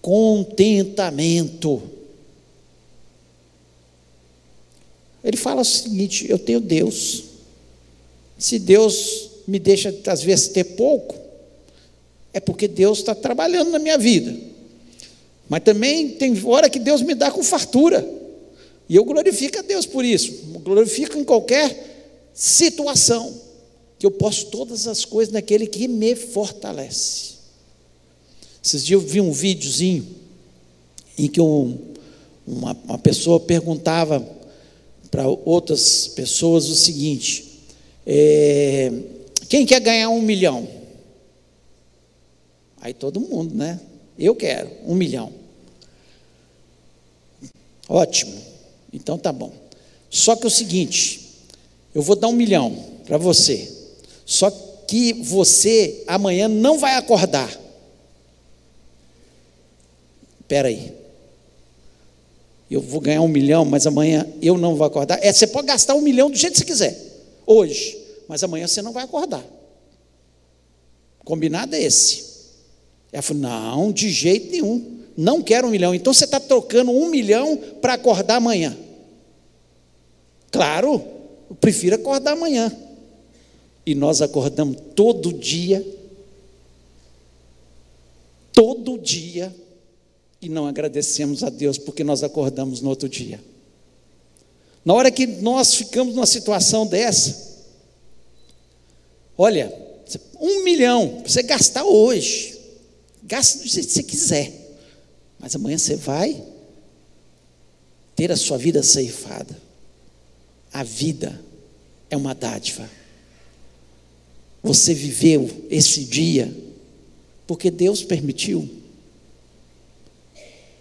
Contentamento 0.00 1.82
Ele 5.22 5.36
fala 5.36 5.62
o 5.62 5.64
seguinte: 5.64 6.26
eu 6.28 6.38
tenho 6.38 6.60
Deus. 6.60 7.24
Se 8.38 8.58
Deus 8.58 9.30
me 9.46 9.58
deixa, 9.58 9.94
às 10.06 10.22
vezes, 10.22 10.48
ter 10.48 10.64
pouco, 10.64 11.14
é 12.32 12.40
porque 12.40 12.66
Deus 12.66 12.98
está 12.98 13.14
trabalhando 13.14 13.70
na 13.70 13.78
minha 13.78 13.98
vida. 13.98 14.34
Mas 15.48 15.62
também 15.64 16.10
tem 16.10 16.40
hora 16.44 16.70
que 16.70 16.78
Deus 16.78 17.02
me 17.02 17.14
dá 17.14 17.30
com 17.30 17.42
fartura. 17.42 18.08
E 18.88 18.96
eu 18.96 19.04
glorifico 19.04 19.58
a 19.58 19.62
Deus 19.62 19.84
por 19.84 20.04
isso. 20.04 20.32
glorifico 20.62 21.18
em 21.18 21.24
qualquer 21.24 22.08
situação. 22.32 23.34
Que 23.98 24.06
eu 24.06 24.10
posso 24.10 24.46
todas 24.46 24.86
as 24.86 25.04
coisas 25.04 25.34
naquele 25.34 25.66
que 25.66 25.86
me 25.86 26.14
fortalece. 26.14 27.34
Esses 28.64 28.84
dias 28.84 29.02
eu 29.02 29.06
vi 29.06 29.20
um 29.20 29.32
videozinho 29.32 30.06
em 31.18 31.28
que 31.28 31.40
um, 31.40 31.76
uma, 32.46 32.76
uma 32.84 32.98
pessoa 32.98 33.40
perguntava 33.40 34.26
para 35.10 35.26
outras 35.28 36.08
pessoas 36.08 36.68
o 36.68 36.76
seguinte: 36.76 37.62
é, 38.06 38.92
quem 39.48 39.66
quer 39.66 39.80
ganhar 39.80 40.08
um 40.10 40.22
milhão? 40.22 40.68
Aí 42.80 42.94
todo 42.94 43.20
mundo, 43.20 43.54
né? 43.54 43.80
Eu 44.18 44.34
quero 44.34 44.70
um 44.86 44.94
milhão. 44.94 45.32
Ótimo. 47.88 48.40
Então 48.92 49.18
tá 49.18 49.32
bom. 49.32 49.52
Só 50.08 50.36
que 50.36 50.44
é 50.44 50.46
o 50.46 50.50
seguinte, 50.50 51.28
eu 51.94 52.02
vou 52.02 52.16
dar 52.16 52.28
um 52.28 52.32
milhão 52.32 52.84
para 53.06 53.18
você. 53.18 53.70
Só 54.24 54.50
que 54.86 55.12
você 55.12 56.04
amanhã 56.06 56.48
não 56.48 56.78
vai 56.78 56.96
acordar. 56.96 57.50
Espera 60.40 60.68
aí. 60.68 60.99
Eu 62.70 62.80
vou 62.80 63.00
ganhar 63.00 63.20
um 63.20 63.28
milhão, 63.28 63.64
mas 63.64 63.86
amanhã 63.86 64.26
eu 64.40 64.56
não 64.56 64.76
vou 64.76 64.86
acordar. 64.86 65.18
É, 65.22 65.32
você 65.32 65.46
pode 65.46 65.66
gastar 65.66 65.94
um 65.94 66.00
milhão 66.00 66.30
do 66.30 66.36
jeito 66.36 66.52
que 66.52 66.60
você 66.60 66.64
quiser, 66.64 66.98
hoje, 67.44 67.98
mas 68.28 68.44
amanhã 68.44 68.66
você 68.66 68.80
não 68.80 68.92
vai 68.92 69.04
acordar. 69.04 69.44
Combinado 71.24 71.74
é 71.74 71.82
esse. 71.82 72.30
Ela 73.12 73.22
falou: 73.22 73.42
não, 73.42 73.92
de 73.92 74.08
jeito 74.10 74.52
nenhum, 74.52 75.00
não 75.16 75.42
quero 75.42 75.66
um 75.66 75.70
milhão. 75.70 75.94
Então 75.94 76.14
você 76.14 76.24
está 76.24 76.38
trocando 76.38 76.92
um 76.92 77.10
milhão 77.10 77.56
para 77.80 77.94
acordar 77.94 78.36
amanhã. 78.36 78.76
Claro, 80.50 81.02
eu 81.48 81.56
prefiro 81.56 81.96
acordar 81.96 82.32
amanhã. 82.32 82.70
E 83.84 83.94
nós 83.94 84.22
acordamos 84.22 84.76
todo 84.94 85.32
dia, 85.32 85.84
todo 88.52 88.98
dia, 88.98 89.54
e 90.40 90.48
não 90.48 90.66
agradecemos 90.66 91.42
a 91.42 91.50
Deus 91.50 91.76
porque 91.78 92.02
nós 92.02 92.22
acordamos 92.22 92.80
no 92.80 92.88
outro 92.88 93.08
dia. 93.08 93.40
Na 94.84 94.94
hora 94.94 95.10
que 95.10 95.26
nós 95.26 95.74
ficamos 95.74 96.14
numa 96.14 96.26
situação 96.26 96.86
dessa, 96.86 97.58
olha, 99.36 99.72
um 100.40 100.64
milhão, 100.64 101.22
você 101.24 101.42
gastar 101.42 101.84
hoje, 101.84 102.58
gasta 103.22 103.58
do 103.58 103.68
jeito 103.68 103.86
que 103.88 103.92
você 103.92 104.02
quiser, 104.02 104.52
mas 105.38 105.54
amanhã 105.54 105.76
você 105.76 105.96
vai 105.96 106.42
ter 108.16 108.32
a 108.32 108.36
sua 108.36 108.56
vida 108.56 108.82
ceifada. 108.82 109.56
A 110.72 110.82
vida 110.82 111.42
é 112.08 112.16
uma 112.16 112.34
dádiva. 112.34 112.88
Você 114.62 114.94
viveu 114.94 115.48
esse 115.70 116.04
dia 116.04 116.54
porque 117.46 117.70
Deus 117.70 118.02
permitiu. 118.02 118.79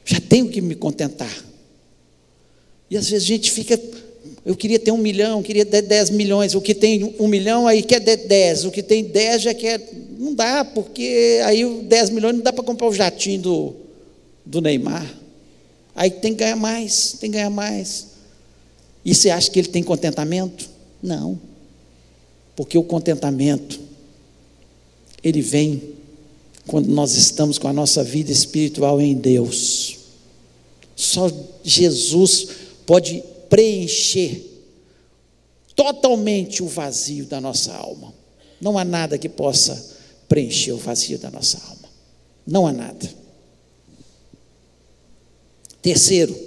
Já 0.09 0.19
tenho 0.19 0.49
que 0.49 0.59
me 0.59 0.73
contentar. 0.73 1.31
E 2.89 2.97
às 2.97 3.07
vezes 3.07 3.25
a 3.25 3.27
gente 3.27 3.51
fica, 3.51 3.79
eu 4.43 4.55
queria 4.55 4.79
ter 4.79 4.91
um 4.91 4.97
milhão, 4.97 5.43
queria 5.43 5.63
ter 5.63 5.83
dez 5.83 6.09
milhões. 6.09 6.55
O 6.55 6.61
que 6.61 6.73
tem 6.73 7.15
um 7.19 7.27
milhão 7.27 7.67
aí 7.67 7.83
quer 7.83 7.99
dez, 7.99 8.65
o 8.65 8.71
que 8.71 8.81
tem 8.81 9.03
dez 9.03 9.43
já 9.43 9.53
quer. 9.53 9.79
Não 10.17 10.33
dá, 10.33 10.65
porque 10.65 11.39
aí 11.45 11.83
dez 11.83 12.09
milhões 12.09 12.37
não 12.37 12.41
dá 12.41 12.51
para 12.51 12.63
comprar 12.63 12.87
o 12.87 12.93
jatinho 12.93 13.39
do, 13.39 13.75
do 14.43 14.59
Neymar. 14.61 15.05
Aí 15.95 16.09
tem 16.09 16.33
que 16.33 16.39
ganhar 16.39 16.55
mais, 16.55 17.11
tem 17.19 17.29
que 17.29 17.37
ganhar 17.37 17.51
mais. 17.51 18.07
E 19.05 19.13
você 19.13 19.29
acha 19.29 19.51
que 19.51 19.59
ele 19.59 19.67
tem 19.67 19.83
contentamento? 19.83 20.67
Não. 21.03 21.39
Porque 22.55 22.79
o 22.79 22.83
contentamento, 22.83 23.79
ele 25.23 25.43
vem 25.43 25.83
quando 26.65 26.87
nós 26.87 27.15
estamos 27.15 27.59
com 27.59 27.67
a 27.67 27.73
nossa 27.73 28.03
vida 28.03 28.31
espiritual 28.31 28.99
em 28.99 29.13
Deus. 29.13 29.98
Só 30.99 31.31
Jesus 31.63 32.47
pode 32.85 33.23
preencher 33.47 34.45
totalmente 35.73 36.61
o 36.61 36.67
vazio 36.67 37.25
da 37.25 37.39
nossa 37.39 37.73
alma. 37.73 38.13
Não 38.59 38.77
há 38.77 38.83
nada 38.83 39.17
que 39.17 39.29
possa 39.29 39.95
preencher 40.27 40.73
o 40.73 40.77
vazio 40.77 41.17
da 41.17 41.31
nossa 41.31 41.57
alma. 41.69 41.87
Não 42.45 42.67
há 42.67 42.73
nada. 42.73 43.09
Terceiro, 45.81 46.37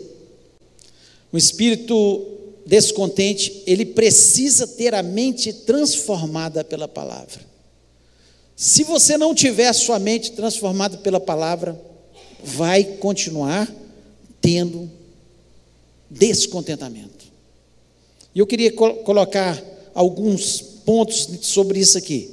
o 1.32 1.38
espírito 1.38 2.22
descontente, 2.66 3.62
ele 3.66 3.86
precisa 3.86 4.66
ter 4.66 4.94
a 4.94 5.02
mente 5.02 5.50
transformada 5.50 6.62
pela 6.62 6.86
palavra. 6.86 7.40
Se 8.54 8.84
você 8.84 9.16
não 9.16 9.34
tiver 9.34 9.72
sua 9.72 9.98
mente 9.98 10.32
transformada 10.32 10.98
pela 10.98 11.18
palavra, 11.18 11.80
vai 12.44 12.84
continuar 12.84 13.80
tendo 14.42 14.90
descontentamento. 16.11 17.24
E 18.35 18.40
eu 18.40 18.46
queria 18.46 18.72
colocar 18.72 19.62
alguns 19.94 20.61
pontos 20.85 21.28
sobre 21.42 21.78
isso 21.78 21.96
aqui. 21.96 22.31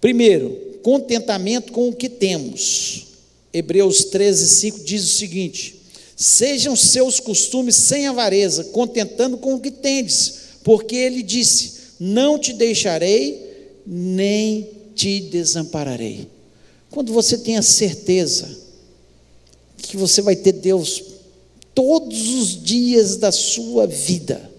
Primeiro, 0.00 0.78
contentamento 0.82 1.72
com 1.72 1.88
o 1.88 1.94
que 1.94 2.08
temos. 2.08 3.06
Hebreus 3.52 4.04
13, 4.04 4.48
5 4.48 4.80
diz 4.84 5.04
o 5.04 5.16
seguinte: 5.16 5.76
Sejam 6.16 6.74
seus 6.74 7.20
costumes 7.20 7.76
sem 7.76 8.06
avareza, 8.06 8.64
contentando 8.64 9.38
com 9.38 9.54
o 9.54 9.60
que 9.60 9.70
tendes, 9.70 10.34
porque 10.64 10.96
ele 10.96 11.22
disse: 11.22 11.72
Não 11.98 12.38
te 12.38 12.52
deixarei, 12.52 13.80
nem 13.86 14.68
te 14.94 15.20
desampararei. 15.20 16.28
Quando 16.90 17.12
você 17.12 17.38
tem 17.38 17.56
a 17.56 17.62
certeza 17.62 18.69
que 19.82 19.96
você 19.96 20.22
vai 20.22 20.36
ter 20.36 20.52
Deus 20.52 21.02
todos 21.74 22.28
os 22.34 22.62
dias 22.62 23.16
da 23.16 23.32
sua 23.32 23.86
vida, 23.86 24.50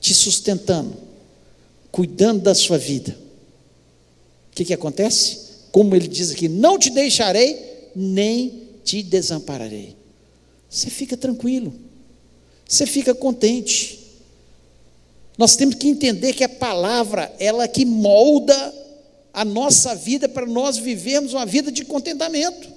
te 0.00 0.14
sustentando, 0.14 0.94
cuidando 1.90 2.42
da 2.42 2.54
sua 2.54 2.76
vida, 2.76 3.16
o 4.50 4.54
que, 4.54 4.64
que 4.64 4.74
acontece? 4.74 5.38
Como 5.72 5.96
ele 5.96 6.06
diz 6.06 6.30
aqui: 6.30 6.48
Não 6.48 6.78
te 6.78 6.90
deixarei, 6.90 7.90
nem 7.96 8.68
te 8.84 9.02
desampararei. 9.02 9.96
Você 10.70 10.90
fica 10.90 11.16
tranquilo, 11.16 11.72
você 12.68 12.86
fica 12.86 13.14
contente. 13.14 14.00
Nós 15.36 15.56
temos 15.56 15.74
que 15.74 15.88
entender 15.88 16.32
que 16.32 16.44
a 16.44 16.48
palavra, 16.48 17.34
ela 17.40 17.66
que 17.66 17.84
molda 17.84 18.74
a 19.32 19.44
nossa 19.44 19.94
vida 19.94 20.28
para 20.28 20.46
nós 20.46 20.76
vivermos 20.76 21.32
uma 21.32 21.44
vida 21.44 21.72
de 21.72 21.84
contentamento. 21.84 22.73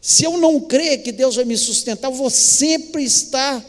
Se 0.00 0.24
eu 0.24 0.36
não 0.38 0.60
crer 0.60 1.02
que 1.02 1.12
Deus 1.12 1.36
vai 1.36 1.44
me 1.44 1.56
sustentar, 1.56 2.10
eu 2.10 2.14
vou 2.14 2.30
sempre 2.30 3.02
estar 3.02 3.64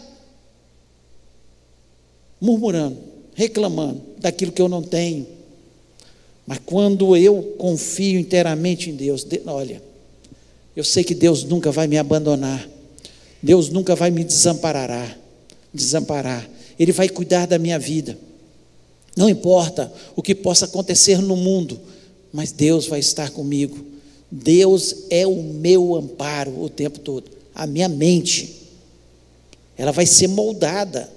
murmurando, 2.40 2.98
reclamando 3.34 4.02
daquilo 4.20 4.52
que 4.52 4.62
eu 4.62 4.70
não 4.70 4.84
tenho. 4.84 5.28
Mas 6.46 6.60
quando 6.66 7.18
eu 7.18 7.56
confio 7.58 8.20
inteiramente 8.20 8.90
em 8.90 8.96
Deus, 8.96 9.26
olha, 9.48 9.82
eu 10.76 10.84
sei 10.84 11.04
que 11.04 11.16
Deus 11.16 11.44
nunca 11.44 11.72
vai 11.72 11.88
me 11.88 11.98
abandonar. 11.98 12.70
Deus 13.42 13.70
nunca 13.70 13.96
vai 13.96 14.12
me 14.12 14.24
desamparar, 14.24 15.18
desamparar. 15.74 16.48
Ele 16.80 16.92
vai 16.92 17.10
cuidar 17.10 17.48
da 17.48 17.58
minha 17.58 17.78
vida. 17.78 18.18
Não 19.16 19.28
importa 19.28 19.92
o 20.16 20.22
que 20.22 20.36
possa 20.36 20.66
acontecer 20.66 21.20
no 21.20 21.36
mundo, 21.36 21.80
mas 22.32 22.52
Deus 22.52 22.86
vai 22.88 23.00
estar 23.00 23.32
comigo. 23.32 23.96
Deus 24.30 25.06
é 25.10 25.26
o 25.26 25.42
meu 25.42 25.96
amparo 25.96 26.62
o 26.62 26.70
tempo 26.70 27.00
todo. 27.00 27.32
A 27.56 27.66
minha 27.66 27.88
mente, 27.88 28.68
ela 29.78 29.92
vai 29.92 30.06
ser 30.06 30.28
moldada, 30.28 31.12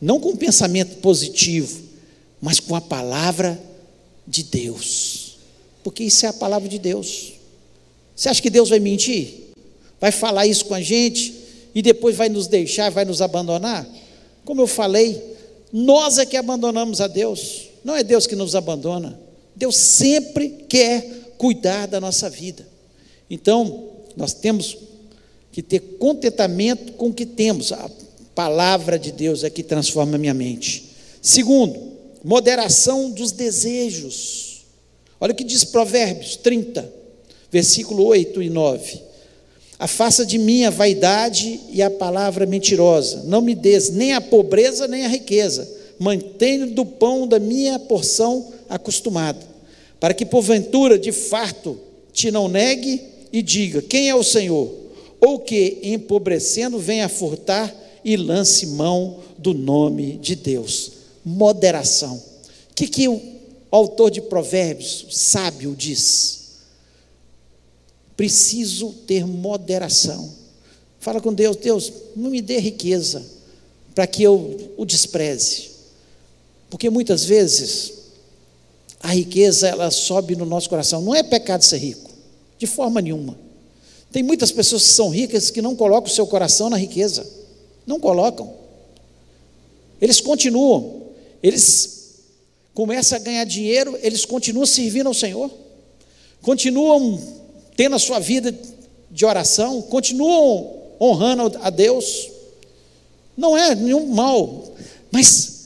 não 0.00 0.18
com 0.18 0.34
pensamento 0.34 0.96
positivo, 0.96 1.82
mas 2.40 2.58
com 2.58 2.74
a 2.74 2.80
palavra 2.80 3.60
de 4.26 4.42
Deus. 4.42 5.38
Porque 5.82 6.04
isso 6.04 6.24
é 6.24 6.28
a 6.28 6.32
palavra 6.32 6.68
de 6.68 6.78
Deus. 6.78 7.32
Você 8.16 8.28
acha 8.28 8.42
que 8.42 8.50
Deus 8.50 8.68
vai 8.68 8.80
mentir? 8.80 9.50
Vai 10.00 10.10
falar 10.10 10.46
isso 10.46 10.64
com 10.64 10.74
a 10.74 10.80
gente 10.80 11.34
e 11.74 11.82
depois 11.82 12.16
vai 12.16 12.28
nos 12.28 12.46
deixar, 12.46 12.90
vai 12.90 13.04
nos 13.04 13.20
abandonar? 13.20 13.86
Como 14.44 14.62
eu 14.62 14.66
falei, 14.66 15.22
nós 15.72 16.18
é 16.18 16.26
que 16.26 16.36
abandonamos 16.36 17.00
a 17.00 17.06
Deus, 17.06 17.68
não 17.84 17.94
é 17.94 18.02
Deus 18.02 18.26
que 18.26 18.34
nos 18.34 18.54
abandona. 18.54 19.18
Deus 19.54 19.76
sempre 19.76 20.48
quer 20.68 21.19
cuidar 21.40 21.86
da 21.86 21.98
nossa 21.98 22.28
vida. 22.28 22.68
Então, 23.30 23.88
nós 24.14 24.34
temos 24.34 24.76
que 25.50 25.62
ter 25.62 25.80
contentamento 25.98 26.92
com 26.92 27.08
o 27.08 27.14
que 27.14 27.24
temos. 27.24 27.72
A 27.72 27.90
palavra 28.34 28.98
de 28.98 29.10
Deus 29.10 29.42
é 29.42 29.48
que 29.48 29.62
transforma 29.62 30.16
a 30.16 30.18
minha 30.18 30.34
mente. 30.34 30.90
Segundo, 31.22 31.80
moderação 32.22 33.10
dos 33.10 33.32
desejos. 33.32 34.66
Olha 35.18 35.32
o 35.32 35.34
que 35.34 35.42
diz 35.42 35.64
Provérbios 35.64 36.36
30 36.36 37.00
versículo 37.50 38.04
8 38.04 38.42
e 38.42 38.50
9. 38.50 39.00
Afasta 39.78 40.26
de 40.26 40.36
mim 40.36 40.64
a 40.64 40.70
vaidade 40.70 41.58
e 41.70 41.80
a 41.82 41.90
palavra 41.90 42.44
mentirosa. 42.44 43.22
Não 43.24 43.40
me 43.40 43.54
des 43.54 43.88
nem 43.88 44.12
a 44.12 44.20
pobreza 44.20 44.86
nem 44.86 45.06
a 45.06 45.08
riqueza. 45.08 45.66
Mantenho 45.98 46.74
do 46.74 46.84
pão 46.84 47.26
da 47.26 47.38
minha 47.38 47.78
porção 47.78 48.52
acostumada. 48.68 49.49
Para 50.00 50.14
que 50.14 50.24
porventura 50.24 50.98
de 50.98 51.12
farto 51.12 51.78
te 52.12 52.30
não 52.30 52.48
negue 52.48 53.02
e 53.30 53.42
diga: 53.42 53.82
Quem 53.82 54.08
é 54.08 54.14
o 54.14 54.24
Senhor? 54.24 54.74
Ou 55.20 55.38
que, 55.38 55.78
empobrecendo, 55.82 56.78
venha 56.78 57.08
furtar 57.08 57.72
e 58.02 58.16
lance 58.16 58.66
mão 58.66 59.18
do 59.36 59.52
nome 59.52 60.16
de 60.16 60.34
Deus. 60.34 60.92
Moderação. 61.22 62.16
O 62.70 62.74
que, 62.74 62.88
que 62.88 63.06
o 63.06 63.20
autor 63.70 64.10
de 64.10 64.22
Provérbios, 64.22 65.06
sábio, 65.10 65.74
diz? 65.76 66.40
Preciso 68.16 68.94
ter 69.06 69.26
moderação. 69.26 70.32
Fala 70.98 71.20
com 71.20 71.32
Deus, 71.32 71.56
Deus, 71.56 71.92
não 72.16 72.30
me 72.30 72.40
dê 72.40 72.58
riqueza 72.58 73.22
para 73.94 74.06
que 74.06 74.22
eu 74.22 74.72
o 74.76 74.84
despreze. 74.86 75.70
Porque 76.70 76.88
muitas 76.88 77.24
vezes 77.24 77.99
a 79.02 79.08
riqueza 79.08 79.68
ela 79.68 79.90
sobe 79.90 80.36
no 80.36 80.44
nosso 80.44 80.68
coração. 80.68 81.00
Não 81.00 81.14
é 81.14 81.22
pecado 81.22 81.64
ser 81.64 81.78
rico, 81.78 82.10
de 82.58 82.66
forma 82.66 83.00
nenhuma. 83.00 83.38
Tem 84.12 84.22
muitas 84.22 84.52
pessoas 84.52 84.82
que 84.82 84.94
são 84.94 85.08
ricas 85.08 85.50
que 85.50 85.62
não 85.62 85.74
colocam 85.74 86.10
o 86.10 86.14
seu 86.14 86.26
coração 86.26 86.68
na 86.68 86.76
riqueza. 86.76 87.26
Não 87.86 87.98
colocam. 87.98 88.52
Eles 90.00 90.20
continuam. 90.20 91.02
Eles 91.42 92.00
começam 92.74 93.16
a 93.16 93.20
ganhar 93.20 93.44
dinheiro, 93.44 93.98
eles 94.02 94.24
continuam 94.24 94.66
servindo 94.66 95.06
ao 95.06 95.14
Senhor. 95.14 95.50
Continuam 96.42 97.20
tendo 97.76 97.96
a 97.96 97.98
sua 97.98 98.18
vida 98.18 98.54
de 99.10 99.24
oração, 99.24 99.82
continuam 99.82 100.70
honrando 101.00 101.58
a 101.62 101.70
Deus. 101.70 102.30
Não 103.36 103.56
é 103.56 103.74
nenhum 103.74 104.06
mal, 104.06 104.64
mas 105.10 105.59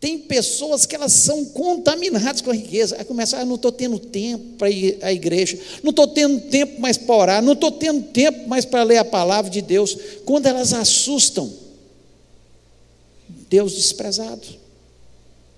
tem 0.00 0.18
pessoas 0.18 0.86
que 0.86 0.96
elas 0.96 1.12
são 1.12 1.44
contaminadas 1.44 2.40
com 2.40 2.50
a 2.50 2.54
riqueza. 2.54 2.96
Aí 2.98 3.04
começa, 3.04 3.36
ah, 3.36 3.44
não 3.44 3.56
estou 3.56 3.70
tendo 3.70 3.98
tempo 3.98 4.56
para 4.56 4.70
ir 4.70 4.98
à 5.02 5.12
igreja, 5.12 5.58
não 5.82 5.90
estou 5.90 6.08
tendo 6.08 6.40
tempo 6.48 6.80
mais 6.80 6.96
para 6.96 7.14
orar, 7.14 7.42
não 7.42 7.52
estou 7.52 7.70
tendo 7.70 8.04
tempo 8.04 8.48
mais 8.48 8.64
para 8.64 8.82
ler 8.82 8.96
a 8.96 9.04
palavra 9.04 9.50
de 9.50 9.60
Deus. 9.60 9.94
Quando 10.24 10.46
elas 10.46 10.72
assustam, 10.72 11.52
Deus 13.28 13.74
desprezado, 13.74 14.46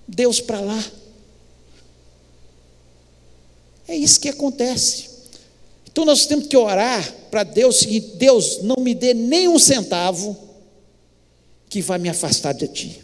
Deus 0.05 0.41
para 0.41 0.59
lá. 0.59 0.83
É 3.87 3.95
isso 3.95 4.19
que 4.19 4.27
acontece. 4.27 5.09
Então 5.89 6.03
nós 6.03 6.25
temos 6.25 6.47
que 6.47 6.57
orar 6.57 7.15
para 7.31 7.43
Deus 7.43 7.77
o 7.77 7.79
seguinte: 7.79 8.17
Deus, 8.17 8.61
não 8.61 8.75
me 8.83 8.93
dê 8.93 9.13
nem 9.13 9.47
um 9.47 9.59
centavo 9.59 10.37
que 11.69 11.81
vai 11.81 11.97
me 11.97 12.09
afastar 12.09 12.53
de 12.53 12.67
Ti. 12.67 13.02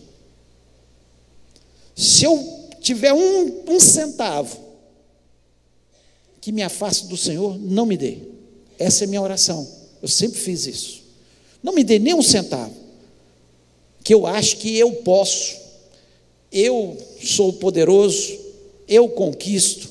Se 2.00 2.24
eu 2.24 2.70
tiver 2.80 3.12
um, 3.12 3.74
um 3.74 3.78
centavo 3.78 4.58
que 6.40 6.50
me 6.50 6.64
afaste 6.64 7.08
do 7.08 7.18
Senhor, 7.18 7.60
não 7.60 7.86
me 7.86 7.98
dê. 7.98 8.20
Essa 8.80 9.04
é 9.04 9.08
minha 9.08 9.22
oração. 9.22 9.68
Eu 10.02 10.08
sempre 10.08 10.40
fiz 10.40 10.66
isso. 10.66 11.04
Não 11.62 11.74
me 11.74 11.84
dê 11.84 12.00
nem 12.00 12.14
um 12.14 12.22
centavo. 12.22 12.74
Que 14.02 14.14
eu 14.14 14.26
acho 14.26 14.60
que 14.60 14.78
eu 14.78 14.94
posso. 14.94 15.58
Eu 16.50 16.98
sou 17.22 17.52
poderoso. 17.52 18.40
Eu 18.88 19.10
conquisto. 19.10 19.90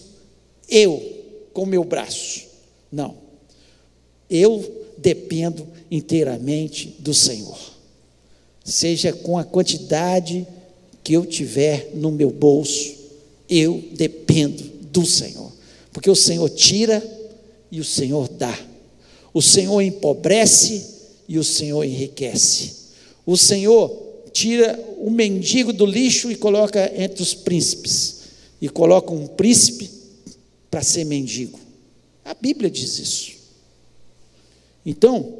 Eu 0.67 1.23
com 1.53 1.67
meu 1.67 1.85
braço. 1.85 2.47
Não. 2.91 3.19
Eu 4.31 4.87
dependo 4.97 5.69
inteiramente 5.91 6.97
do 7.01 7.13
Senhor. 7.13 7.59
Seja 8.65 9.13
com 9.13 9.37
a 9.37 9.45
quantidade 9.45 10.47
que 11.09 11.15
eu 11.15 11.25
tiver 11.25 11.93
no 11.95 12.13
meu 12.13 12.31
bolso, 12.31 12.95
eu 13.49 13.83
dependo 13.93 14.63
do 14.93 15.07
Senhor, 15.07 15.51
porque 15.91 16.11
o 16.11 16.15
Senhor 16.15 16.51
tira 16.51 17.03
e 17.73 17.81
o 17.81 17.85
Senhor 17.85 18.29
dá, 18.29 18.55
o 19.33 19.41
Senhor 19.41 19.81
empobrece 19.81 20.85
e 21.27 21.39
o 21.39 21.45
Senhor 21.45 21.83
enriquece, 21.83 22.73
o 23.25 23.39
Senhor 23.39 23.91
tira 24.35 24.79
o 24.99 25.11
mendigo 25.11 25.73
do 25.73 25.87
lixo 25.87 26.31
e 26.31 26.37
coloca 26.37 26.93
entre 26.95 27.23
os 27.23 27.33
príncipes, 27.33 28.17
e 28.61 28.69
coloca 28.69 29.11
um 29.11 29.27
príncipe 29.27 29.89
para 30.71 30.83
ser 30.83 31.05
mendigo. 31.05 31.59
A 32.23 32.35
Bíblia 32.35 32.71
diz 32.71 32.99
isso. 32.99 33.33
Então, 34.85 35.39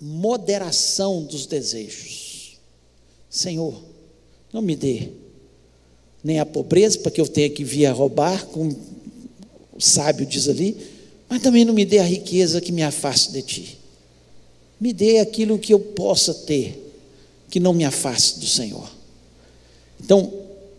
moderação 0.00 1.22
dos 1.22 1.46
desejos. 1.46 2.58
Senhor, 3.30 3.91
não 4.52 4.60
me 4.62 4.76
dê 4.76 5.08
nem 6.22 6.38
a 6.38 6.46
pobreza, 6.46 6.98
para 6.98 7.10
que 7.10 7.20
eu 7.20 7.26
tenha 7.26 7.50
que 7.50 7.64
vir 7.64 7.86
a 7.86 7.92
roubar, 7.92 8.46
como 8.46 8.76
o 9.72 9.80
sábio 9.80 10.24
diz 10.24 10.48
ali, 10.48 10.76
mas 11.28 11.42
também 11.42 11.64
não 11.64 11.74
me 11.74 11.84
dê 11.84 11.98
a 11.98 12.04
riqueza 12.04 12.60
que 12.60 12.70
me 12.70 12.82
afaste 12.82 13.32
de 13.32 13.42
ti. 13.42 13.78
Me 14.80 14.92
dê 14.92 15.18
aquilo 15.18 15.58
que 15.58 15.72
eu 15.72 15.80
possa 15.80 16.32
ter, 16.32 16.94
que 17.50 17.58
não 17.58 17.72
me 17.72 17.84
afaste 17.84 18.38
do 18.38 18.46
Senhor. 18.46 18.88
Então, 20.00 20.32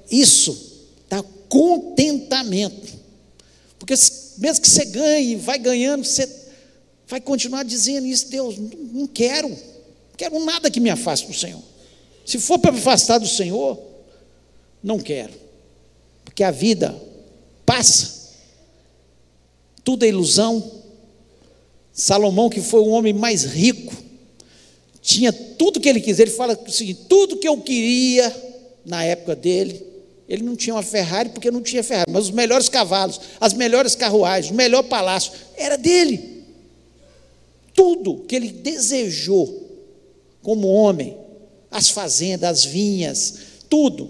isso 0.09 0.71
dá 1.09 1.23
contentamento. 1.49 2.93
Porque 3.79 3.95
mesmo 4.37 4.61
que 4.61 4.69
você 4.69 4.85
ganhe, 4.85 5.35
vai 5.35 5.57
ganhando, 5.57 6.05
você 6.05 6.29
vai 7.07 7.19
continuar 7.19 7.63
dizendo 7.63 8.05
isso, 8.07 8.29
Deus, 8.29 8.55
não 8.93 9.07
quero, 9.07 9.49
não 9.49 9.57
quero 10.15 10.45
nada 10.45 10.71
que 10.71 10.79
me 10.79 10.89
afaste 10.89 11.27
do 11.27 11.33
Senhor. 11.33 11.61
Se 12.25 12.39
for 12.39 12.59
para 12.59 12.71
me 12.71 12.79
afastar 12.79 13.17
do 13.17 13.27
Senhor, 13.27 13.79
não 14.81 14.99
quero, 14.99 15.33
porque 16.23 16.43
a 16.43 16.51
vida 16.51 16.95
passa, 17.65 18.31
tudo 19.83 20.05
é 20.05 20.07
ilusão. 20.07 20.83
Salomão, 21.91 22.49
que 22.49 22.59
foi 22.59 22.79
o 22.79 22.87
homem 22.87 23.13
mais 23.13 23.43
rico, 23.43 23.93
tinha 24.99 25.31
tudo 25.31 25.79
que 25.79 25.87
ele 25.87 26.01
quiser. 26.01 26.23
Ele 26.23 26.31
fala 26.31 26.59
o 26.65 26.71
seguinte: 26.71 27.05
tudo 27.07 27.37
que 27.37 27.47
eu 27.47 27.57
queria 27.57 28.33
na 28.85 29.03
época 29.03 29.35
dele, 29.35 29.85
ele 30.27 30.43
não 30.43 30.55
tinha 30.55 30.73
uma 30.73 30.81
Ferrari 30.81 31.29
porque 31.29 31.51
não 31.51 31.61
tinha 31.61 31.83
Ferrari, 31.83 32.11
mas 32.11 32.25
os 32.25 32.31
melhores 32.31 32.69
cavalos, 32.69 33.19
as 33.39 33.53
melhores 33.53 33.93
carruagens, 33.95 34.51
o 34.51 34.55
melhor 34.55 34.83
palácio, 34.83 35.33
era 35.55 35.77
dele. 35.77 36.43
Tudo 37.73 38.23
que 38.27 38.35
ele 38.35 38.49
desejou 38.49 39.61
como 40.41 40.67
homem, 40.67 41.17
as 41.73 41.89
fazendas, 41.89 42.49
as 42.49 42.65
vinhas, 42.65 43.35
tudo. 43.67 44.09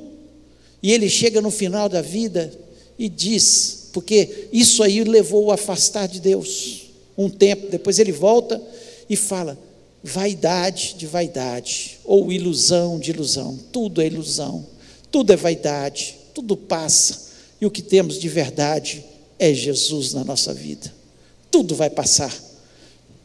E 0.81 0.91
ele 0.91 1.09
chega 1.09 1.41
no 1.41 1.49
final 1.49 1.87
da 1.87 2.01
vida 2.01 2.53
e 2.99 3.07
diz, 3.07 3.89
porque 3.93 4.49
isso 4.51 4.83
aí 4.83 5.03
levou 5.03 5.45
o 5.45 5.51
afastar 5.51 6.07
de 6.07 6.19
Deus 6.19 6.83
um 7.17 7.29
tempo, 7.29 7.69
depois 7.69 7.99
ele 7.99 8.11
volta 8.11 8.61
e 9.09 9.15
fala: 9.15 9.57
vaidade 10.03 10.95
de 10.97 11.07
vaidade, 11.07 11.99
ou 12.03 12.31
ilusão 12.31 12.99
de 12.99 13.11
ilusão, 13.11 13.57
tudo 13.71 14.01
é 14.01 14.07
ilusão, 14.07 14.65
tudo 15.09 15.31
é 15.31 15.35
vaidade, 15.35 16.15
tudo 16.33 16.57
passa, 16.57 17.31
e 17.61 17.65
o 17.65 17.71
que 17.71 17.81
temos 17.81 18.19
de 18.19 18.27
verdade 18.27 19.05
é 19.39 19.53
Jesus 19.53 20.13
na 20.13 20.23
nossa 20.23 20.53
vida. 20.53 20.93
Tudo 21.49 21.75
vai 21.75 21.89
passar, 21.89 22.35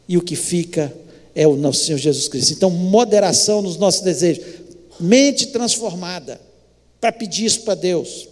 e 0.07 0.17
o 0.17 0.21
que 0.21 0.35
fica 0.35 0.93
é 1.33 1.47
o 1.47 1.55
nosso 1.55 1.85
Senhor 1.85 1.97
Jesus 1.97 2.27
Cristo. 2.27 2.53
Então, 2.53 2.69
moderação 2.69 3.61
nos 3.61 3.77
nossos 3.77 4.01
desejos, 4.01 4.43
mente 4.99 5.47
transformada, 5.47 6.39
para 6.99 7.11
pedir 7.11 7.45
isso 7.45 7.61
para 7.61 7.75
Deus. 7.75 8.27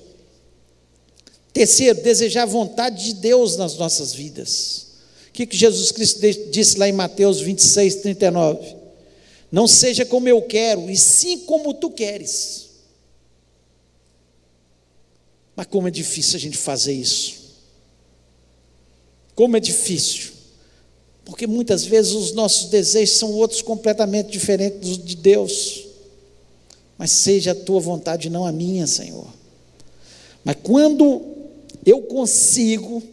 Terceiro, 1.53 2.01
desejar 2.01 2.43
a 2.43 2.47
vontade 2.47 3.05
de 3.05 3.13
Deus 3.13 3.57
nas 3.57 3.75
nossas 3.75 4.13
vidas. 4.13 4.87
O 5.29 5.31
que, 5.31 5.45
que 5.45 5.57
Jesus 5.57 5.91
Cristo 5.91 6.19
disse 6.51 6.77
lá 6.77 6.87
em 6.87 6.91
Mateus 6.91 7.39
26, 7.39 7.95
39? 7.95 8.75
Não 9.51 9.67
seja 9.67 10.05
como 10.05 10.27
eu 10.27 10.41
quero, 10.41 10.89
e 10.89 10.97
sim 10.97 11.39
como 11.39 11.73
tu 11.73 11.89
queres. 11.89 12.67
Mas 15.55 15.65
como 15.65 15.87
é 15.87 15.91
difícil 15.91 16.35
a 16.35 16.39
gente 16.39 16.57
fazer 16.57 16.93
isso. 16.93 17.37
Como 19.33 19.57
é 19.57 19.59
difícil. 19.59 20.36
Porque 21.27 21.45
muitas 21.45 21.83
vezes 21.83 22.13
os 22.13 22.31
nossos 22.31 22.69
desejos 22.69 23.17
são 23.17 23.33
outros 23.33 23.61
completamente 23.61 24.31
diferentes 24.31 24.79
dos 24.79 25.05
de 25.05 25.13
Deus. 25.13 25.85
Mas 26.97 27.11
seja 27.11 27.51
a 27.51 27.55
tua 27.55 27.81
vontade, 27.81 28.29
não 28.29 28.45
a 28.45 28.51
minha, 28.51 28.87
Senhor. 28.87 29.27
Mas 30.41 30.55
quando 30.63 31.21
eu 31.85 32.03
consigo 32.03 33.03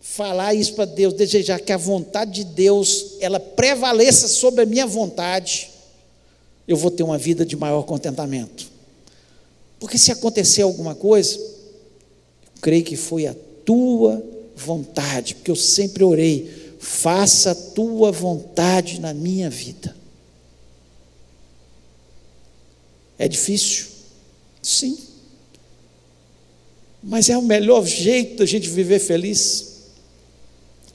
falar 0.00 0.52
isso 0.54 0.74
para 0.74 0.84
Deus, 0.84 1.14
desejar 1.14 1.60
que 1.60 1.72
a 1.72 1.76
vontade 1.76 2.42
de 2.42 2.44
Deus 2.44 3.14
ela 3.20 3.38
prevaleça 3.38 4.26
sobre 4.26 4.62
a 4.62 4.66
minha 4.66 4.84
vontade, 4.84 5.70
eu 6.66 6.76
vou 6.76 6.90
ter 6.90 7.04
uma 7.04 7.16
vida 7.16 7.46
de 7.46 7.54
maior 7.54 7.84
contentamento. 7.84 8.68
Porque 9.78 9.96
se 9.96 10.10
acontecer 10.10 10.62
alguma 10.62 10.96
coisa, 10.96 11.36
eu 11.36 12.60
creio 12.60 12.82
que 12.82 12.96
foi 12.96 13.28
a 13.28 13.36
tua 13.64 14.20
vontade, 14.56 15.36
porque 15.36 15.52
eu 15.52 15.56
sempre 15.56 16.02
orei 16.02 16.65
faça 16.86 17.50
a 17.50 17.54
tua 17.54 18.12
vontade 18.12 19.00
na 19.00 19.12
minha 19.12 19.50
vida. 19.50 19.94
É 23.18 23.26
difícil? 23.26 23.86
Sim. 24.62 24.96
Mas 27.02 27.28
é 27.28 27.36
o 27.36 27.42
melhor 27.42 27.84
jeito 27.84 28.36
da 28.36 28.46
gente 28.46 28.68
viver 28.68 29.00
feliz, 29.00 29.82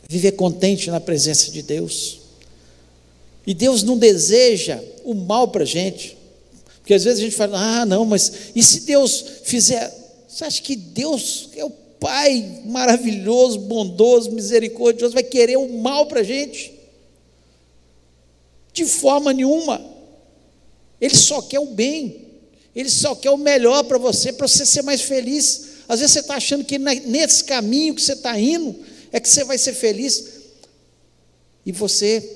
viver 0.08 0.32
contente 0.32 0.90
na 0.90 1.02
presença 1.02 1.52
de 1.52 1.62
Deus. 1.62 2.22
E 3.46 3.54
Deus 3.54 3.84
não 3.84 3.98
deseja 3.98 4.82
o 5.04 5.14
mal 5.14 5.50
para 5.50 5.64
a 5.64 5.68
gente, 5.68 6.18
porque 6.80 6.94
às 6.94 7.04
vezes 7.04 7.20
a 7.20 7.24
gente 7.24 7.36
fala, 7.36 7.82
ah, 7.82 7.86
não, 7.86 8.06
mas 8.06 8.32
e 8.56 8.64
se 8.64 8.82
Deus 8.82 9.26
fizer? 9.44 9.94
Você 10.28 10.46
acha 10.46 10.62
que 10.62 10.76
Deus 10.76 11.50
é 11.54 11.66
o 11.66 11.81
Pai 12.02 12.64
maravilhoso, 12.66 13.60
bondoso, 13.60 14.32
misericordioso, 14.32 15.14
vai 15.14 15.22
querer 15.22 15.56
o 15.58 15.70
mal 15.70 16.08
para 16.08 16.22
a 16.22 16.24
gente? 16.24 16.74
De 18.74 18.86
forma 18.86 19.32
nenhuma. 19.32 19.80
Ele 21.00 21.16
só 21.16 21.44
quer 21.44 21.60
o 21.60 21.68
bem. 21.68 22.26
Ele 22.76 22.90
só 22.90 23.14
quer 23.14 23.30
o 23.30 23.38
melhor 23.38 23.84
para 23.84 24.00
você, 24.00 24.34
para 24.34 24.48
você 24.48 24.66
ser 24.66 24.82
mais 24.82 25.02
feliz. 25.02 25.84
Às 25.88 26.00
vezes 26.00 26.14
você 26.14 26.22
está 26.22 26.38
achando 26.38 26.66
que 26.66 26.80
nesse 26.80 27.44
caminho 27.44 27.94
que 27.94 28.02
você 28.02 28.14
está 28.14 28.40
indo 28.40 28.84
é 29.12 29.20
que 29.20 29.30
você 29.30 29.44
vai 29.44 29.60
ser 29.60 29.74
feliz. 29.74 30.42
e 31.64 31.72
você 31.72 32.28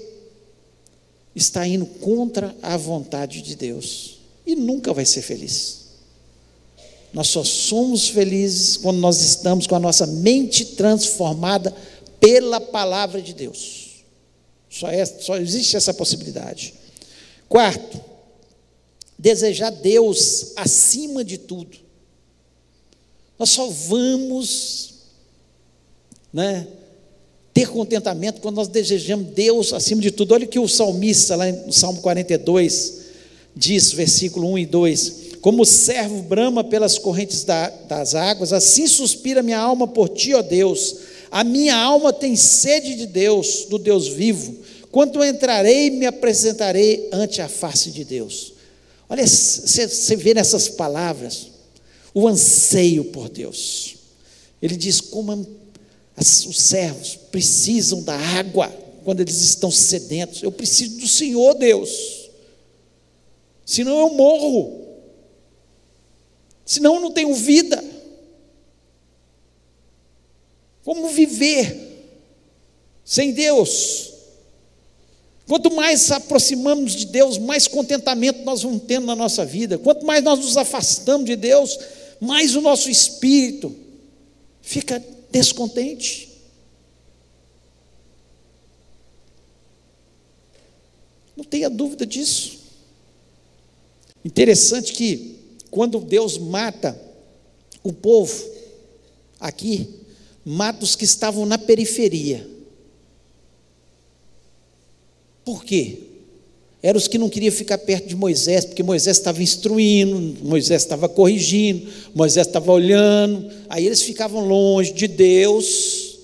está 1.35 1.65
indo 1.67 1.87
contra 1.87 2.55
a 2.61 2.77
vontade 2.77 3.41
de 3.41 3.55
Deus 3.55 4.19
e 4.45 4.55
nunca 4.55 4.93
vai 4.93 5.05
ser 5.05 5.23
feliz. 5.23 5.84
Nós 7.15 7.29
só 7.29 7.45
somos 7.45 8.09
felizes 8.09 8.75
quando 8.75 8.97
nós 8.97 9.21
estamos 9.21 9.65
com 9.65 9.73
a 9.73 9.79
nossa 9.79 10.05
mente 10.05 10.65
transformada 10.65 11.73
pela 12.19 12.59
palavra 12.59 13.21
de 13.21 13.33
Deus. 13.33 14.03
Só, 14.69 14.89
é, 14.89 15.05
só 15.05 15.37
existe 15.37 15.77
essa 15.77 15.93
possibilidade. 15.93 16.73
Quarto, 17.47 18.01
desejar 19.17 19.69
Deus 19.69 20.51
acima 20.57 21.23
de 21.23 21.37
tudo. 21.37 21.77
Nós 23.39 23.49
só 23.49 23.65
vamos 23.69 24.95
né, 26.33 26.67
ter 27.53 27.69
contentamento 27.69 28.41
quando 28.41 28.57
nós 28.57 28.67
desejamos 28.67 29.27
Deus 29.27 29.71
acima 29.71 30.01
de 30.01 30.11
tudo. 30.11 30.33
Olha 30.33 30.45
o 30.45 30.49
que 30.49 30.59
o 30.59 30.67
salmista, 30.67 31.37
lá 31.37 31.49
no 31.49 31.71
Salmo 31.71 32.01
42, 32.01 33.05
diz, 33.55 33.93
versículo 33.93 34.51
1 34.51 34.57
e 34.57 34.65
2: 34.65 35.24
Como 35.45 35.61
o 35.61 35.65
servo 35.65 36.23
brama 36.23 36.63
pelas 36.63 36.97
correntes 36.97 37.43
da, 37.43 37.69
das 37.69 38.15
águas, 38.15 38.51
assim 38.51 38.87
suspira 38.87 39.43
minha 39.43 39.59
alma 39.59 39.87
por 39.87 40.09
ti, 40.09 40.33
ó 40.33 40.41
Deus. 40.41 40.95
A 41.29 41.43
minha 41.43 41.75
alma 41.75 42.11
tem 42.11 42.35
sede 42.35 42.95
de 42.95 43.05
Deus, 43.05 43.67
do 43.69 43.77
Deus 43.77 44.07
vivo. 44.07 44.55
Quando 44.91 45.23
entrarei, 45.23 45.91
me 45.91 46.07
apresentarei 46.07 47.07
ante 47.13 47.43
a 47.43 47.47
face 47.47 47.91
de 47.91 48.03
Deus. 48.03 48.53
Olha, 49.07 49.23
você 49.23 50.15
vê 50.15 50.33
nessas 50.33 50.67
palavras 50.67 51.51
o 52.11 52.27
anseio 52.27 53.05
por 53.05 53.29
Deus. 53.29 53.97
Ele 54.59 54.75
diz 54.75 54.99
como 54.99 55.45
as, 56.17 56.43
os 56.47 56.57
servos 56.57 57.19
precisam 57.31 58.01
da 58.01 58.17
água 58.17 58.75
quando 59.03 59.19
eles 59.19 59.41
estão 59.41 59.69
sedentos. 59.69 60.41
Eu 60.41 60.51
preciso 60.51 60.97
do 61.01 61.07
Senhor, 61.07 61.53
Deus. 61.53 62.31
Senão 63.63 63.99
eu 63.99 64.09
morro. 64.09 64.84
Senão 66.65 66.95
eu 66.95 67.01
não 67.01 67.11
tenho 67.11 67.33
vida. 67.33 67.83
Como 70.83 71.07
viver 71.09 72.07
sem 73.03 73.31
Deus? 73.31 74.13
Quanto 75.47 75.71
mais 75.73 76.11
aproximamos 76.11 76.95
de 76.95 77.05
Deus, 77.05 77.37
mais 77.37 77.67
contentamento 77.67 78.43
nós 78.43 78.63
vamos 78.63 78.83
tendo 78.83 79.05
na 79.05 79.15
nossa 79.15 79.45
vida. 79.45 79.77
Quanto 79.77 80.03
mais 80.05 80.23
nós 80.23 80.39
nos 80.39 80.57
afastamos 80.57 81.25
de 81.25 81.35
Deus, 81.35 81.77
mais 82.19 82.55
o 82.55 82.61
nosso 82.61 82.89
espírito 82.89 83.75
fica 84.61 85.03
descontente. 85.29 86.29
Não 91.37 91.43
tenha 91.43 91.69
dúvida 91.69 92.05
disso. 92.07 92.59
Interessante 94.23 94.93
que 94.93 95.44
quando 95.75 95.99
Deus 95.99 96.37
mata 96.37 96.97
o 97.83 97.91
povo 97.91 98.33
aqui, 99.37 99.89
mata 100.45 100.85
os 100.85 100.95
que 100.95 101.03
estavam 101.03 101.45
na 101.45 101.57
periferia. 101.57 102.47
Por 105.43 105.65
quê? 105.65 105.97
eram 106.81 106.97
os 106.97 107.07
que 107.07 107.17
não 107.17 107.27
queriam 107.27 107.51
ficar 107.51 107.79
perto 107.79 108.07
de 108.07 108.15
Moisés, 108.15 108.63
porque 108.63 108.83
Moisés 108.83 109.17
estava 109.17 109.41
instruindo, 109.41 110.45
Moisés 110.45 110.83
estava 110.83 111.09
corrigindo, 111.09 111.91
Moisés 112.13 112.45
estava 112.45 112.71
olhando, 112.71 113.51
aí 113.67 113.87
eles 113.87 114.03
ficavam 114.03 114.47
longe 114.47 114.93
de 114.93 115.07
Deus, 115.07 116.19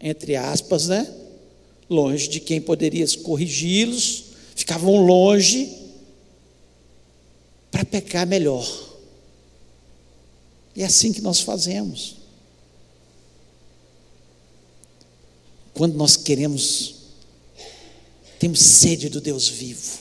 entre 0.00 0.34
aspas, 0.34 0.88
né? 0.88 1.06
Longe 1.90 2.26
de 2.26 2.40
quem 2.40 2.58
poderia 2.58 3.06
corrigi-los, 3.22 4.24
ficavam 4.56 5.04
longe 5.04 5.85
para 7.76 7.84
pecar 7.84 8.26
melhor. 8.26 8.66
E 10.74 10.82
é 10.82 10.86
assim 10.86 11.12
que 11.12 11.20
nós 11.20 11.40
fazemos. 11.40 12.16
Quando 15.74 15.94
nós 15.94 16.16
queremos 16.16 16.94
temos 18.38 18.60
sede 18.60 19.10
do 19.10 19.20
Deus 19.20 19.48
vivo. 19.48 19.98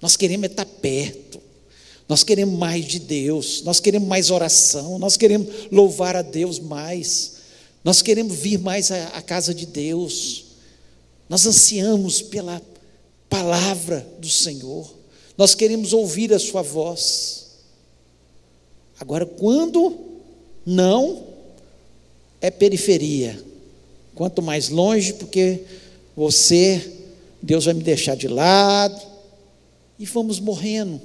Nós 0.00 0.16
queremos 0.16 0.48
estar 0.48 0.64
perto. 0.64 1.40
Nós 2.08 2.22
queremos 2.22 2.56
mais 2.56 2.84
de 2.84 3.00
Deus. 3.00 3.62
Nós 3.62 3.80
queremos 3.80 4.06
mais 4.08 4.30
oração. 4.30 4.96
Nós 4.96 5.16
queremos 5.16 5.52
louvar 5.72 6.14
a 6.14 6.22
Deus 6.22 6.60
mais. 6.60 7.38
Nós 7.82 8.02
queremos 8.02 8.36
vir 8.36 8.58
mais 8.60 8.92
à, 8.92 9.20
casa 9.20 9.52
de 9.52 9.66
Deus. 9.66 10.44
Nós 11.28 11.44
ansiamos 11.44 12.22
pela 12.22 12.62
palavra 13.28 14.06
do 14.20 14.28
Senhor. 14.28 14.95
Nós 15.36 15.54
queremos 15.54 15.92
ouvir 15.92 16.32
a 16.32 16.38
Sua 16.38 16.62
voz. 16.62 17.46
Agora, 18.98 19.26
quando 19.26 19.98
não, 20.64 21.24
é 22.40 22.50
periferia. 22.50 23.38
Quanto 24.14 24.40
mais 24.40 24.68
longe, 24.70 25.12
porque 25.12 25.60
você 26.16 26.96
Deus 27.46 27.64
vai 27.64 27.74
me 27.74 27.82
deixar 27.82 28.16
de 28.16 28.26
lado, 28.26 29.00
e 29.98 30.04
vamos 30.04 30.40
morrendo, 30.40 31.00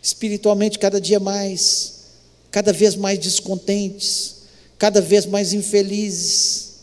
espiritualmente 0.00 0.78
cada 0.78 1.00
dia 1.00 1.18
mais, 1.18 2.04
cada 2.52 2.72
vez 2.72 2.94
mais 2.94 3.18
descontentes, 3.18 4.36
cada 4.78 5.00
vez 5.00 5.26
mais 5.26 5.52
infelizes, 5.52 6.74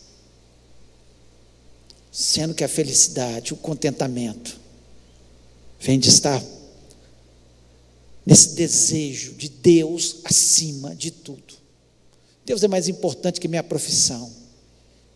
sendo 2.12 2.54
que 2.54 2.62
a 2.62 2.68
felicidade, 2.68 3.54
o 3.54 3.56
contentamento, 3.56 4.60
vem 5.80 5.98
de 5.98 6.10
estar 6.10 6.42
nesse 8.24 8.54
desejo 8.54 9.34
de 9.34 9.48
Deus 9.48 10.16
acima 10.24 10.94
de 10.94 11.10
tudo. 11.10 11.54
Deus 12.44 12.62
é 12.62 12.68
mais 12.68 12.88
importante 12.88 13.40
que 13.40 13.48
minha 13.48 13.62
profissão. 13.62 14.30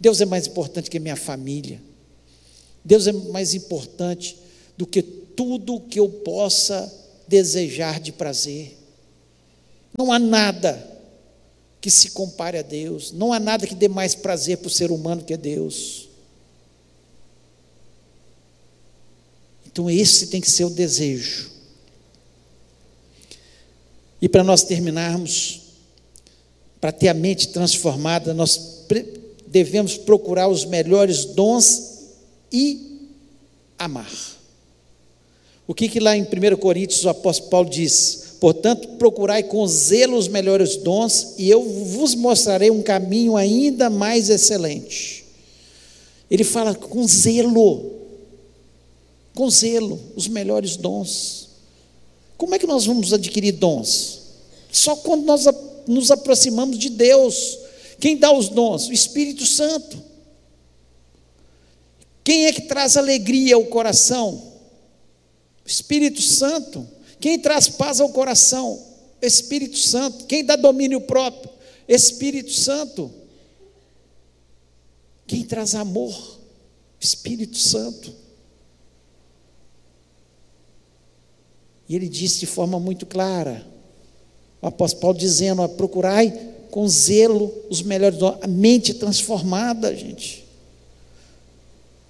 Deus 0.00 0.20
é 0.20 0.24
mais 0.24 0.46
importante 0.46 0.90
que 0.90 0.98
minha 0.98 1.16
família. 1.16 1.80
Deus 2.84 3.06
é 3.06 3.12
mais 3.12 3.54
importante 3.54 4.38
do 4.76 4.86
que 4.86 5.02
tudo 5.02 5.80
que 5.80 6.00
eu 6.00 6.08
possa 6.08 6.92
desejar 7.26 8.00
de 8.00 8.12
prazer. 8.12 8.76
Não 9.96 10.12
há 10.12 10.18
nada 10.18 10.96
que 11.80 11.90
se 11.90 12.10
compare 12.10 12.58
a 12.58 12.62
Deus, 12.62 13.12
não 13.12 13.32
há 13.32 13.38
nada 13.38 13.66
que 13.66 13.74
dê 13.74 13.88
mais 13.88 14.14
prazer 14.14 14.58
para 14.58 14.68
o 14.68 14.70
ser 14.70 14.90
humano 14.90 15.22
que 15.22 15.34
é 15.34 15.36
Deus. 15.36 16.08
Então, 19.66 19.88
esse 19.88 20.26
tem 20.26 20.40
que 20.40 20.50
ser 20.50 20.64
o 20.64 20.70
desejo. 20.70 21.57
E 24.20 24.28
para 24.28 24.42
nós 24.42 24.62
terminarmos, 24.62 25.60
para 26.80 26.92
ter 26.92 27.08
a 27.08 27.14
mente 27.14 27.48
transformada, 27.48 28.34
nós 28.34 28.84
devemos 29.46 29.96
procurar 29.96 30.48
os 30.48 30.64
melhores 30.64 31.24
dons 31.24 31.98
e 32.52 33.08
amar. 33.78 34.10
O 35.66 35.74
que, 35.74 35.88
que 35.88 36.00
lá 36.00 36.16
em 36.16 36.22
1 36.22 36.56
Coríntios 36.56 37.04
o 37.04 37.08
apóstolo 37.08 37.50
Paulo 37.50 37.70
diz? 37.70 38.36
Portanto, 38.40 38.88
procurai 38.96 39.42
com 39.42 39.66
zelo 39.66 40.16
os 40.16 40.28
melhores 40.28 40.76
dons, 40.76 41.34
e 41.36 41.50
eu 41.50 41.62
vos 41.62 42.14
mostrarei 42.14 42.70
um 42.70 42.82
caminho 42.82 43.36
ainda 43.36 43.90
mais 43.90 44.30
excelente. 44.30 45.24
Ele 46.30 46.44
fala 46.44 46.74
com 46.74 47.06
zelo, 47.06 47.90
com 49.34 49.50
zelo, 49.50 49.98
os 50.14 50.28
melhores 50.28 50.76
dons. 50.76 51.47
Como 52.38 52.54
é 52.54 52.58
que 52.58 52.66
nós 52.66 52.86
vamos 52.86 53.12
adquirir 53.12 53.52
dons? 53.52 54.20
Só 54.72 54.96
quando 54.96 55.24
nós 55.24 55.44
nos 55.88 56.10
aproximamos 56.10 56.78
de 56.78 56.90
Deus. 56.90 57.58
Quem 57.98 58.16
dá 58.16 58.30
os 58.30 58.48
dons? 58.48 58.86
O 58.88 58.92
Espírito 58.92 59.44
Santo. 59.44 60.00
Quem 62.22 62.46
é 62.46 62.52
que 62.52 62.62
traz 62.62 62.96
alegria 62.96 63.56
ao 63.56 63.64
coração? 63.64 64.34
O 65.64 65.68
Espírito 65.68 66.22
Santo. 66.22 66.86
Quem 67.18 67.38
traz 67.38 67.68
paz 67.68 68.00
ao 68.00 68.10
coração? 68.10 68.86
Espírito 69.20 69.78
Santo. 69.78 70.26
Quem 70.26 70.44
dá 70.44 70.54
domínio 70.54 71.00
próprio? 71.00 71.50
Espírito 71.88 72.52
Santo. 72.52 73.10
Quem 75.26 75.42
traz 75.42 75.74
amor? 75.74 76.38
Espírito 77.00 77.58
Santo. 77.58 78.14
E 81.88 81.96
ele 81.96 82.08
disse 82.08 82.40
de 82.40 82.46
forma 82.46 82.78
muito 82.78 83.06
clara, 83.06 83.66
o 84.60 84.66
apóstolo 84.66 85.00
Paulo 85.00 85.18
dizendo: 85.18 85.66
procurai 85.70 86.30
com 86.70 86.86
zelo 86.86 87.52
os 87.70 87.80
melhores 87.82 88.18
dons, 88.18 88.36
a 88.42 88.46
mente 88.46 88.94
transformada, 88.94 89.94
gente. 89.96 90.44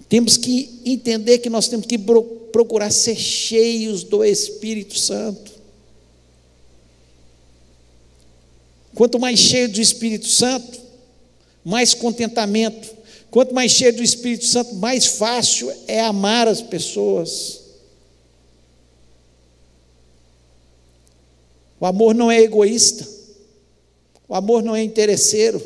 Temos 0.09 0.37
que 0.37 0.81
entender 0.83 1.37
que 1.37 1.49
nós 1.49 1.67
temos 1.67 1.85
que 1.85 1.97
procurar 1.97 2.91
ser 2.91 3.15
cheios 3.15 4.03
do 4.03 4.23
Espírito 4.23 4.97
Santo. 4.97 5.51
Quanto 8.95 9.19
mais 9.19 9.39
cheio 9.39 9.69
do 9.69 9.79
Espírito 9.79 10.27
Santo, 10.27 10.79
mais 11.63 11.93
contentamento, 11.93 12.99
Quanto 13.31 13.53
mais 13.53 13.71
cheio 13.71 13.95
do 13.95 14.01
Espírito 14.01 14.45
Santo, 14.45 14.75
mais 14.75 15.05
fácil 15.05 15.71
é 15.87 16.01
amar 16.01 16.47
as 16.47 16.61
pessoas. 16.61 17.58
O 21.79 21.85
amor 21.85 22.13
não 22.13 22.29
é 22.29 22.41
egoísta. 22.41 23.07
O 24.27 24.35
amor 24.35 24.61
não 24.61 24.75
é 24.75 24.83
interesseiro. 24.83 25.63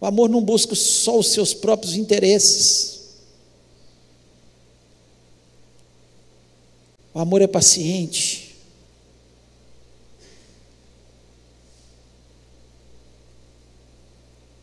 O 0.00 0.06
amor 0.06 0.28
não 0.28 0.42
busca 0.42 0.74
só 0.74 1.18
os 1.18 1.32
seus 1.32 1.52
próprios 1.52 1.96
interesses. 1.96 2.96
O 7.12 7.18
amor 7.18 7.42
é 7.42 7.46
paciente. 7.46 8.54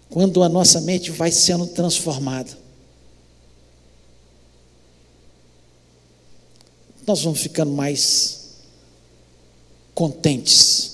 Quando 0.09 0.43
a 0.43 0.49
nossa 0.49 0.79
mente 0.79 1.09
vai 1.09 1.31
sendo 1.31 1.65
transformada, 1.65 2.62
nós 7.05 7.21
vamos 7.23 7.39
ficando 7.39 7.71
mais 7.71 8.43
contentes. 9.93 10.91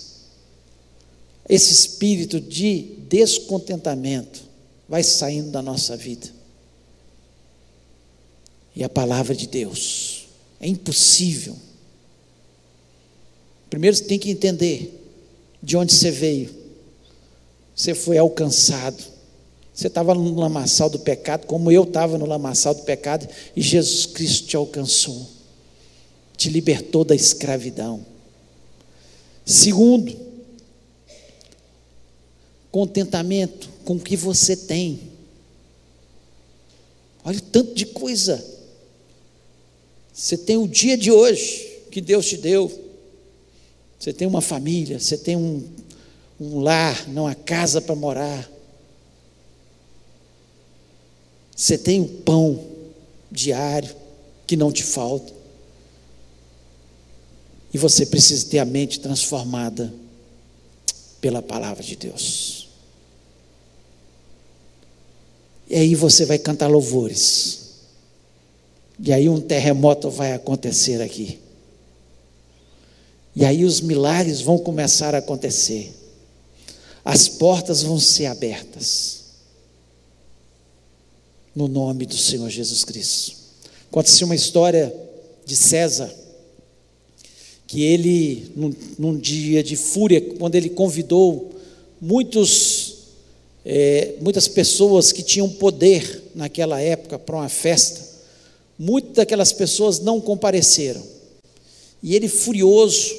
Esse 1.47 1.73
espírito 1.73 2.39
de 2.39 2.97
descontentamento 3.07 4.41
vai 4.87 5.03
saindo 5.03 5.51
da 5.51 5.61
nossa 5.61 5.95
vida. 5.95 6.27
E 8.75 8.83
a 8.83 8.89
palavra 8.89 9.35
de 9.35 9.47
Deus 9.47 10.27
é 10.59 10.67
impossível. 10.67 11.55
Primeiro 13.69 13.95
você 13.95 14.03
tem 14.03 14.19
que 14.19 14.29
entender 14.29 14.99
de 15.61 15.77
onde 15.77 15.93
você 15.93 16.11
veio. 16.11 16.49
Você 17.75 17.93
foi 17.93 18.17
alcançado. 18.17 19.03
Você 19.73 19.87
estava 19.87 20.13
no 20.13 20.35
lamaçal 20.35 20.89
do 20.89 20.99
pecado, 20.99 21.47
como 21.47 21.71
eu 21.71 21.83
estava 21.83 22.17
no 22.17 22.25
lamaçal 22.25 22.75
do 22.75 22.83
pecado, 22.83 23.27
e 23.55 23.61
Jesus 23.61 24.05
Cristo 24.05 24.47
te 24.47 24.57
alcançou, 24.57 25.25
te 26.39 26.49
libertou 26.49 27.03
da 27.03 27.13
escravidão. 27.13 28.03
Segundo, 29.45 30.15
contentamento 32.71 33.69
com 33.85 33.97
o 33.97 33.99
que 33.99 34.15
você 34.15 34.55
tem. 34.55 34.99
Olha 37.23 37.37
o 37.37 37.41
tanto 37.41 37.75
de 37.75 37.85
coisa 37.85 38.57
você 40.19 40.35
tem 40.35 40.57
o 40.57 40.67
dia 40.67 40.97
de 40.97 41.09
hoje 41.09 41.79
que 41.89 42.01
Deus 42.01 42.25
te 42.25 42.35
deu. 42.35 42.69
Você 43.97 44.11
tem 44.11 44.27
uma 44.27 44.41
família, 44.41 44.99
você 44.99 45.17
tem 45.17 45.37
um, 45.37 45.65
um 46.37 46.59
lar, 46.59 47.07
não 47.07 47.25
a 47.25 47.33
casa 47.33 47.79
para 47.79 47.95
morar. 47.95 48.51
Você 51.55 51.77
tem 51.77 52.01
o 52.01 52.05
pão 52.05 52.61
diário 53.31 53.95
que 54.45 54.57
não 54.57 54.73
te 54.73 54.83
falta. 54.83 55.38
E 57.73 57.77
você 57.77 58.05
precisa 58.05 58.47
ter 58.47 58.59
a 58.59 58.65
mente 58.65 58.99
transformada 58.99 59.93
pela 61.21 61.41
palavra 61.41 61.83
de 61.83 61.95
Deus. 61.95 62.67
E 65.69 65.75
aí 65.75 65.93
você 65.93 66.25
vai 66.25 66.39
cantar 66.39 66.67
louvores. 66.67 67.59
E 68.99 69.13
aí 69.13 69.29
um 69.29 69.39
terremoto 69.39 70.09
vai 70.09 70.33
acontecer 70.33 71.01
aqui. 71.01 71.39
E 73.35 73.45
aí 73.45 73.63
os 73.63 73.79
milagres 73.79 74.41
vão 74.41 74.57
começar 74.57 75.13
a 75.13 75.19
acontecer. 75.19 75.93
As 77.05 77.27
portas 77.27 77.83
vão 77.83 77.99
ser 77.99 78.25
abertas. 78.25 79.19
No 81.55 81.67
nome 81.67 82.05
do 82.05 82.17
Senhor 82.17 82.49
Jesus 82.49 82.83
Cristo. 82.83 83.37
Aconteceu 83.89 84.25
uma 84.25 84.35
história 84.35 84.93
de 85.45 85.55
César, 85.55 86.13
que 87.69 87.83
ele, 87.83 88.51
num, 88.55 88.73
num 88.97 89.15
dia 89.15 89.61
de 89.61 89.75
fúria, 89.75 90.19
quando 90.19 90.55
ele 90.55 90.69
convidou 90.69 91.51
muitos, 92.01 92.95
é, 93.63 94.15
muitas 94.19 94.47
pessoas 94.47 95.11
que 95.11 95.21
tinham 95.21 95.47
poder 95.47 96.23
naquela 96.33 96.81
época 96.81 97.19
para 97.19 97.35
uma 97.35 97.47
festa, 97.47 98.03
muitas 98.77 99.13
daquelas 99.13 99.53
pessoas 99.53 99.99
não 99.99 100.19
compareceram. 100.19 101.03
E 102.01 102.15
ele, 102.15 102.27
furioso, 102.27 103.15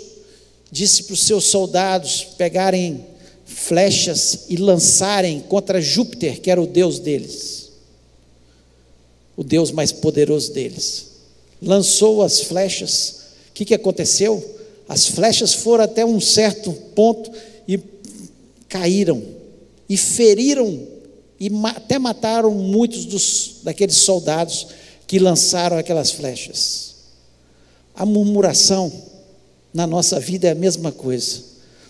disse 0.69 1.05
para 1.05 1.15
os 1.15 1.21
seus 1.21 1.45
soldados 1.45 2.25
pegarem 2.37 3.07
flechas 3.45 4.47
e 4.49 4.57
lançarem 4.57 5.39
contra 5.43 5.81
Júpiter, 5.81 6.41
que 6.41 6.51
era 6.51 6.61
o 6.61 6.67
deus 6.67 6.99
deles, 6.99 7.71
o 9.37 9.45
deus 9.45 9.71
mais 9.71 9.93
poderoso 9.93 10.53
deles. 10.53 11.07
Lançou 11.63 12.21
as 12.21 12.41
flechas, 12.41 13.20
que, 13.61 13.67
que 13.67 13.75
aconteceu? 13.75 14.43
As 14.89 15.07
flechas 15.07 15.53
foram 15.53 15.85
até 15.85 16.03
um 16.05 16.19
certo 16.19 16.73
ponto 16.95 17.31
e 17.69 17.79
caíram, 18.69 19.23
e 19.87 19.99
feriram, 19.99 20.81
e 21.39 21.51
até 21.65 21.99
mataram 21.99 22.53
muitos 22.53 23.05
dos, 23.05 23.57
daqueles 23.63 23.97
soldados 23.97 24.69
que 25.07 25.19
lançaram 25.19 25.77
aquelas 25.77 26.11
flechas. 26.11 26.95
A 27.95 28.07
murmuração 28.07 28.91
na 29.75 29.87
nossa 29.87 30.19
vida 30.19 30.49
é 30.49 30.53
a 30.53 30.55
mesma 30.55 30.91
coisa. 30.91 31.43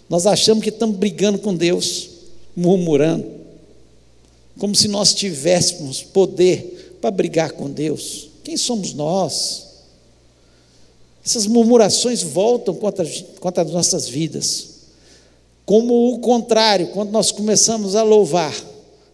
Nós 0.08 0.26
achamos 0.26 0.64
que 0.64 0.70
estamos 0.70 0.96
brigando 0.96 1.38
com 1.38 1.54
Deus, 1.54 2.10
murmurando, 2.56 3.30
como 4.58 4.74
se 4.74 4.88
nós 4.88 5.14
tivéssemos 5.14 6.02
poder 6.02 6.98
para 7.00 7.12
brigar 7.12 7.52
com 7.52 7.70
Deus. 7.70 8.28
Quem 8.42 8.56
somos 8.56 8.92
nós? 8.92 9.69
Essas 11.24 11.46
murmurações 11.46 12.22
voltam 12.22 12.74
contra, 12.74 13.06
contra 13.40 13.62
as 13.62 13.70
nossas 13.70 14.08
vidas. 14.08 14.68
Como 15.66 16.14
o 16.14 16.18
contrário, 16.18 16.88
quando 16.88 17.10
nós 17.10 17.30
começamos 17.30 17.94
a 17.94 18.02
louvar 18.02 18.54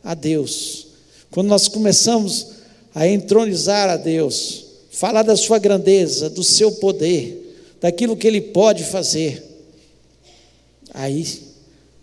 a 0.02 0.14
Deus, 0.14 0.86
quando 1.30 1.48
nós 1.48 1.68
começamos 1.68 2.46
a 2.94 3.06
entronizar 3.06 3.90
a 3.90 3.96
Deus, 3.96 4.64
falar 4.90 5.22
da 5.22 5.36
sua 5.36 5.58
grandeza, 5.58 6.30
do 6.30 6.42
seu 6.42 6.72
poder, 6.72 7.46
daquilo 7.80 8.16
que 8.16 8.26
Ele 8.26 8.40
pode 8.40 8.84
fazer. 8.84 9.44
Aí 10.94 11.42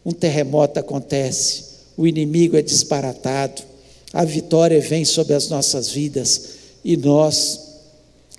um 0.06 0.12
terremoto 0.12 0.80
acontece, 0.80 1.64
o 1.98 2.06
inimigo 2.06 2.58
é 2.58 2.62
disparatado, 2.62 3.64
a 4.12 4.24
vitória 4.24 4.80
vem 4.80 5.06
sobre 5.06 5.34
as 5.34 5.50
nossas 5.50 5.90
vidas 5.90 6.50
e 6.84 6.96
nós 6.96 7.63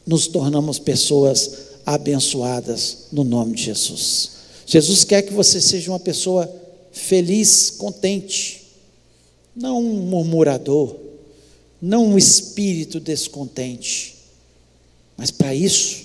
nos 0.07 0.27
tornamos 0.27 0.79
pessoas 0.79 1.51
abençoadas 1.87 3.07
no 3.13 3.25
nome 3.25 3.55
de 3.55 3.65
Jesus. 3.65 4.31
Jesus 4.67 5.05
quer 5.05 5.23
que 5.23 5.33
você 5.33 5.61
seja 5.61 5.91
uma 5.91 6.01
pessoa 6.01 6.51
feliz, 6.93 7.71
contente, 7.71 8.63
não 9.55 9.81
um 9.81 9.95
murmurador, 10.03 10.97
não 11.81 12.07
um 12.07 12.19
espírito 12.19 12.99
descontente. 12.99 14.15
Mas 15.17 15.31
para 15.31 15.55
isso, 15.55 16.05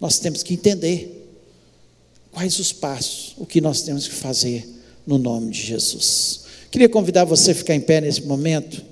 nós 0.00 0.18
temos 0.18 0.42
que 0.42 0.54
entender 0.54 1.24
quais 2.32 2.58
os 2.58 2.72
passos, 2.72 3.34
o 3.38 3.46
que 3.46 3.60
nós 3.60 3.82
temos 3.82 4.08
que 4.08 4.14
fazer 4.14 4.68
no 5.06 5.18
nome 5.18 5.50
de 5.50 5.62
Jesus. 5.62 6.40
Queria 6.70 6.88
convidar 6.88 7.24
você 7.24 7.52
a 7.52 7.54
ficar 7.54 7.74
em 7.74 7.80
pé 7.80 8.00
nesse 8.00 8.22
momento. 8.22 8.82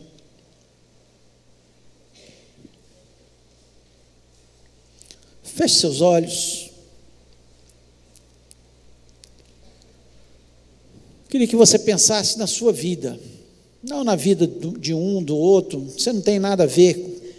Feche 5.54 5.80
seus 5.80 6.00
olhos. 6.00 6.70
Queria 11.28 11.46
que 11.46 11.56
você 11.56 11.78
pensasse 11.78 12.38
na 12.38 12.46
sua 12.46 12.72
vida. 12.72 13.20
Não 13.82 14.02
na 14.02 14.16
vida 14.16 14.46
de 14.46 14.94
um, 14.94 15.22
do 15.22 15.36
outro, 15.36 15.80
você 15.80 16.12
não 16.12 16.22
tem 16.22 16.38
nada 16.38 16.62
a 16.64 16.66
ver. 16.66 17.36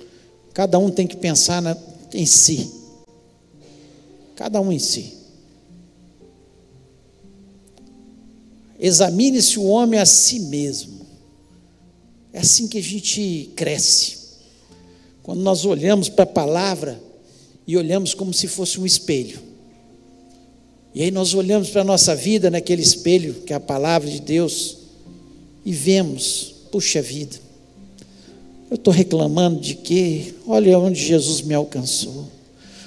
Cada 0.54 0.78
um 0.78 0.92
tem 0.92 1.08
que 1.08 1.18
pensar 1.18 1.62
na, 1.62 1.76
em 2.14 2.26
si. 2.26 2.72
Cada 4.36 4.62
um 4.62 4.72
em 4.72 4.80
si. 4.80 5.14
Examine-se 8.80 9.58
o 9.58 9.64
homem 9.64 10.00
a 10.00 10.06
si 10.06 10.40
mesmo. 10.42 11.02
É 12.32 12.40
assim 12.40 12.68
que 12.68 12.78
a 12.78 12.84
gente 12.84 13.52
cresce. 13.56 14.18
Quando 15.24 15.42
nós 15.42 15.66
olhamos 15.66 16.10
para 16.10 16.24
a 16.24 16.28
palavra 16.28 17.13
e 17.68 17.78
olhamos 17.78 18.14
como 18.14 18.34
se 18.34 18.48
fosse 18.48 18.80
um 18.80 18.86
espelho. 18.86 19.40
E 20.94 21.02
aí 21.02 21.12
nós 21.12 21.34
olhamos 21.34 21.70
para 21.70 21.82
a 21.82 21.86
nossa 21.86 22.16
vida 22.16 22.52
naquele 22.52 22.82
espelho, 22.82 23.36
que 23.46 23.54
é 23.54 23.56
a 23.56 23.60
palavra 23.60 24.10
de 24.10 24.22
Deus 24.22 24.78
e 25.66 25.72
vemos, 25.72 26.54
puxa 26.72 27.02
vida, 27.02 27.38
eu 28.70 28.76
estou 28.76 28.94
reclamando 28.94 29.60
de 29.60 29.76
que, 29.76 30.36
olha 30.46 30.78
onde 30.78 31.00
Jesus 31.00 31.42
me 31.42 31.54
alcançou. 31.54 32.28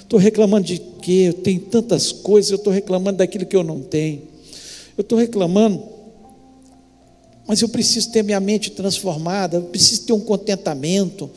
Estou 0.01 0.19
reclamando 0.19 0.67
de 0.67 0.79
que 1.01 1.23
eu 1.23 1.33
tenho 1.33 1.61
tantas 1.61 2.11
coisas, 2.11 2.51
eu 2.51 2.57
estou 2.57 2.71
reclamando 2.71 3.17
daquilo 3.17 3.45
que 3.45 3.55
eu 3.55 3.63
não 3.63 3.81
tenho. 3.81 4.21
eu 4.97 5.01
estou 5.01 5.17
reclamando, 5.17 5.83
mas 7.47 7.61
eu 7.61 7.69
preciso 7.69 8.11
ter 8.11 8.23
minha 8.23 8.39
mente 8.39 8.71
transformada, 8.71 9.57
eu 9.57 9.63
preciso 9.63 10.03
ter 10.03 10.13
um 10.13 10.19
contentamento, 10.19 11.29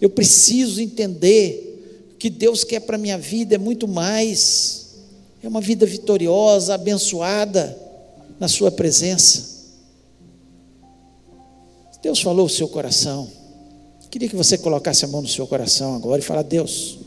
eu 0.00 0.10
preciso 0.10 0.80
entender 0.80 1.73
que 2.18 2.30
Deus 2.30 2.64
quer 2.64 2.80
para 2.80 2.96
a 2.96 2.98
minha 2.98 3.18
vida 3.18 3.54
é 3.54 3.58
muito 3.58 3.86
mais, 3.86 4.96
é 5.42 5.48
uma 5.48 5.60
vida 5.60 5.84
vitoriosa, 5.84 6.74
abençoada 6.74 7.78
na 8.38 8.48
Sua 8.48 8.70
presença. 8.70 9.54
Deus 12.04 12.20
falou 12.20 12.44
o 12.44 12.50
seu 12.50 12.68
coração. 12.68 13.26
Queria 14.10 14.28
que 14.28 14.36
você 14.36 14.58
colocasse 14.58 15.06
a 15.06 15.08
mão 15.08 15.22
no 15.22 15.26
seu 15.26 15.46
coração 15.46 15.96
agora 15.96 16.20
e 16.20 16.24
falar: 16.24 16.42
Deus, 16.42 16.98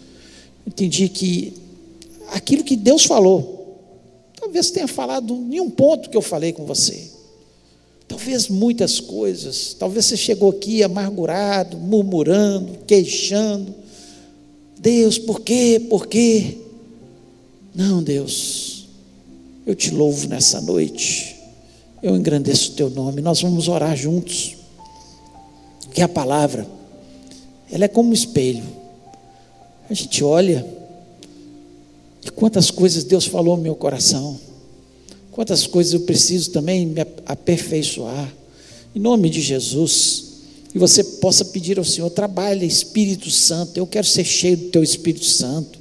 entendi 0.65 1.07
que 1.07 1.53
aquilo 2.31 2.63
que 2.63 2.75
Deus 2.75 3.05
falou, 3.05 3.79
talvez 4.35 4.71
tenha 4.71 4.87
falado 4.87 5.35
em 5.35 5.59
um 5.59 5.69
ponto 5.69 6.09
que 6.09 6.17
eu 6.17 6.21
falei 6.21 6.51
com 6.51 6.65
você. 6.65 7.11
Talvez 8.07 8.47
muitas 8.47 8.99
coisas, 8.99 9.75
talvez 9.77 10.05
você 10.05 10.17
chegou 10.17 10.49
aqui 10.49 10.81
amargurado, 10.81 11.77
murmurando, 11.77 12.79
queixando. 12.87 13.75
Deus, 14.79 15.17
por 15.17 15.41
quê? 15.41 15.85
Por 15.89 16.07
quê? 16.07 16.57
Não, 17.73 18.01
Deus, 18.01 18.87
eu 19.65 19.75
te 19.75 19.91
louvo 19.91 20.27
nessa 20.27 20.61
noite, 20.61 21.35
eu 22.01 22.15
engrandeço 22.15 22.71
o 22.71 22.75
teu 22.75 22.89
nome, 22.89 23.21
nós 23.21 23.41
vamos 23.41 23.67
orar 23.67 23.95
juntos, 23.95 24.55
que 25.93 26.01
a 26.01 26.07
palavra, 26.07 26.67
ela 27.71 27.85
é 27.85 27.87
como 27.87 28.09
um 28.09 28.13
espelho, 28.13 28.63
a 29.89 29.93
gente 29.93 30.23
olha, 30.23 30.65
e 32.25 32.31
quantas 32.31 32.71
coisas 32.71 33.03
Deus 33.03 33.25
falou 33.25 33.55
no 33.57 33.63
meu 33.63 33.75
coração, 33.75 34.39
Quantas 35.37 35.67
coisas 35.67 35.93
eu 35.93 35.99
preciso 35.99 36.49
também 36.49 36.87
me 36.87 36.99
aperfeiçoar. 37.27 38.33
Em 38.95 38.99
nome 38.99 39.29
de 39.29 39.39
Jesus. 39.39 40.26
E 40.77 40.79
você 40.79 41.03
possa 41.03 41.43
pedir 41.43 41.79
ao 41.79 41.83
Senhor: 41.83 42.07
trabalhe, 42.11 42.63
Espírito 42.63 43.31
Santo. 43.31 43.79
Eu 43.79 43.87
quero 43.87 44.05
ser 44.05 44.23
cheio 44.23 44.55
do 44.55 44.65
Teu 44.69 44.83
Espírito 44.83 45.25
Santo. 45.25 45.79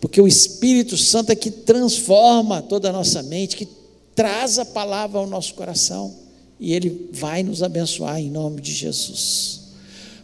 Porque 0.00 0.20
o 0.20 0.28
Espírito 0.28 0.96
Santo 0.96 1.32
é 1.32 1.34
que 1.34 1.50
transforma 1.50 2.62
toda 2.62 2.88
a 2.88 2.92
nossa 2.92 3.20
mente, 3.20 3.56
que 3.56 3.66
traz 4.14 4.60
a 4.60 4.64
palavra 4.64 5.18
ao 5.18 5.26
nosso 5.26 5.54
coração. 5.54 6.14
E 6.60 6.72
Ele 6.72 7.10
vai 7.12 7.42
nos 7.42 7.64
abençoar 7.64 8.20
em 8.20 8.30
nome 8.30 8.60
de 8.60 8.72
Jesus. 8.72 9.62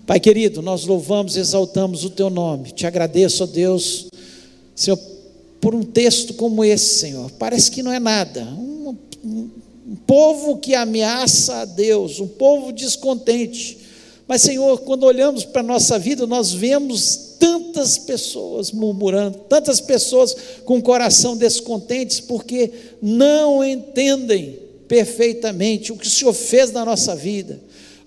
Pai 0.06 0.20
querido, 0.20 0.62
nós 0.62 0.84
louvamos, 0.84 1.36
exaltamos 1.36 2.04
o 2.04 2.10
Teu 2.10 2.30
nome. 2.30 2.70
Te 2.70 2.86
agradeço, 2.86 3.42
ó 3.42 3.46
Deus, 3.48 4.06
Senhor 4.76 4.96
por 5.60 5.74
um 5.74 5.82
texto 5.82 6.34
como 6.34 6.64
esse, 6.64 7.00
Senhor. 7.00 7.32
Parece 7.32 7.68
que 7.72 7.82
não 7.82 7.92
é 7.92 7.98
nada. 7.98 8.44
Um, 8.44 8.96
um, 9.24 9.50
um 9.86 9.94
povo 9.94 10.56
que 10.56 10.74
ameaça 10.74 11.58
a 11.58 11.64
Deus, 11.64 12.18
um 12.18 12.26
povo 12.26 12.72
descontente. 12.72 13.78
Mas, 14.26 14.42
Senhor, 14.42 14.80
quando 14.80 15.04
olhamos 15.04 15.44
para 15.44 15.60
a 15.60 15.64
nossa 15.64 15.96
vida, 15.96 16.26
nós 16.26 16.52
vemos 16.52 17.36
tantas 17.38 17.96
pessoas 17.96 18.72
murmurando, 18.72 19.38
tantas 19.48 19.80
pessoas 19.80 20.36
com 20.64 20.78
o 20.78 20.82
coração 20.82 21.36
descontentes, 21.36 22.18
porque 22.18 22.72
não 23.00 23.64
entendem 23.64 24.58
perfeitamente 24.88 25.92
o 25.92 25.96
que 25.96 26.08
o 26.08 26.10
Senhor 26.10 26.32
fez 26.32 26.72
na 26.72 26.84
nossa 26.84 27.14
vida. 27.14 27.60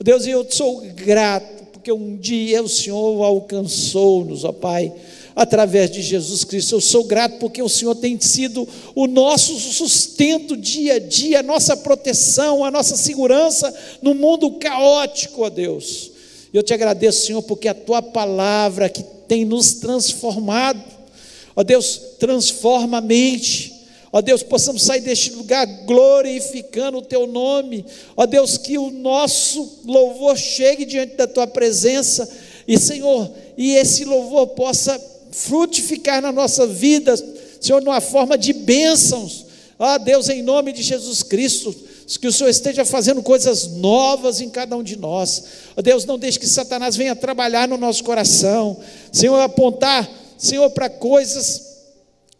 Deus, 0.03 0.27
eu 0.27 0.45
sou 0.49 0.81
grato, 0.81 1.63
porque 1.71 1.91
um 1.91 2.17
dia 2.17 2.61
o 2.61 2.67
Senhor 2.67 3.23
alcançou-nos, 3.23 4.43
ó 4.43 4.51
Pai 4.51 4.93
através 5.39 5.89
de 5.89 6.01
Jesus 6.01 6.43
Cristo. 6.43 6.75
Eu 6.75 6.81
sou 6.81 7.05
grato 7.05 7.37
porque 7.37 7.61
o 7.61 7.69
Senhor 7.69 7.95
tem 7.95 8.19
sido 8.19 8.67
o 8.93 9.07
nosso 9.07 9.57
sustento 9.57 10.57
dia 10.57 10.95
a 10.95 10.99
dia, 10.99 11.39
a 11.39 11.43
nossa 11.43 11.77
proteção, 11.77 12.65
a 12.65 12.69
nossa 12.69 12.97
segurança 12.97 13.73
no 14.01 14.13
mundo 14.13 14.51
caótico, 14.59 15.43
ó 15.43 15.49
Deus. 15.49 16.11
Eu 16.53 16.61
te 16.61 16.73
agradeço, 16.73 17.25
Senhor, 17.25 17.41
porque 17.43 17.69
a 17.69 17.73
tua 17.73 18.01
palavra 18.01 18.89
que 18.89 19.01
tem 19.01 19.45
nos 19.45 19.75
transformado, 19.75 20.83
ó 21.55 21.63
Deus, 21.63 22.01
transforma 22.19 22.97
a 22.97 23.01
mente. 23.01 23.73
Ó 24.11 24.21
Deus, 24.21 24.43
possamos 24.43 24.81
sair 24.81 25.01
deste 25.01 25.31
lugar 25.31 25.65
glorificando 25.85 26.97
o 26.97 27.01
Teu 27.01 27.25
nome. 27.25 27.85
Ó 28.17 28.25
Deus, 28.25 28.57
que 28.57 28.77
o 28.77 28.91
nosso 28.91 29.83
louvor 29.85 30.35
chegue 30.37 30.83
diante 30.83 31.15
da 31.15 31.27
Tua 31.27 31.47
presença. 31.47 32.29
E 32.67 32.77
Senhor, 32.77 33.31
e 33.57 33.71
esse 33.75 34.03
louvor 34.03 34.47
possa 34.47 34.99
frutificar 35.31 36.21
na 36.21 36.31
nossa 36.31 36.65
vida, 36.65 37.15
Senhor, 37.59 37.81
numa 37.81 38.01
forma 38.01 38.37
de 38.37 38.53
bênçãos. 38.53 39.45
Ah, 39.77 39.97
Deus, 39.97 40.27
em 40.29 40.41
nome 40.41 40.73
de 40.73 40.81
Jesus 40.81 41.23
Cristo, 41.23 41.73
que 42.19 42.27
o 42.27 42.33
Senhor 42.33 42.49
esteja 42.49 42.83
fazendo 42.83 43.21
coisas 43.21 43.67
novas 43.67 44.41
em 44.41 44.49
cada 44.49 44.75
um 44.75 44.83
de 44.83 44.95
nós. 44.95 45.43
Oh, 45.75 45.81
Deus, 45.81 46.05
não 46.05 46.17
deixe 46.17 46.39
que 46.39 46.47
Satanás 46.47 46.95
venha 46.95 47.15
trabalhar 47.15 47.67
no 47.67 47.77
nosso 47.77 48.03
coração. 48.03 48.77
Senhor, 49.11 49.39
apontar, 49.39 50.09
Senhor, 50.37 50.69
para 50.71 50.89
coisas, 50.89 51.77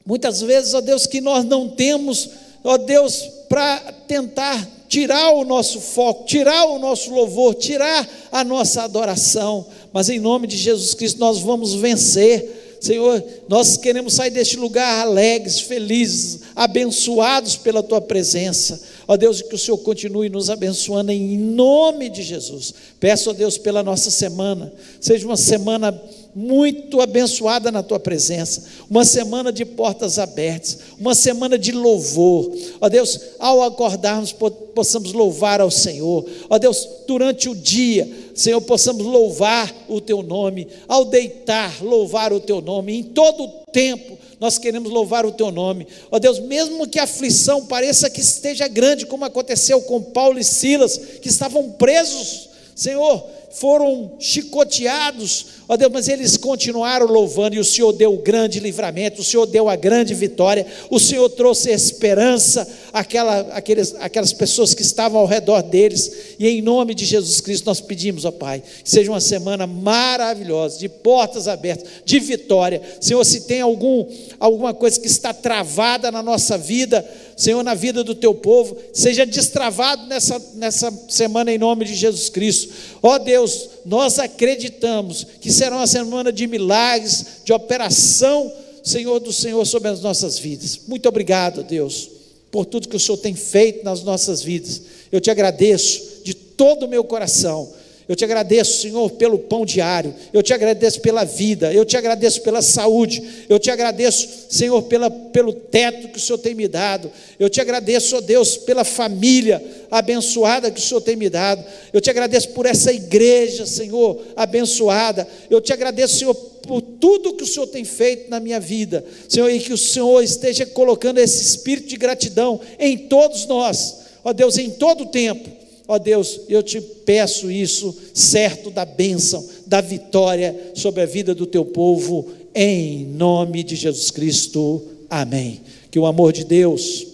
muitas 0.06 0.42
vezes, 0.42 0.74
ó 0.74 0.80
oh 0.80 0.82
Deus, 0.82 1.06
que 1.06 1.22
nós 1.22 1.46
não 1.46 1.70
temos, 1.70 2.30
ó 2.64 2.74
oh 2.74 2.78
Deus, 2.78 3.30
para 3.48 3.94
tentar 4.08 4.68
tirar 4.90 5.32
o 5.34 5.46
nosso 5.46 5.80
foco, 5.80 6.26
tirar 6.26 6.66
o 6.66 6.80
nosso 6.80 7.14
louvor, 7.14 7.54
tirar 7.54 8.10
a 8.32 8.44
nossa 8.44 8.84
adoração. 8.84 9.68
Mas 9.94 10.10
em 10.10 10.20
nome 10.20 10.48
de 10.48 10.58
Jesus 10.58 10.96
Cristo 10.96 11.20
nós 11.20 11.40
vamos 11.40 11.76
vencer 11.76 12.59
Senhor, 12.80 13.23
nós 13.47 13.75
queremos 13.75 14.13
sair 14.13 14.32
deste 14.32 14.55
lugar 14.57 15.01
alegres, 15.01 15.59
felizes, 15.59 16.39
abençoados 16.55 17.57
pela 17.57 17.84
tua 17.84 17.99
presença. 17.99 18.82
Ó 19.07 19.17
Deus, 19.17 19.41
que 19.41 19.55
o 19.55 19.57
Senhor 19.57 19.77
continue 19.80 20.30
nos 20.30 20.49
abençoando 20.49 21.11
em 21.11 21.38
nome 21.38 22.09
de 22.09 22.23
Jesus. 22.23 22.73
Peço 22.99 23.32
a 23.32 23.34
Deus 23.34 23.57
pela 23.57 23.84
nossa 23.84 24.09
semana, 24.09 24.71
seja 25.01 25.25
uma 25.25 25.38
semana 25.38 25.91
muito 26.36 27.01
abençoada 27.01 27.71
na 27.71 27.82
tua 27.82 27.99
presença, 27.99 28.63
uma 28.89 29.03
semana 29.03 29.51
de 29.51 29.65
portas 29.65 30.19
abertas, 30.19 30.77
uma 30.99 31.15
semana 31.15 31.57
de 31.57 31.71
louvor. 31.71 32.55
Ó 32.80 32.88
Deus, 32.88 33.19
ao 33.39 33.63
acordarmos, 33.63 34.32
possamos 34.75 35.11
louvar 35.13 35.59
ao 35.59 35.71
Senhor. 35.71 36.25
Ó 36.49 36.57
Deus, 36.57 36.88
durante 37.07 37.49
o 37.49 37.55
dia, 37.55 38.07
Senhor, 38.36 38.61
possamos 38.61 39.05
louvar 39.05 39.73
o 39.88 39.99
teu 39.99 40.21
nome, 40.21 40.67
ao 40.88 41.05
deitar, 41.05 41.84
louvar 41.84 42.32
o 42.32 42.39
teu 42.39 42.61
nome, 42.61 42.99
em 42.99 43.03
todo 43.03 43.43
o 43.43 43.49
tempo, 43.71 44.17
nós 44.39 44.57
queremos 44.57 44.89
louvar 44.89 45.25
o 45.25 45.32
teu 45.32 45.51
nome. 45.51 45.86
Ó 46.09 46.17
Deus, 46.17 46.39
mesmo 46.39 46.88
que 46.88 46.99
a 46.99 47.03
aflição 47.03 47.65
pareça 47.65 48.09
que 48.09 48.21
esteja 48.21 48.67
grande, 48.67 49.05
como 49.05 49.25
aconteceu 49.25 49.82
com 49.82 50.01
Paulo 50.01 50.39
e 50.39 50.43
Silas, 50.43 50.97
que 50.97 51.27
estavam 51.27 51.71
presos, 51.71 52.49
Senhor, 52.73 53.25
foram 53.52 54.12
chicoteados, 54.20 55.45
ó 55.68 55.76
Deus, 55.76 55.91
mas 55.91 56.08
eles 56.08 56.38
continuaram 56.38 57.08
louvando 57.08 57.56
e 57.56 57.60
o 57.60 57.66
Senhor 57.66 57.91
deu 57.91 58.14
o 58.14 58.22
grande 58.22 58.60
livramento, 58.60 59.22
o 59.22 59.24
Senhor 59.24 59.45
deu 59.45 59.68
a 59.68 59.76
grande 59.76 60.14
vitória, 60.14 60.66
o 60.89 61.00
Senhor 61.00 61.30
trouxe 61.30 61.72
esperança 61.72 62.68
àquela, 62.93 63.39
àqueles, 63.54 63.95
àquelas 64.00 64.34
pessoas 64.34 64.74
que 64.74 64.82
estavam 64.82 65.20
ao 65.20 65.26
redor 65.26 65.62
deles, 65.64 66.36
e 66.38 66.47
em 66.47 66.62
nome 66.62 66.93
de 66.93 67.06
Jesus 67.06 67.41
Cristo 67.41 67.66
nós 67.66 67.82
pedimos, 67.82 68.26
ó 68.26 68.32
Pai, 68.32 68.62
que 68.84 68.89
seja 68.89 69.12
uma 69.12 69.22
semana 69.22 69.66
maravilhosa, 69.66 70.78
de 70.78 70.88
portas 70.88 71.47
abertas, 71.47 71.88
de 72.06 72.20
vitória. 72.20 72.82
Senhor, 73.02 73.24
se 73.26 73.41
tem 73.41 73.62
algum, 73.62 74.06
alguma 74.39 74.74
coisa 74.74 75.00
que 75.00 75.08
está 75.08 75.34
travada 75.34 76.12
na 76.12 76.22
nossa 76.22 76.58
vida, 76.58 77.06
Senhor, 77.39 77.64
na 77.64 77.74
vida 77.74 78.04
do 78.04 78.14
teu 78.14 78.34
povo, 78.34 78.76
seja 78.91 79.26
destravado 79.26 80.08
nessa, 80.08 80.41
nessa 80.56 80.91
semana 81.08 81.50
em 81.50 81.58
nome 81.58 81.86
de 81.86 81.95
Jesus 81.95 82.28
Cristo. 82.28 82.74
Ó 83.02 83.18
Deus, 83.18 83.39
nós 83.86 84.20
acreditamos 84.20 85.26
que 85.40 85.52
será 85.52 85.76
uma 85.76 85.88
semana 85.88 86.32
de 86.32 86.48
milagres, 86.48 87.26
de 87.44 87.54
operação, 87.54 88.52
Senhor 88.84 89.20
do 89.20 89.34
Senhor, 89.34 89.66
sobre 89.66 89.90
as 89.90 90.02
nossas 90.02 90.40
vidas. 90.40 90.82
Muito 90.88 91.08
obrigado, 91.08 91.64
Deus, 91.64 92.10
por 92.52 92.66
tudo 92.66 92.88
que 92.88 92.96
o 92.96 93.00
Senhor 93.00 93.18
tem 93.18 93.36
feito 93.36 93.84
nas 93.84 94.04
nossas 94.04 94.42
vidas. 94.42 94.82
Eu 95.12 95.20
te 95.20 95.30
agradeço 95.30 96.22
de 96.24 96.34
todo 96.34 96.86
o 96.86 96.90
meu 96.90 97.04
coração 97.04 97.72
eu 98.10 98.16
te 98.16 98.24
agradeço, 98.24 98.82
Senhor, 98.82 99.12
pelo 99.12 99.38
pão 99.38 99.64
diário. 99.64 100.16
Eu 100.34 100.41
te 100.41 100.51
agradeço 100.51 100.99
pela 100.99 101.24
vida. 101.24 101.72
Eu 101.72 101.86
te 101.86 101.95
agradeço 101.95 102.41
pela 102.41 102.60
saúde. 102.60 103.45
Eu 103.47 103.60
te 103.60 103.70
agradeço, 103.70 104.28
Senhor, 104.49 104.82
pela, 104.82 105.12
pelo 105.12 105.53
teto 105.53 106.07
que 106.07 106.18
o 106.18 106.20
Senhor 106.20 106.39
tem 106.39 106.55
me 106.55 106.68
dado. 106.68 107.12
Eu 107.39 107.51
te 107.51 107.62
agradeço, 107.62 108.18
ó 108.18 108.20
Deus, 108.20 108.57
pela 108.57 108.84
família 108.84 109.64
abençoada 109.91 110.72
que 110.72 110.80
o 110.80 110.84
Senhor 110.84 111.01
tem 111.01 111.16
me 111.16 111.30
dado. 111.30 111.64
Eu 111.93 112.01
te 112.01 112.10
agradeço 112.10 112.49
por 112.49 112.66
essa 112.66 112.91
igreja, 112.91 113.68
Senhor, 113.68 114.20
abençoada. 114.36 115.28
Eu 115.47 115.62
te 115.62 115.72
agradeço, 115.72 116.18
Senhor, 116.18 116.34
por 116.34 116.82
tudo 116.82 117.36
que 117.36 117.43
o 117.43 117.47
Senhor 117.47 117.68
tem 117.68 117.86
feito 117.86 118.28
na 118.28 118.39
minha 118.39 118.60
vida. 118.60 119.05
Senhor, 119.28 119.51
e 119.51 119.60
que 119.60 119.72
o 119.72 119.78
Senhor 119.78 120.24
esteja 120.24 120.66
colocando 120.66 121.20
esse 121.20 121.43
espírito 121.43 121.89
de 121.89 121.95
gratidão 121.95 122.60
em 122.80 122.97
todos 122.97 123.45
nós. 123.45 123.97
Ó 124.24 124.34
Deus, 124.34 124.57
em 124.57 124.72
todo 124.72 125.03
o 125.03 125.10
tempo 125.10 125.60
Ó 125.90 125.96
oh 125.96 126.00
Deus, 126.00 126.42
eu 126.48 126.62
te 126.62 126.80
peço 126.80 127.50
isso, 127.50 127.98
certo 128.14 128.70
da 128.70 128.86
bênção, 128.86 129.44
da 129.66 129.82
vitória 129.82 130.56
sobre 130.76 131.02
a 131.02 131.06
vida 131.08 131.34
do 131.34 131.48
teu 131.48 131.66
povo, 131.66 132.28
em 132.54 133.08
nome 133.08 133.64
de 133.64 133.76
Jesus 133.76 134.12
Cristo. 134.12 134.84
Amém. 135.10 135.62
Que 135.90 135.98
o 135.98 136.06
amor 136.06 136.32
de 136.32 136.44
Deus, 136.44 137.08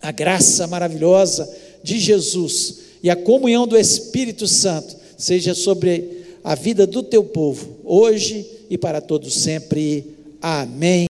a 0.00 0.12
graça 0.12 0.68
maravilhosa 0.68 1.52
de 1.82 1.98
Jesus 1.98 2.76
e 3.02 3.10
a 3.10 3.16
comunhão 3.16 3.66
do 3.66 3.76
Espírito 3.76 4.46
Santo 4.46 4.94
seja 5.18 5.52
sobre 5.52 6.22
a 6.44 6.54
vida 6.54 6.86
do 6.86 7.02
teu 7.02 7.24
povo, 7.24 7.76
hoje 7.84 8.46
e 8.70 8.78
para 8.78 9.00
todos 9.00 9.34
sempre. 9.34 10.14
Amém. 10.40 11.09